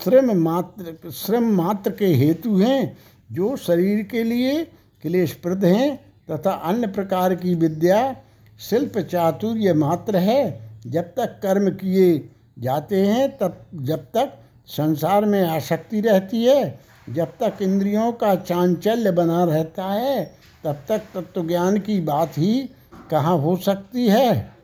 श्रम 0.00 0.32
मात्र 0.32 1.10
श्रम 1.10 1.44
मात्र 1.56 1.90
के 1.90 2.06
हेतु 2.06 2.56
हैं, 2.56 2.96
जो 3.32 3.56
शरीर 3.56 4.02
के 4.02 4.22
लिए 4.22 4.64
क्लेशप्रद 5.02 5.64
हैं 5.64 5.96
तथा 6.30 6.50
अन्य 6.50 6.86
प्रकार 6.86 7.34
की 7.34 7.54
विद्या 7.54 8.16
शिल्प 8.60 8.98
चातुर्य 8.98 9.72
मात्र 9.74 10.16
है। 10.16 10.42
जब 10.86 11.04
तक 11.16 11.40
कर्म 11.42 11.70
किए 11.70 12.28
जाते 12.58 13.00
हैं, 13.06 13.28
तब, 13.38 13.66
जब 13.74 14.04
तक 14.14 14.32
संसार 14.66 15.24
में 15.24 15.42
आसक्ति 15.42 16.00
रहती 16.00 16.44
है, 16.44 16.78
जब 17.10 17.32
तक 17.40 17.62
इंद्रियों 17.62 18.12
का 18.12 18.34
चांचल्य 18.34 19.10
बना 19.10 19.44
रहता 19.44 19.84
है 19.84 20.34
तब 20.66 20.76
तक 20.88 21.02
तत्व 21.14 21.46
ज्ञान 21.46 21.78
की 21.78 22.00
बात 22.00 22.38
ही 22.38 22.70
कहाँ 23.10 23.38
हो 23.38 23.56
सकती 23.56 24.08
है? 24.08 24.56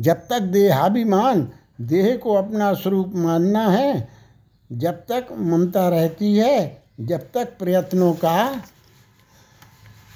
जब 0.00 0.14
तक 0.14 0.40
देहाभिमान, 0.42 1.52
देह 1.80 2.16
को 2.16 2.34
अपना 2.34 2.74
स्वरूप 2.74 3.12
मानना 3.14 3.68
है, 3.68 4.08
जब 4.72 4.92
तक 4.92 5.26
ममता 5.32 5.88
रहती 5.88 6.36
है, 6.36 6.82
जब 7.00 7.20
तक 7.34 7.58
प्रयत्नों 7.58 8.12
का 8.12 8.62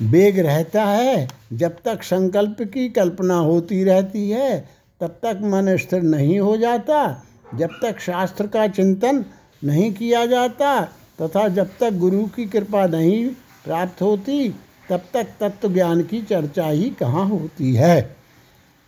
वेग 0.03 0.39
रहता 0.39 0.85
है, 0.85 1.29
जब 1.53 1.77
तक 1.85 2.03
संकल्प 2.03 2.57
की 2.63 2.89
कल्पना 2.89 3.35
होती 3.35 3.85
रहती 3.85 4.31
है, 4.31 4.69
तब 5.01 5.09
तक 5.09 5.41
मन 5.43 5.77
स्थिर 5.77 6.03
नहीं 6.03 6.41
हो 6.41 6.57
जाता। 6.57 7.23
जब 7.55 7.71
तक 7.83 8.01
शास्त्र 8.01 8.47
का 8.47 8.69
चिंतन 8.69 9.25
नहीं 9.65 9.95
किया 9.95 10.27
जाता, 10.27 10.83
तथा 11.23 11.49
जब 11.49 11.71
तक 11.81 11.91
गुरु 11.93 12.27
की 12.27 12.47
कृपा 12.47 12.87
नहीं 12.87 13.31
प्राप्त 13.69 14.01
होती, 14.03 14.49
तब 14.91 15.01
तक 15.15 15.27
तत्व 15.41 15.69
ज्ञान 15.69 16.03
की 16.03 16.21
चर्चा 16.23 16.67
ही 16.67 16.91
कहाँ 16.91 17.25
होती 17.29 17.75
है? 17.75 18.01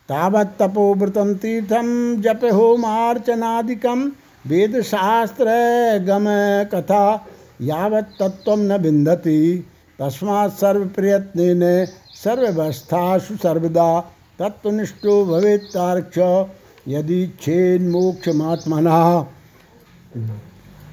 तावत 0.09 0.55
तपोव्रतम 0.59 1.33
तीर्थम 1.33 1.89
जप 2.21 2.45
होमार्चनादिकम 2.53 4.11
वेद 4.45 4.81
शास्त्र 4.81 5.45
गम 6.07 6.25
कथा 6.73 7.03
यावत 7.61 8.09
तत्व 8.19 8.55
न 8.55 8.77
बिंदती 8.81 9.41
तस्मात् 9.99 10.57
सर्व 10.59 10.85
प्रयत्न 10.95 11.85
सर्वस्थासु 12.15 13.35
सर्वदा 13.35 13.89
तत्वनिष्ठो 14.39 15.23
भवेत्तार्क्ष। 15.25 16.17
यदि 16.87 17.25
छेन्मोक्षमात्मना 17.41 18.97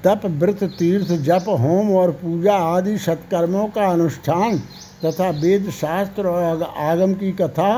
तप 0.05 0.25
व्रत 0.41 0.63
तीर्थ 0.79 1.11
जप 1.23 1.45
होम 1.59 1.91
और 1.95 2.11
पूजा 2.13 2.55
आदि 2.55 2.97
सत्कर्मों 2.99 3.67
का 3.69 3.87
अनुष्ठान 3.87 4.57
तथा 5.05 5.29
वेद 5.39 5.69
शास्त्र 5.71 6.27
और 6.27 6.63
आगम 6.63 7.13
की 7.13 7.31
कथा 7.31 7.71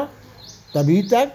तभी 0.76 1.02
तक 1.04 1.32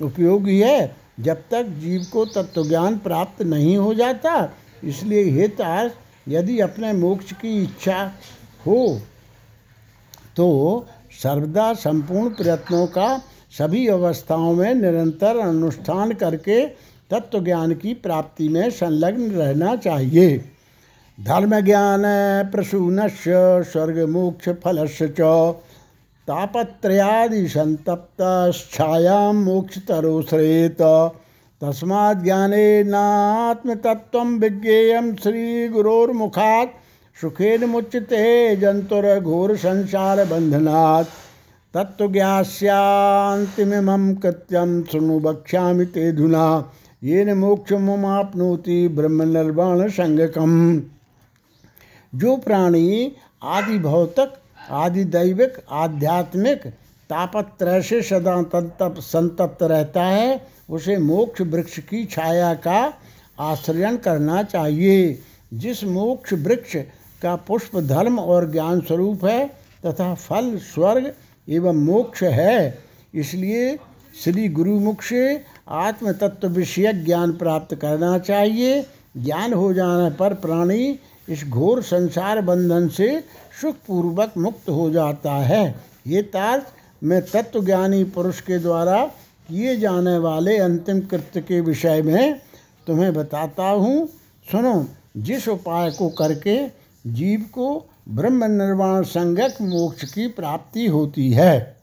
उपयोगी 0.00 0.58
है। 0.60 0.96
जब 1.20 1.42
तक 1.50 1.66
जीव 1.80 2.06
को 2.12 2.24
तत्वज्ञान 2.26 2.96
प्राप्त 2.98 3.42
नहीं 3.44 3.76
हो 3.76 3.92
जाता, 3.94 4.52
इसलिए 4.84 5.22
हितार्थ 5.32 6.28
यदि 6.28 6.58
अपने 6.60 6.92
मोक्ष 6.94 7.32
की 7.34 7.62
इच्छा 7.62 8.00
हो 8.66 9.00
तो 10.36 10.46
सर्वदा 11.12 11.72
संपूर्ण 11.74 12.30
प्रयत्नों 12.34 12.86
का 12.88 13.16
सभी 13.52 13.86
अवस्थाओं 13.88 14.52
में 14.54 14.74
निरंतर 14.74 15.38
अनुष्ठान 15.38 16.12
करके 16.14 16.64
तत्व 17.12 17.44
ज्ञान 17.44 17.74
की 17.74 17.94
प्राप्ति 17.94 18.48
में 18.48 18.70
संलग्न 18.70 19.30
रहना 19.30 19.76
चाहिए। 19.76 20.44
धर्म 21.18 21.60
ज्ञान 21.60 22.02
प्रसून 22.52 23.08
स्वर्ग 23.08 24.08
मोक्ष 24.08 24.48
फल 24.64 24.86
च, 24.86 25.54
तापत्रयादि 26.28 27.48
संतप्त 27.48 28.22
मोक्ष 29.34 29.78
तरोश्रेत 29.78 30.76
तस्मात् 31.62 32.22
ज्ञानेनात्मतत्व 32.22 34.18
विज्ञेय 34.42 35.14
श्री 35.22 35.68
गुरोर्मुखात् 35.68 36.68
सुखेन 37.20 37.64
मुच्यते 37.64 38.56
जंतुर 38.56 39.20
घोर 39.20 39.56
संसार 39.56 40.24
बंधनात् 40.24 41.06
तत्वज्ञास्यांतिमं 41.74 44.14
कृत्यं 44.14 44.82
शृणु 44.82 45.20
वक्ष्यामि 45.20 45.86
ते 45.86 46.12
धुना 46.12 46.72
येन 47.02 47.32
मोक्षमाप्नोति 47.32 48.88
ब्रह्म 48.88 49.22
निर्वाण 49.28 49.88
संगकम 49.88 50.52
जो 52.12 52.36
प्राणी 52.36 53.12
आदि 53.42 53.78
भौतिक 53.78 54.32
आदि 54.70 55.04
दैविक 55.04 55.54
आध्यात्मिक 55.70 56.66
तापत्रय 57.10 57.82
से 57.82 58.00
सदा 58.02 58.42
तंतप, 58.42 58.94
संतप्त 58.98 59.62
रहता 59.62 60.02
है, 60.02 60.46
उसे 60.70 60.96
मोक्ष 60.98 61.40
वृक्ष 61.40 61.78
की 61.78 62.04
छाया 62.04 62.54
का 62.54 62.92
आश्रयन 63.40 63.96
करना 63.96 64.42
चाहिए। 64.42 65.18
जिस 65.54 65.84
मोक्ष 65.84 66.32
वृक्ष 66.32 66.76
का 67.22 67.34
पुष्प 67.36 67.76
धर्म 67.80 68.18
और 68.18 68.50
ज्ञान 68.50 68.80
स्वरूप 68.80 69.24
है 69.24 69.46
तथा 69.86 70.14
फल, 70.14 70.56
स्वर्ग 70.58 71.12
एवं 71.48 71.84
मोक्ष 71.84 72.22
है, 72.22 72.78
इसलिए 73.14 73.76
श्री 74.24 74.48
गुरुमुख 74.48 75.02
से 75.02 75.51
आत्म 75.66 76.12
तत्व 76.12 76.48
विषयक 76.48 77.04
ज्ञान 77.04 77.32
प्राप्त 77.32 77.74
करना 77.74 78.18
चाहिए। 78.18 78.82
ज्ञान 79.16 79.52
हो 79.52 79.72
जाने 79.72 80.10
पर 80.10 80.34
प्राणी 80.34 80.98
इस 81.28 81.44
घोर 81.48 81.82
संसार 81.82 82.40
बंधन 82.40 82.88
से 82.88 83.08
सुखपूर्वक 83.60 84.32
मुक्त 84.38 84.68
हो 84.70 84.90
जाता 84.90 85.32
है। 85.32 85.74
ये 86.06 86.22
तार्थ 86.22 86.72
मैं 87.02 87.22
तत्वज्ञानी 87.22 88.04
पुरुष 88.04 88.40
के 88.40 88.58
द्वारा 88.58 89.04
किए 89.48 89.76
जाने 89.76 90.18
वाले 90.18 90.56
अंतिम 90.58 91.00
कृत्य 91.00 91.40
के 91.40 91.60
विषय 91.60 92.02
में 92.02 92.40
तुम्हें 92.86 93.12
बताता 93.14 93.68
हूँ। 93.68 94.06
सुनो, 94.52 94.86
जिस 95.16 95.48
उपाय 95.48 95.90
को 95.90 96.08
करके 96.08 96.56
जीव 97.06 97.40
को 97.52 97.86
ब्रह्म 98.08 98.44
निर्वाण 98.44 99.02
संगत 99.02 99.56
मोक्ष 99.62 100.12
की 100.12 100.26
प्राप्ति 100.28 100.86
होती 100.86 101.30
है। 101.32 101.81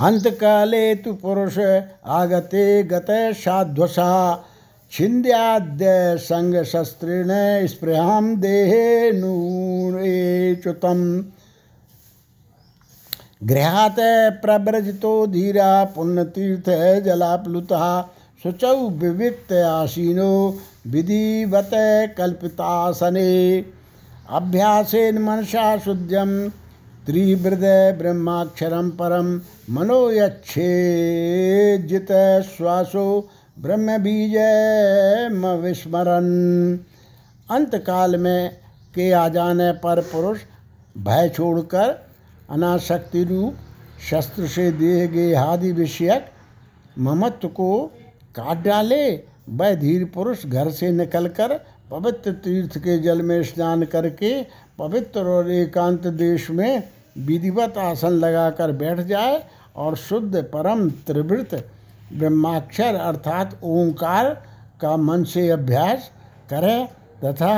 अंतकाले 0.00 0.94
तो 0.94 1.12
पुरुष 1.12 1.58
आगते 2.06 2.82
गत 2.82 3.06
साध्वसा 3.10 4.44
छिंद्याद्य 4.92 6.16
संग 6.18 6.62
शस्त्रेण 6.62 7.28
स्पृहाम 7.66 8.36
देहे 8.36 9.12
नूरेच्युतम। 9.12 11.02
गृहात 13.46 13.96
प्रव्रजतो 14.42 15.26
धीरा 15.26 15.84
पुण्यतीर्थ 15.84 16.70
जलाप्लुता। 17.04 18.14
शुचौ 18.42 18.88
विविक्त 18.88 19.52
आसीनो 19.52 20.58
विधिवत 20.86 21.70
कल्पितासने। 22.18 23.60
अभ्यासेन 24.30 25.18
मनसा 25.18 25.78
शुद्ध्यम। 25.78 26.48
त्रिवृद 27.06 27.64
ब्रह्माक्षरम 27.98 28.90
परम। 28.90 29.38
मनो 29.70 29.98
यच्छेजित 30.10 32.08
श्वासो 32.46 33.04
ब्रह्म 33.56 33.96
बीज 34.02 34.34
विस्मरण 35.64 36.26
अंतकाल 37.48 38.16
में 38.16 38.50
के 38.94 39.10
आ 39.12 39.28
जाने 39.28 39.70
पर 39.84 40.00
पुरुष 40.02 40.38
भय 40.98 41.28
छोड़कर 41.28 41.88
अनाशक्ति 42.50 43.22
रूप, 43.24 43.54
शस्त्र 44.10 44.46
से 44.48 44.70
दिए 44.72 45.06
गए 45.08 45.32
आदि 45.34 45.72
विषयक 45.72 46.26
ममत्व 46.98 47.48
को 47.48 47.70
काट 48.36 48.62
डाले, 48.64 49.04
वह 49.48 49.74
धीर 49.74 50.04
पुरुष 50.14 50.46
घर 50.46 50.70
से 50.70 50.90
निकलकर 50.92 51.54
पवित्र 51.90 52.32
तीर्थ 52.44 52.78
के 52.78 52.98
जल 52.98 53.22
में 53.22 53.42
स्नान 53.44 53.84
करके 53.84 54.32
पवित्र 54.78 55.24
और 55.28 55.50
एकांत 55.50 56.06
देश 56.06 56.50
में 56.50 56.82
विधिवत 57.18 57.78
आसन 57.78 58.12
लगाकर 58.24 58.72
बैठ 58.72 59.00
जाए 59.06 59.38
और 59.76 59.96
शुद्ध 59.96 60.42
परम 60.44 60.88
त्रिवृत 61.06 61.54
ब्रह्माक्षर 62.12 62.94
अर्थात 62.94 63.58
ओंकार 63.62 64.34
का 64.80 64.96
मन 64.96 65.24
से 65.24 65.48
अभ्यास 65.50 66.10
करें 66.50 66.86
तथा 67.24 67.54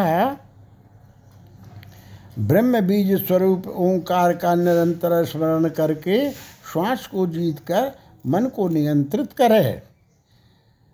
ब्रह्म 2.39 2.81
बीज 2.81 3.27
स्वरूप 3.27 3.67
ओंकार 3.69 4.33
का 4.33 4.55
निरंतर 4.55 5.25
स्मरण 5.25 5.69
करके 5.69 6.31
श्वास 6.73 7.07
को 7.07 7.27
जीत 7.27 7.59
कर 7.59 7.91
मन 8.27 8.47
को 8.47 8.69
नियंत्रित 8.69 9.33
करे। 9.33 9.83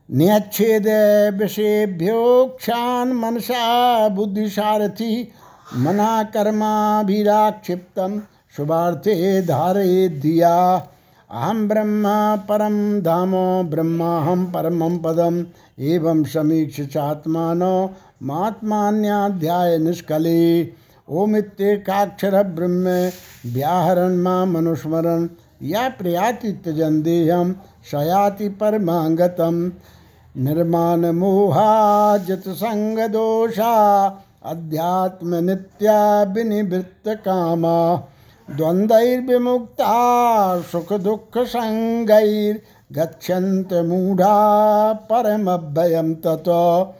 न्यच्छेद 0.08 0.86
विषेभ्यो 1.38 2.22
क्षान 2.58 3.12
मनसा 3.12 4.08
बुद्धिसारथी 4.08 5.32
मना 5.76 6.22
कर्माभिराक्षिप्तम 6.34 8.20
शुभार्थे 8.56 9.42
धारे 9.42 10.08
दिया 10.08 10.54
अहम 11.30 11.66
ब्रह्म 11.68 12.10
परम 12.48 12.76
धामो 13.02 13.46
ब्रह्माहम 13.70 14.44
परमं 14.52 14.98
पदम। 14.98 15.44
एवं 15.86 16.22
समीक्ष 16.24 16.80
चात्मानो 16.92 17.74
महात्मान्याध्याय 18.22 19.76
निष्कले 19.78 20.38
ओमित्येकाक्षर 21.08 22.42
ब्रह्म 22.54 22.96
व्याहरण 23.52 24.16
माँ 24.22 24.44
मनुस्मरण 24.46 25.26
या 25.64 25.88
प्रयाति 25.98 26.52
त्यजन 26.64 27.00
देहम 27.02 27.54
शयाति 27.90 28.48
परमांगतम 28.60 29.62
निर्माण 30.44 31.10
मोहाजत 31.14 32.48
संग 32.56 32.98
दोषा 33.12 33.74
अध्यात्म 34.50 35.44
नित्या 35.44 36.22
विनिवृत्त 36.34 37.08
कामा 37.24 37.78
द्वंद्वैर्विमुक्ता 38.50 39.94
सुख 40.62 40.92
दुख 40.92 41.38
संगैर 41.38 42.60
गच्छन्त 42.92 43.72
मूढ़ा 43.86 44.92
परमभयम 45.10 46.14
ततो। 46.14 46.94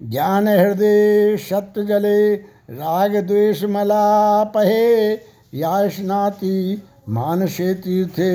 ज्ञान 0.00 0.48
हृदय 0.48 1.36
सत्य 1.40 1.84
जले 1.84 2.34
राग 2.70 3.16
द्वेष 3.16 3.64
मलापहे 3.64 5.12
या 5.54 5.88
स्नाति 5.88 6.82
मानसे 7.08 7.74
तीर्थे 7.74 8.30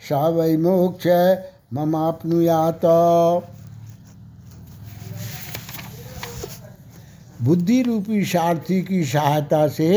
सा 0.00 0.28
वै 0.28 0.56
मोक्ष 0.56 1.06
ममाप्नुयात। 1.74 2.84
बुद्धि 7.42 7.82
रूपी 7.82 8.24
सारथी 8.24 8.80
की 8.82 9.04
सहायता 9.04 9.66
से 9.68 9.90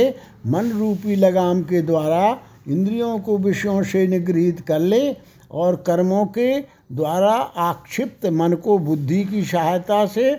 मन 0.47 0.71
रूपी 0.71 1.15
लगाम 1.15 1.61
के 1.63 1.81
द्वारा 1.81 2.37
इंद्रियों 2.67 3.17
को 3.19 3.37
विषयों 3.37 3.81
से 3.83 4.05
निगृहित 4.07 4.59
कर 4.59 4.79
ले 4.79 5.15
और 5.51 5.75
कर्मों 5.87 6.25
के 6.27 6.59
द्वारा 6.91 7.33
आक्षिप्त 7.59 8.25
मन 8.25 8.53
को 8.53 8.77
बुद्धि 8.79 9.23
की 9.25 9.43
सहायता 9.43 10.05
से 10.05 10.35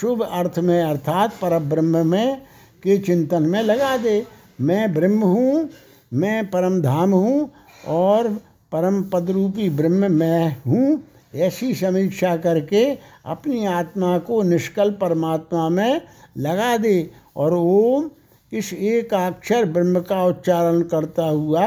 शुभ 0.00 0.22
अर्थ 0.22 0.58
में 0.58 0.82
अर्थात 0.82 1.34
पर 1.42 1.58
ब्रह्म 1.58 2.06
में 2.06 2.36
के 2.82 2.98
चिंतन 2.98 3.42
में 3.42 3.62
लगा 3.62 3.96
दे। 3.96 4.24
मैं 4.60 4.92
ब्रह्म 4.94 5.22
हूँ, 5.22 5.68
मैं 6.12 6.50
परम 6.50 6.80
धाम 6.82 7.12
हूँ 7.12 7.50
और 7.88 8.28
परम 8.72 9.02
पदरूपी 9.02 9.68
ब्रह्म 9.70 10.10
मैं 10.12 10.56
हूँ, 10.66 11.02
ऐसी 11.34 11.74
समीक्षा 11.74 12.36
करके 12.36 12.84
अपनी 13.26 13.64
आत्मा 13.66 14.18
को 14.18 14.42
निष्कल 14.42 14.90
परमात्मा 14.90 15.68
में 15.68 16.00
लगा 16.38 16.76
दे 16.76 17.10
और 17.36 17.54
ओम 17.54 18.10
इस 18.54 18.72
एक 18.72 19.14
अक्षर 19.14 19.64
ब्रह्म 19.64 20.00
का 20.00 20.24
उच्चारण 20.24 20.80
करता 20.82 21.24
हुआ 21.24 21.66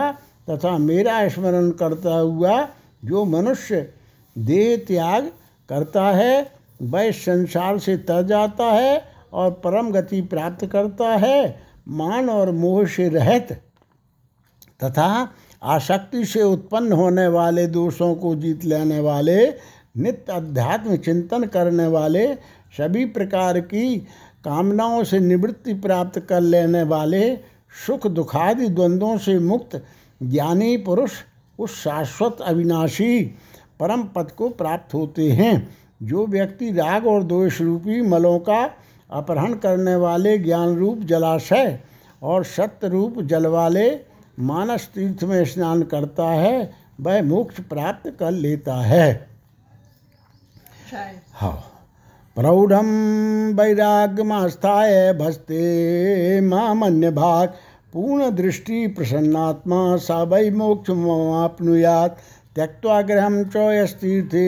तथा 0.50 0.78
मेरा 0.78 1.28
स्मरण 1.30 1.70
करता 1.72 2.14
हुआ 2.14 2.68
जो 3.06 3.24
मनुष्य 3.26 3.82
देह 4.36 4.76
त्याग 4.88 5.32
करता 5.70 6.04
है, 6.12 6.52
वह 6.82 7.10
संसार 7.12 7.78
से 7.80 7.98
तर 7.98 8.22
जाता 8.22 8.66
है 8.66 9.04
और 9.34 9.52
परम 9.64 9.92
गति 9.92 10.22
प्राप्त 10.22 10.66
करता 10.66 11.10
है, 11.16 11.60
मान 11.88 12.30
और 12.30 12.52
मोह 12.52 12.86
से 12.86 13.08
रहित 13.10 13.52
तथा 14.84 15.30
आसक्ति 15.64 16.24
से 16.26 16.42
उत्पन्न 16.44 16.92
होने 16.92 17.28
वाले 17.28 17.66
दोषों 17.68 18.14
को 18.16 18.36
जीत 18.36 18.66
लेने 18.66 19.00
वाले, 19.00 19.46
नित्य 19.98 20.34
अध्यात्म 20.34 20.96
चिंतन 20.98 21.44
करने 21.44 21.88
वाले 21.88 22.28
सभी 22.78 23.06
प्रकार 23.06 23.60
की 23.60 24.08
कामनाओं 24.48 25.04
से 25.04 25.20
निवृत्ति 25.20 25.74
प्राप्त 25.74 26.20
कर 26.20 26.42
लेने 26.42 26.84
वाले 26.84 27.36
सुख 27.86 28.08
दुखादि 28.08 28.68
द्वंद्वों 28.70 29.18
से 29.18 29.40
मुक्त 29.40 29.84
ज्ञानी 30.22 30.78
पुरुष 30.78 31.12
उस 31.60 31.84
शाश्वत 31.84 32.38
अविनाशी 32.42 33.24
परम 33.80 34.04
पद 34.04 34.32
को 34.32 34.50
प्राप्त 34.50 34.94
होते 34.94 35.30
हैं 35.32 35.54
जो 36.04 36.26
व्यक्ति 36.28 36.72
राग 36.72 37.08
और 37.08 37.24
दोष 37.24 37.62
रूपी 37.62 38.02
मलों 38.02 38.40
का 38.40 38.64
अपहरण 39.12 39.54
करने 39.56 39.96
वाले 39.96 40.38
ज्ञान 40.38 40.76
रूप 40.76 41.00
जलाशय 41.04 41.80
और 42.24 42.44
सत्य 42.46 42.88
रूप 42.88 43.22
जल 43.22 43.48
वाले 43.48 43.90
मानस 44.40 44.90
तीर्थ 44.96 45.24
में 45.24 45.44
स्नान 45.46 45.84
करता 45.84 46.30
है 46.30 46.74
वह 47.02 47.22
मोक्ष 47.24 47.60
प्राप्त 47.60 48.10
कर 48.20 48.32
लेता 48.32 48.76
है। 48.76 49.30
हाँ। 51.34 51.77
प्रौढ़ 52.38 52.74
वैराग्यमास्थाय 53.58 54.92
भस्ते 55.14 55.62
मामन्य 56.42 57.10
भाग 57.12 57.54
पूर्ण 57.94 58.30
दृष्टि 58.32 58.82
प्रसन्नात्मा 58.88 59.80
सा 59.98 60.18
वै 60.24 60.50
मोक्ष 60.52 60.90
मापनुयात 60.98 62.20
त्यक्वा 62.56 63.00
गृह 63.02 63.42
चौयस्तीर्थे 63.44 64.46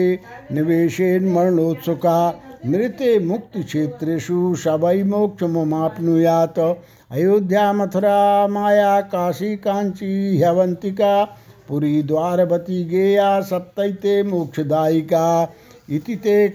निवेशेन 0.52 1.26
मरणोत्सुका। 1.32 2.18
नृत्य 2.66 3.18
मुक्ति 3.24 3.62
क्षेत्रेशु 3.62 4.38
सवै 4.56 5.02
मोक्ष 5.04 5.42
मुमापनुयात 5.50 6.58
अयोध्या 6.58 7.72
मथुरा 7.72 8.20
माया 8.48 9.00
काशी 9.10 9.56
कांची 9.56 10.12
ह्यवंतिका 10.38 11.12
पुरी 11.68 12.02
द्वारवती 12.02 12.84
गेया 12.84 13.40
सप्तैते 13.40 14.22
मोक्षदायिका। 14.22 15.26
इति 15.90 16.16
ते 16.16 16.48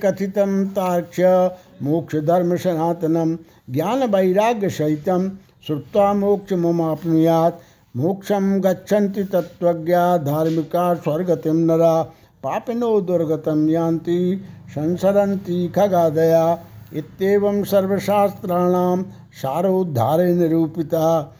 ज्ञान 3.69 4.03
वैराग्य 4.03 4.69
सहितं 4.69 5.29
श्रुत्वा 5.67 6.13
मोक्ष 6.13 6.53
मुमापनुयात 6.53 7.61
मोक्षम 7.97 8.61
गच्छन्ति 8.61 9.23
तत्त्वज्ञा, 9.23 10.17
धार्मिका 10.17 10.95
स्वर्गतिम 10.95 11.55
नरा, 11.55 12.03
पापिनो 12.43 13.01
दुर्गतम 13.01 13.69
यान्ति, 13.69 14.41
संसरन्ति 14.69 15.73
खगादया। 15.75 16.59
इत्येवं 16.93 17.63
सर्वशास्त्राणां 17.63 19.03
सारोद्धारे 19.33 20.33
निरूपिता। 20.33 21.35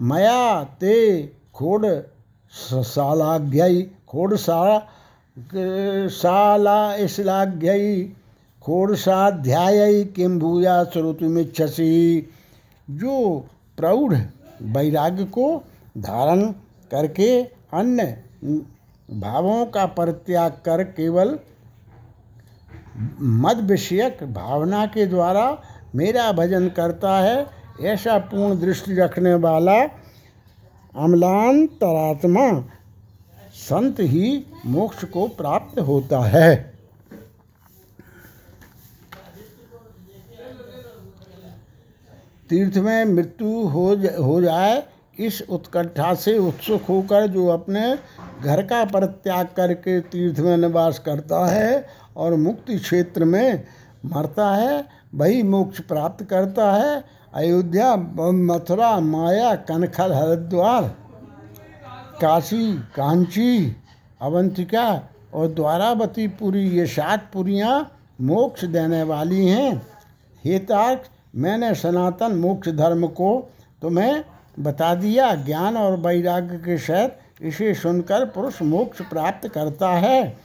मया 0.00 0.64
ते 0.64 1.24
खोड 1.54 1.86
शालाघ्यै 2.84 3.82
खोडसा 4.08 4.88
शाला 6.10 7.06
श्लाघ्यै 7.08 8.04
खोडसाध्याय 8.62 10.02
किं 10.16 10.38
भूया 10.38 10.82
श्रोतुमिच्छसी। 10.84 12.20
जो 12.88 13.38
प्रौढ़ 13.76 14.14
वैराग्य 14.74 15.24
को 15.24 15.46
धारण 15.98 16.42
करके 16.90 17.30
अन्य 17.72 18.04
भावों 19.08 19.64
का 19.66 19.84
परित्याग 19.86 20.52
कर 20.64 20.82
केवल 20.82 21.38
मद 23.20 23.60
विषयक 23.60 24.22
भावना 24.34 24.84
के 24.86 25.06
द्वारा 25.06 25.46
मेरा 25.94 26.30
भजन 26.32 26.68
करता 26.68 27.18
है, 27.18 27.46
ऐसा 27.82 28.18
पूर्ण 28.18 28.58
दृष्टि 28.60 28.94
रखने 28.94 29.34
वाला 29.34 29.78
अमलांतरात्मा 30.94 32.48
संत 33.58 34.00
ही 34.00 34.46
मोक्ष 34.66 35.04
को 35.04 35.26
प्राप्त 35.28 35.80
होता 35.80 36.18
है। 36.20 36.56
तीर्थ 42.50 42.76
में 42.76 43.04
मृत्यु 43.04 43.48
हो 43.68 43.86
हो 44.22 44.40
जाए, 44.42 44.82
इस 45.18 45.40
उत्कंठा 45.50 46.14
से 46.14 46.36
उत्सुक 46.38 46.82
होकर 46.82 47.26
जो 47.26 47.46
अपने 47.46 47.82
घर 48.42 48.62
का 48.62 48.84
परित्याग 48.84 49.48
करके 49.56 50.00
तीर्थ 50.00 50.38
में 50.38 50.56
निवास 50.56 50.98
करता 50.98 51.44
है 51.46 51.86
और 52.16 52.34
मुक्ति 52.34 52.78
क्षेत्र 52.78 53.24
में 53.24 53.66
मरता 54.06 54.54
है, 54.54 54.84
वही 55.14 55.42
मोक्ष 55.42 55.80
प्राप्त 55.80 56.24
करता 56.24 56.72
है। 56.72 57.04
अयोध्या, 57.34 57.94
मथुरा, 57.96 58.98
माया, 59.00 59.54
कनखल, 59.54 60.12
हरिद्वार। 60.12 61.07
काशी, 62.20 62.74
कांची, 62.74 63.76
अवंतिका 64.20 65.02
और 65.34 65.46
द्वारावती 65.48 66.28
पुरी, 66.28 66.68
ये 66.68 66.86
सात 66.86 67.30
पुरियाँ 67.32 67.92
मोक्ष 68.20 68.64
देने 68.64 69.02
वाली 69.02 69.46
हैं। 69.46 69.86
हेतार्थ 70.44 71.10
मैंने 71.36 71.74
सनातन 71.74 72.32
मोक्ष 72.34 72.68
धर्म 72.68 73.06
को 73.06 73.50
तुम्हें 73.82 74.24
बता 74.60 74.94
दिया। 74.94 75.34
ज्ञान 75.34 75.76
और 75.76 75.96
वैराग्य 75.96 76.56
के 76.56 76.78
सहित 76.78 77.18
इसे 77.42 77.74
सुनकर 77.74 78.24
पुरुष 78.24 78.62
मोक्ष 78.62 79.02
प्राप्त 79.02 79.48
करता 79.48 79.90
है। 79.90 80.36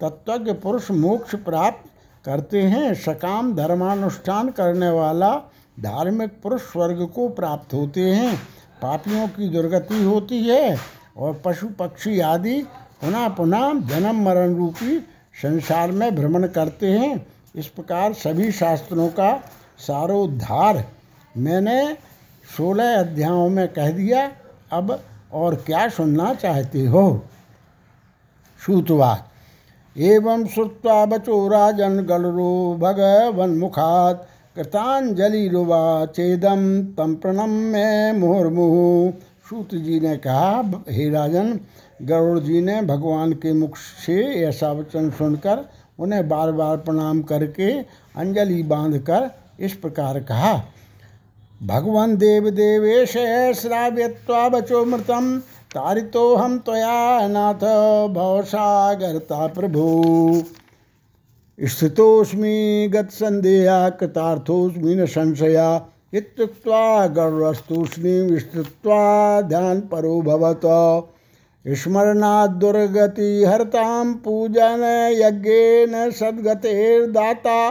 तत्वज्ञ 0.00 0.52
पुरुष 0.52 0.90
मोक्ष 0.90 1.34
प्राप्त 1.34 1.90
करते 2.24 2.62
हैं। 2.62 2.94
सकाम 2.94 3.54
धर्मानुष्ठान 3.54 4.48
करने 4.48 4.88
वाला 4.88 5.34
धार्मिक 5.80 6.30
पुरुष 6.42 6.60
स्वर्ग 6.60 7.08
को 7.14 7.28
प्राप्त 7.28 7.74
होते 7.74 8.00
हैं। 8.00 8.36
पापियों 8.82 9.28
की 9.28 9.48
दुर्गति 9.48 10.02
होती 10.02 10.42
है। 10.48 11.01
और 11.16 11.42
पशु 11.44 11.68
पक्षी 11.68 12.20
आदि 12.20 12.62
पुनः 13.00 13.28
पुनः 13.28 13.80
जन्म 13.80 14.24
मरण 14.24 14.54
रूपी 14.54 14.98
संसार 15.42 15.92
में 15.92 16.14
भ्रमण 16.14 16.46
करते 16.46 16.86
हैं। 16.86 17.26
इस 17.56 17.66
प्रकार 17.66 18.12
सभी 18.12 18.52
शास्त्रों 18.52 19.08
का 19.08 19.42
सारोद्धार 19.78 20.84
मैंने 21.36 21.94
सोलह 22.56 22.98
अध्यायों 22.98 23.48
में 23.48 23.68
कह 23.68 23.90
दिया। 23.90 24.32
अब 24.72 25.00
और 25.32 25.54
क्या 25.54 25.88
सुनना 25.88 26.34
चाहते 26.34 26.86
हो? 26.86 27.22
श्रुतवाद 28.66 29.24
एवं 30.00 30.46
श्रुत्वा 30.46 31.04
बचो 31.06 31.48
राजन 31.48 32.00
गलरो 32.00 32.76
भगवन्मुखात् 32.80 34.22
कृतांजलिरुवाचेदम 34.56 35.54
तम 36.82 37.14
प्रणम 37.14 37.14
प्रणम्य 37.20 38.12
मुहुर्मुहु। 38.12 39.12
सूत 39.52 39.74
जी 39.74 39.98
ने 40.00 40.16
कहा, 40.16 40.82
हे 40.88 41.08
राजन, 41.10 41.48
गरुड़ 42.02 42.38
जी 42.38 42.60
ने 42.60 42.80
भगवान 42.82 43.32
के 43.32 43.52
मुख 43.52 43.76
से 43.76 44.14
ऐसा 44.44 44.70
वचन 44.72 45.10
सुनकर 45.10 45.64
उन्हें 45.98 46.28
बार 46.28 46.52
बार 46.52 46.76
प्रणाम 46.76 47.20
करके 47.22 47.72
अंजलि 48.16 48.62
बांधकर 48.62 49.28
इस 49.60 49.74
प्रकार 49.74 50.20
कहा, 50.20 50.54
भगवान 51.62 52.16
देव 52.16 52.50
देवेश 52.50 53.12
श्राव्यत्वा 53.60 54.48
बचो 54.48 54.84
मृतम, 54.84 55.38
तारितो 55.70 56.34
हम 56.36 56.58
त्वया 56.58 57.28
नाथ 57.28 57.68
भवसागरता 58.14 59.46
प्रभु। 59.46 59.84
स्थितोस्मी 61.58 62.88
गत 62.88 63.10
संदेहा 63.12 63.88
कृतार्थोऽस्मि 63.90 64.94
न 64.94 65.06
संशया 65.06 65.70
इत्युक्त्वा 66.14 67.06
गौरस्तूष्णीं 67.06 68.30
विस्तृत्वा 68.30 69.40
ध्यानपरो 69.40 70.22
भवत। 70.22 70.60
स्मरणात् 71.66 72.58
दुर्गतिहर्तां 72.58 74.14
पूजन 74.14 74.82
यज्ञेन 75.14 76.10
सद्गतेर्दाता। 76.10 77.68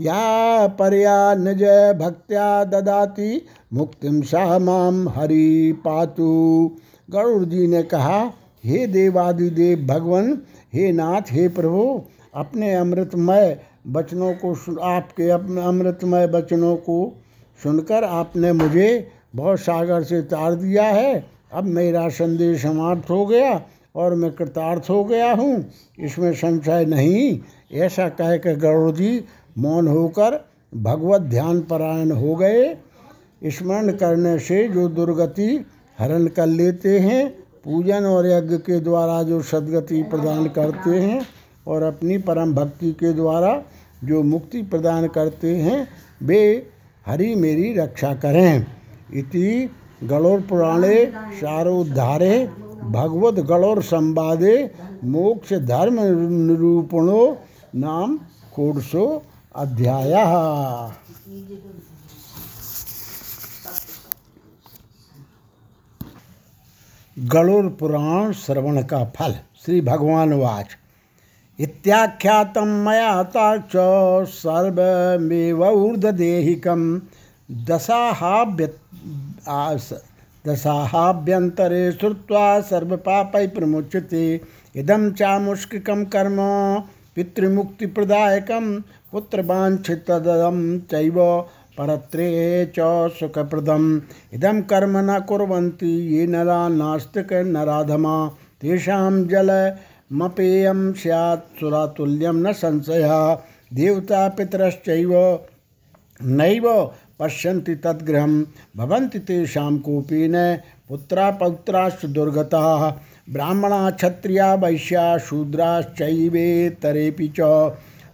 या 0.00 0.66
पर्या 0.66 1.34
निज 1.34 1.62
भक्त्या 1.98 2.64
ददाति 2.64 3.46
मुक्तिम 3.72 4.22
सा 4.22 4.58
माम 4.58 5.08
हरि 5.08 5.72
पातु 5.84 6.70
गरुड़ 7.10 7.44
जी 7.44 7.66
ने 7.66 7.82
कहा, 7.82 8.32
हे 8.64 8.86
देवादिदेव 8.86 9.86
भगवान, 9.86 10.42
हे 10.74 10.92
नाथ, 10.92 11.22
हे 11.30 11.48
प्रभु, 11.48 12.02
अपने 12.34 12.74
अमृतमय 12.74 13.60
वचनों 13.88 14.32
को 14.34 14.80
आपके 14.80 15.30
अपने 15.30 15.62
अमृतमय 15.62 16.26
वचनों 16.26 16.76
को 16.76 17.21
सुनकर 17.58 18.04
आपने 18.04 18.52
मुझे 18.52 19.08
बहुत 19.36 19.60
सागर 19.60 20.02
से 20.02 20.20
तार 20.22 20.54
दिया 20.54 20.84
है। 20.84 21.24
अब 21.52 21.64
मेरा 21.64 22.08
संदेश 22.08 22.62
समाप्त 22.62 23.10
हो 23.10 23.24
गया 23.26 23.60
और 23.96 24.14
मैं 24.14 24.30
कृतार्थ 24.32 24.90
हो 24.90 25.02
गया 25.04 25.32
हूँ। 25.32 25.64
इसमें 25.98 26.32
संशय 26.34 26.84
नहीं, 26.84 27.40
ऐसा 27.72 28.08
कह 28.08 28.36
के 28.36 28.92
जी 28.92 29.24
मौन 29.58 29.88
होकर 29.88 30.44
भगवत 30.72 31.20
ध्यान 31.20 31.60
परायण 31.60 32.10
हो 32.12 32.34
गए। 32.36 32.74
स्मरण 33.42 33.92
करने 33.92 34.38
से 34.38 34.66
जो 34.68 34.88
दुर्गति 34.88 35.64
हरण 35.98 36.26
कर 36.26 36.46
लेते 36.46 36.98
हैं, 36.98 37.28
पूजन 37.64 38.04
और 38.04 38.26
यज्ञ 38.26 38.56
के 38.56 38.78
द्वारा 38.80 39.22
जो 39.22 39.40
सदगति 39.42 40.02
प्रदान 40.02 40.46
करते 40.48 40.90
हैं 40.90 41.20
और 41.66 41.82
अपनी 41.82 42.18
परम 42.18 42.54
भक्ति 42.54 42.92
के 42.92 43.12
द्वारा 43.12 43.62
जो 44.04 44.22
मुक्ति 44.22 44.62
प्रदान 44.62 45.06
करते 45.08 45.54
हैं, 45.56 45.88
वे 46.22 46.66
हरि 47.06 47.34
मेरी 47.34 47.72
रक्षा 47.74 48.14
करें। 48.14 48.66
इति 49.14 49.70
गलोर 50.02 50.40
पुराणे 50.40 51.04
सारोद्धारे 51.32 52.46
भगवत 52.82 53.34
गलोर 53.44 53.82
संवादे, 53.82 54.54
मोक्ष 55.04 55.52
धर्म 55.52 56.00
निरूपणो 56.46 57.38
नाम 57.74 58.16
कोडसो 58.54 59.22
अध्याय। 59.54 60.12
गणुर 67.16 67.68
पुराण 67.70 68.32
श्रवण 68.32 68.82
का 68.82 69.04
फल, 69.16 69.34
श्री 69.64 69.80
भगवान 69.80 70.32
वाच। 70.32 70.76
इत्याख्यातं 71.62 72.84
मया 72.84 73.22
ताक्ष 73.22 73.72
दशाहाभ्य 77.66 78.72
दशाहाभ्यन्तरे 80.46 81.92
श्रुत्वा 81.92 82.60
सर्वपापै 82.60 83.46
प्रमुच्यते। 83.46 84.40
इदं 84.76 85.12
चामुष्किकं 85.12 86.04
कर्म, 86.04 86.36
पितृमुक्तिप्रदायकं 87.16 88.80
पुत्रवाञ्छितदं 88.80 90.80
चैव 90.80 91.46
परत्रे 91.78 92.72
च 92.78 93.10
सुखप्रदम्। 93.10 94.00
इदं 94.32 94.62
कर्म 94.62 94.98
न 94.98 95.24
कुर्वन्ति, 95.28 95.86
ये 95.86 96.26
नरा 96.26 96.68
नास्तिक 96.68 97.32
नराधमा। 97.32 98.30
तेषां 98.60 99.24
जलमपेयं 100.12 100.92
स्यात् 100.92 101.60
सुरातुल्यं 101.60 102.34
न 102.34 102.52
संशयः। 102.52 103.34
देवता 103.72 104.28
पितरश्चैव 104.28 105.40
नैव 106.20 106.92
पश्यन्ति 107.18 107.74
तद्गृहं। 107.74 108.44
भवन्ति 108.76 109.18
तेषां 109.18 109.78
कोपेन 109.78 110.56
पुत्रा 110.88 111.30
पौत्राश्च 111.30 112.06
दुर्गताः। 112.06 112.92
ब्राह्मणा 113.32 113.90
क्षत्रिया 113.90 114.54
वैश्या 114.54 115.18
शूद्राश्चैवेतरेऽपि 115.18 117.28
च। 117.28 117.40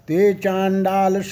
ते 0.09 0.35
चाण्डाल 0.35 1.23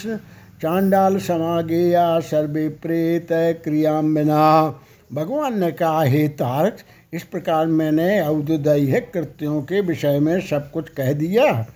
चांडाल 0.63 1.19
समागेया 1.19 2.21
सर्वे 2.21 2.69
प्रेत 2.69 3.29
क्रियाम्बिना 3.65 4.75
भगवान 5.13 5.61
ने 5.61 5.73
कहा, 5.73 6.03
हे 6.03 6.29
तारक 6.29 6.77
इस 7.13 7.23
प्रकार 7.23 7.67
मैंने 7.67 8.21
औददैहिक 8.21 9.11
कृत्यों 9.13 9.61
के 9.63 9.81
विषय 9.81 10.19
में 10.21 10.41
सब 10.41 10.71
कुछ 10.71 10.89
कह 10.89 11.13
दिया। 11.13 11.67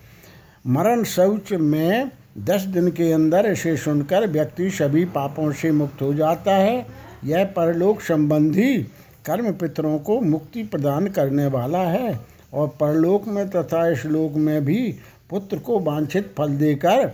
मरण 0.67 1.03
शौच 1.05 1.53
में 1.53 2.11
दस 2.39 2.63
दिन 2.63 2.91
के 2.91 3.13
अंदर 3.13 3.47
इसे 3.47 3.77
सुनकर 3.77 4.27
व्यक्ति 4.27 4.71
सभी 4.71 5.05
पापों 5.05 5.53
से 5.53 5.71
मुक्त 5.73 6.03
हो 6.03 6.13
जाता 6.15 6.55
है। 6.55 6.87
यह 7.25 7.45
परलोक 7.45 8.01
संबंधी 8.01 8.77
कर्म 9.27 9.53
पितरों 9.53 9.99
को 9.99 10.21
मुक्ति 10.21 10.63
प्रदान 10.63 11.07
करने 11.07 11.47
वाला 11.47 11.83
है 11.83 12.21
और 12.55 12.69
परलोक 12.81 13.29
में 13.29 13.49
तथा 13.51 13.89
इस 13.89 14.05
लोक 14.07 14.33
में 14.33 14.65
भी 14.65 14.95
पुत्र 15.31 15.59
को 15.59 15.79
वांछित 15.81 16.35
फल 16.39 16.49
देकर 16.49 17.09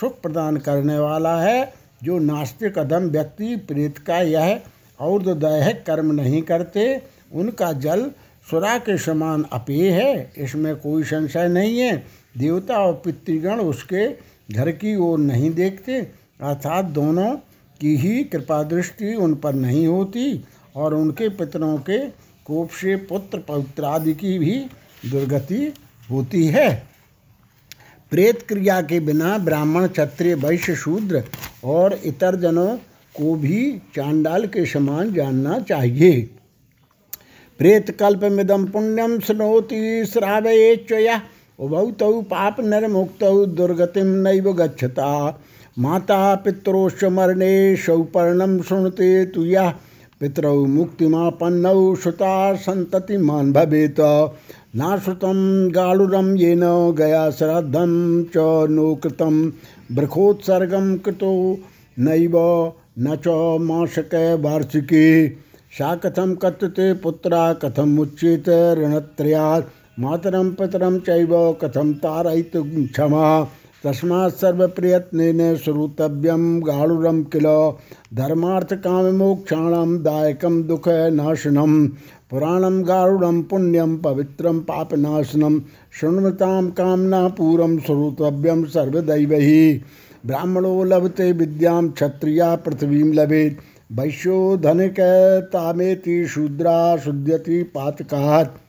सुख 0.00 0.20
प्रदान 0.20 0.56
करने 0.56 0.98
वाला 0.98 1.40
है। 1.42 1.72
जो 2.04 2.18
नास्तिक 2.18 2.78
अधम 2.78 3.08
व्यक्ति 3.08 3.56
प्रेत 3.56 3.98
का 3.98 4.18
यह 4.18 4.60
और 5.00 5.22
दैहिक 5.34 5.84
कर्म 5.86 6.12
नहीं 6.12 6.42
करते 6.42 7.02
उनका 7.34 7.72
जल 7.72 8.10
सुरा 8.50 8.76
के 8.78 8.96
समान 8.98 9.44
अपेय 9.52 9.90
है। 9.90 10.32
इसमें 10.38 10.74
कोई 10.76 11.02
संशय 11.02 11.48
नहीं 11.48 11.78
है। 11.78 11.96
देवता 12.38 12.78
और 12.78 12.92
पितृगण 13.04 13.60
उसके 13.60 14.06
घर 14.54 14.70
की 14.70 14.96
ओर 14.96 15.18
नहीं 15.18 15.50
देखते, 15.50 16.00
अर्थात 16.40 16.84
दोनों 16.84 17.34
की 17.80 17.96
ही 17.96 18.24
कृपा 18.24 18.62
दृष्टि 18.62 19.14
उन 19.14 19.34
पर 19.34 19.54
नहीं 19.54 19.86
होती 19.86 20.44
और 20.76 20.94
उनके 20.94 21.28
पितरों 21.28 21.76
के 21.78 21.98
कोप 22.44 22.70
से 22.70 22.96
पुत्र 22.96 23.38
पवित्र 23.38 23.84
आदि 23.84 24.14
की 24.14 24.38
भी 24.38 24.58
दुर्गति 25.10 25.72
होती 26.10 26.46
है। 26.46 26.68
प्रेत 28.10 28.42
क्रिया 28.42 28.80
के 28.82 29.00
बिना 29.00 29.38
ब्राह्मण, 29.38 29.86
क्षत्रिय, 29.88 30.34
वैश्य, 30.34 30.74
शूद्र 30.74 31.24
और 31.64 32.00
इतर 32.04 32.36
जनों 32.36 32.76
को 33.14 33.34
भी 33.34 33.82
चांडाल 33.94 34.46
के 34.46 34.66
समान 34.66 35.12
जानना 35.14 35.58
चाहिए। 35.60 36.30
प्रेत 37.62 37.90
कल्प 37.90 38.24
मिदम 38.24 38.64
पुण्यम 38.66 39.18
स्नोति 39.18 40.04
श्रावयेच्चया 40.06 41.20
उभौ 41.58 42.20
पाप 42.20 42.56
निर्मुक्त 42.60 43.22
दुर्गतिम 43.56 44.06
नैव 44.22 44.52
गच्छता। 44.52 45.10
माता 45.78 46.34
पित्रोश्च 46.34 47.04
मरणे 47.04 47.76
सौपर्णम 47.76 48.60
शुणते 48.62 49.24
तुया 49.26 49.68
पितरौ 50.20 50.54
मुक्तिमापन्नौ 50.64 51.94
श्रुता 51.94 52.32
सन्ततिमान् 52.56 53.52
भवेत। 53.52 54.00
नाश्रुतं 54.76 55.70
गालुरं 55.74 56.34
येन 56.36 56.64
गया 56.98 57.30
श्राद्धं 57.30 57.94
च 58.24 58.48
नो 58.70 58.94
कृतं 58.94 59.40
बृखोत्सर्गं 59.92 60.96
कृतो 60.98 61.32
नैव 61.98 62.36
न 62.98 63.16
च 63.16 63.38
मासक 63.60 64.14
वार्षिकी 64.40 65.08
सा 65.72 65.94
कथम 65.96 66.34
कथते 66.34 66.92
पुत्रा 66.94 67.52
कथम 67.52 67.98
उच्चेत 67.98 68.48
ऋणत्रयात्। 68.78 69.68
मातरम 70.00 70.50
पितरम 70.50 70.98
चैव 70.98 71.30
कथम 71.62 71.92
तारयित 71.92 72.52
क्षमा। 72.56 73.44
तस्मात् 73.84 74.34
सर्वप्रयत्नेन 74.34 75.56
श्रोतव्यम 75.56 76.60
गाढ़ुरम 76.60 77.22
किल। 77.22 77.46
धर्मार्थ 78.14 78.74
काम 78.74 79.06
मोक्षाणम 79.14 79.98
दायकम 79.98 80.62
दुख 80.62 80.88
नाशनम 80.88 81.86
पुराणम 82.30 82.82
गाढ़ुरम 82.82 83.42
पुण्यम 83.42 83.96
पवित्रम 83.96 84.60
पापनाशनम 84.60 85.60
शृण्वताम 86.00 86.70
कामना 86.70 87.28
पूरम 87.28 87.78
श्रोतव्यम 87.78 88.64
सर्वदैव। 88.64 89.38
ब्राह्मणो 90.26 90.84
लभते 90.84 91.32
विद्याम 91.32 91.90
क्षत्रिया 91.90 92.54
पृथ्वी 92.56 93.02
लभेत। 93.12 93.58
वैश्यो 93.92 94.56
धनिक 94.56 94.94
तामेति 95.52 96.26
शूद्रा 96.26 96.96
शुद्यति 96.96 97.62
पातकात। 97.62 98.60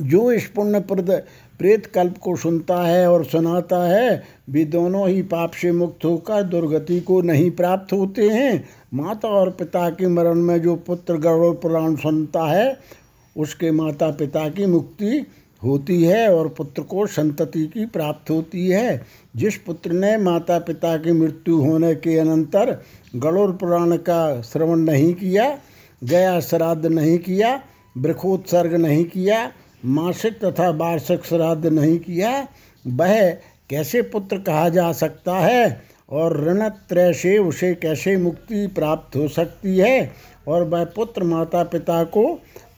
जो 0.00 0.32
इस 0.32 0.46
पुण्य 0.46 0.80
प्रद 0.80 1.22
प्रेत 1.58 1.86
कल्प 1.86 2.18
को 2.18 2.36
सुनता 2.36 2.82
है 2.82 3.10
और 3.10 3.24
सुनाता 3.24 3.88
है, 3.88 4.22
वे 4.50 4.64
दोनों 4.64 5.08
ही 5.08 5.22
पाप 5.22 5.50
से 5.50 5.72
मुक्त 5.72 6.04
होकर 6.04 6.42
दुर्गति 6.42 7.00
को 7.00 7.20
नहीं 7.20 7.50
प्राप्त 7.50 7.92
होते 7.92 8.28
हैं। 8.28 8.68
माता 8.94 9.28
और 9.28 9.50
पिता 9.50 9.90
के 9.90 10.08
मरण 10.08 10.34
में 10.34 10.62
जो 10.62 10.76
पुत्र 10.76 11.16
गौरव 11.16 11.54
पुराण 11.54 11.96
सुनता 11.96 12.42
है, 12.42 12.78
उसके 13.36 13.70
माता 13.70 14.10
पिता 14.10 14.48
की 14.48 14.66
मुक्ति 14.66 15.26
होती 15.64 16.04
है 16.04 16.34
और 16.34 16.48
पुत्र 16.48 16.82
को 16.82 17.06
संतति 17.06 17.66
की 17.66 17.86
प्राप्त 17.86 18.30
होती 18.30 18.68
है। 18.68 19.06
जिस 19.36 19.56
पुत्र 19.56 19.92
ने 19.92 20.16
माता 20.16 20.58
पिता 20.58 20.96
की 20.96 21.12
मृत्यु 21.12 21.56
होने 21.56 21.94
के 21.94 22.18
अनंतर 22.18 22.82
गणोर 23.16 23.52
पुराण 23.52 23.96
का 23.96 24.40
श्रवण 24.42 24.78
नहीं 24.78 25.14
किया, 25.14 25.58
गया 26.04 26.40
श्राद्ध 26.40 26.86
नहीं 26.86 27.18
किया 27.18 27.60
वृखोत्सर्ग 27.98 28.74
नहीं 28.74 29.04
किया, 29.04 29.52
मासिक 29.84 30.44
तथा 30.44 30.68
वार्षिक 30.70 31.24
श्राद्ध 31.24 31.66
नहीं 31.66 31.98
किया, 31.98 32.48
वह 32.86 33.30
कैसे 33.70 34.02
पुत्र 34.02 34.38
कहा 34.38 34.68
जा 34.68 34.92
सकता 34.92 35.38
है 35.38 35.82
और 36.10 36.36
ऋण 36.44 36.68
त्रय 36.68 37.12
से 37.12 37.38
उसे 37.38 37.74
कैसे 37.74 38.16
मुक्ति 38.16 38.66
प्राप्त 38.66 39.16
हो 39.16 39.28
सकती 39.28 39.76
है 39.78 40.12
और 40.48 40.64
वह 40.64 40.84
पुत्र 40.84 41.24
माता 41.24 41.62
पिता 41.62 42.02
को 42.04 42.24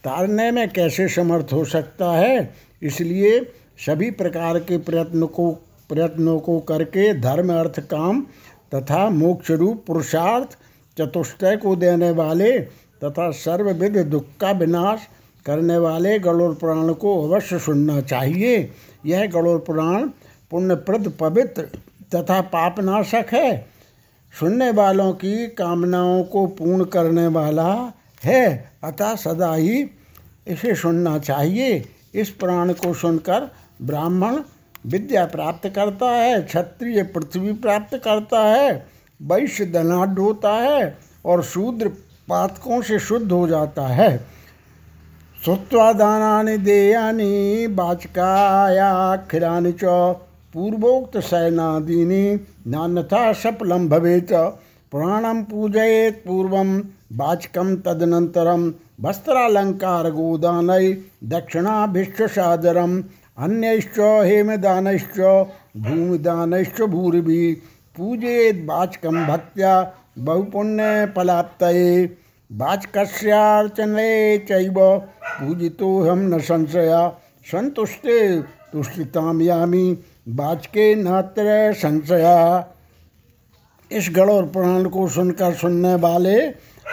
तारने 0.03 0.51
में 0.51 0.69
कैसे 0.69 1.07
समर्थ 1.07 1.53
हो 1.53 1.63
सकता 1.65 2.11
है? 2.11 2.53
इसलिए 2.83 3.39
सभी 3.85 4.11
प्रकार 4.11 4.59
के 4.59 4.77
प्रयत्न 4.77 5.25
को 5.25 5.51
प्रयत्नों 5.89 6.39
को 6.39 6.59
करके 6.59 7.13
धर्म 7.13 7.53
अर्थ 7.53 7.79
काम 7.79 8.25
तथा 8.73 9.09
मोक्ष 9.09 9.51
रूप 9.51 9.83
पुरुषार्थ 9.87 10.57
चतुष्टय 10.97 11.57
को 11.57 11.75
देने 11.75 12.11
वाले 12.11 12.59
तथा 13.03 13.31
सर्वविध 13.31 13.97
दुख 13.97 14.25
का 14.41 14.51
विनाश 14.51 14.99
करने 15.45 15.77
वाले 15.77 16.19
गणोर 16.19 16.53
पुराण 16.55 16.93
को 16.93 17.29
अवश्य 17.29 17.59
सुनना 17.59 18.01
चाहिए। 18.01 18.71
यह 19.05 19.27
गणोर 19.27 19.59
पुराण 19.59 20.09
पुण्यप्रद, 20.51 21.13
पवित्र 21.19 21.61
तथा 22.15 22.41
पापनाशक 22.41 23.25
है। 23.33 23.67
सुनने 24.39 24.71
वालों 24.71 25.13
की 25.13 25.47
कामनाओं 25.47 26.23
को 26.23 26.45
पूर्ण 26.47 26.83
करने 26.83 27.27
वाला 27.27 27.93
है। 28.23 28.71
अतः 28.83 29.15
सदा 29.15 29.53
ही 29.55 29.89
इसे 30.47 30.75
सुनना 30.75 31.19
चाहिए। 31.19 31.85
इस 32.15 32.29
पुराण 32.29 32.73
को 32.73 32.93
सुनकर 32.93 33.51
ब्राह्मण 33.81 34.39
विद्या 34.85 35.25
प्राप्त 35.25 35.69
करता 35.69 36.11
है, 36.11 36.41
क्षत्रिय 36.41 37.03
पृथ्वी 37.03 37.53
प्राप्त 37.53 37.97
करता 37.97 38.39
है, 38.39 38.87
वैश्य 39.21 39.65
धनाढ़ 39.65 40.09
होता 40.09 40.51
है 40.51 40.97
और 41.25 41.43
शूद्र 41.43 41.91
पातकों 42.29 42.81
से 42.81 42.99
शुद्ध 42.99 43.31
हो 43.31 43.47
जाता 43.47 43.87
है। 43.87 44.33
दानानि 45.47 46.57
देयानि 46.57 47.67
वाचकायाखिरानि 47.69 49.71
च 49.71 50.15
पूर्वोक्त 50.53 51.19
शयनादीनि 51.19 52.39
नान्यथा 52.67 53.33
सफलं 53.33 53.89
भवेत्। 53.89 54.57
पुराणं 54.91 55.43
पूजयेत् 55.43 56.27
पूर्वं, 56.27 56.81
वाचकं 57.13 57.75
तदनन्तरं 57.75 58.73
वस्त्रालङ्कारगोदानै 59.01 60.97
दक्षिणाभिष्टसादरम् 61.23 63.03
अन्यश्च 63.37 63.99
हेमदानश्च 63.99 65.19
भूमिदानश्च 65.77 66.81
भूरिभिः 66.81 67.55
पूजेद्वाचकं 67.95 69.25
भक्त्या 69.27 69.73
बहुपुण्यफलाप्तये 70.17 72.03
वाचकस्यार्चने 72.49 74.37
चैव 74.37 74.79
हम 76.09 76.19
न 76.33 76.39
संशया। 76.39 77.07
संतुष्टे 77.45 78.19
तुष्टिताम 78.73 79.41
यामी 79.41 79.91
वाचके 80.29 80.93
नात्र 80.95 81.73
संशया। 81.73 82.37
इस 83.91 84.09
गणोर 84.15 84.43
पुराण 84.43 84.85
को 84.85 85.07
सुनकर 85.07 85.53
सुनने 85.53 85.95
वाले 85.95 86.37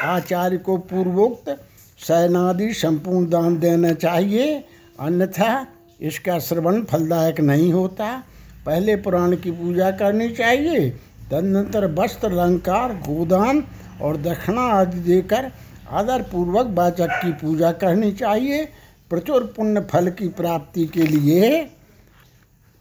आचार्य 0.05 0.57
को 0.59 0.77
पूर्वोक्त 0.77 1.51
शयनादि 1.99 2.73
संपूर्ण 2.75 3.29
दान 3.31 3.59
देना 3.59 3.93
चाहिए। 3.95 4.65
अन्यथा 5.01 5.67
इसका 6.01 6.39
श्रवण 6.39 6.83
फलदायक 6.83 7.41
नहीं 7.41 7.73
होता। 7.73 8.23
पहले 8.67 8.97
पुराण 8.97 9.37
की 9.37 9.51
पूजा 9.51 9.91
करनी 9.91 10.29
चाहिए। 10.31 10.91
तदनंतर 11.31 11.87
वस्त्र, 11.95 12.33
अलंकार, 12.33 12.93
गोदान 13.09 13.63
और 14.03 14.17
दक्षिणा 14.17 14.63
आदि 14.63 14.99
देकर 15.01 15.51
आदर 15.91 16.23
पूर्वक 16.23 16.67
वाचक 16.71 17.11
की 17.23 17.33
पूजा 17.33 17.73
करनी 17.73 18.13
चाहिए। 18.13 18.65
प्रचुर 19.11 19.45
पुण्य 19.57 19.81
फल 19.91 20.09
की 20.11 20.29
प्राप्ति 20.29 20.87
के 20.87 21.03
लिए 21.03 21.61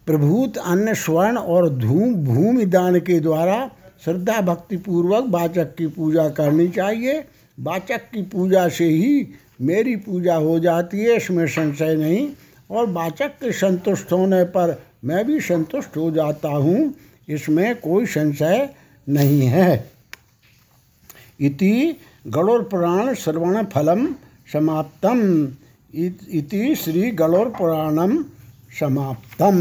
प्रभूत 0.08 0.58
अन्न 0.58 0.94
स्वर्ण 0.94 1.38
और 1.38 1.70
धूम, 1.70 2.14
भूमि 2.16 2.66
दान 2.66 3.00
के 3.00 3.20
द्वारा 3.20 3.70
श्रद्धा 4.06 4.42
भक्ति 4.42 4.78
पूर्वक 4.78 5.26
वाचक 5.30 5.76
की 5.76 5.88
पूजा 5.88 6.30
करनी 6.30 6.68
चाहिए। 6.68 7.24
वाचक 7.58 8.10
की 8.14 8.22
पूजा 8.22 8.68
से 8.70 8.86
ही 8.86 9.28
मेरी 9.62 9.96
पूजा 9.96 10.36
हो 10.36 10.60
जाती 10.60 11.00
है, 11.00 11.16
इसमें 11.16 11.46
संशय 11.48 11.96
नहीं। 11.96 12.30
और 12.70 12.90
वाचक 12.92 13.38
के 13.42 13.52
संतुष्ट 13.52 14.12
होने 14.12 14.44
पर 14.46 14.82
मैं 15.06 15.26
भी 15.26 15.40
संतुष्ट 15.42 15.98
हो 15.98 16.10
जाता 16.12 16.50
हूँ, 16.50 16.94
इसमें 17.30 17.76
कोई 17.76 18.06
संशय 18.06 18.70
नहीं 19.08 19.42
है। 19.42 19.92
इति 21.40 21.96
गणोर 22.28 22.64
पुराण 22.64 23.14
श्रवण 23.14 23.64
फलम 23.66 24.06
समाप्तम। 24.54 25.22
इति 25.94 26.76
श्री 26.76 27.12
गणोर 27.12 27.50
पुराणम 27.50 28.24
समाप्तम। 28.80 29.58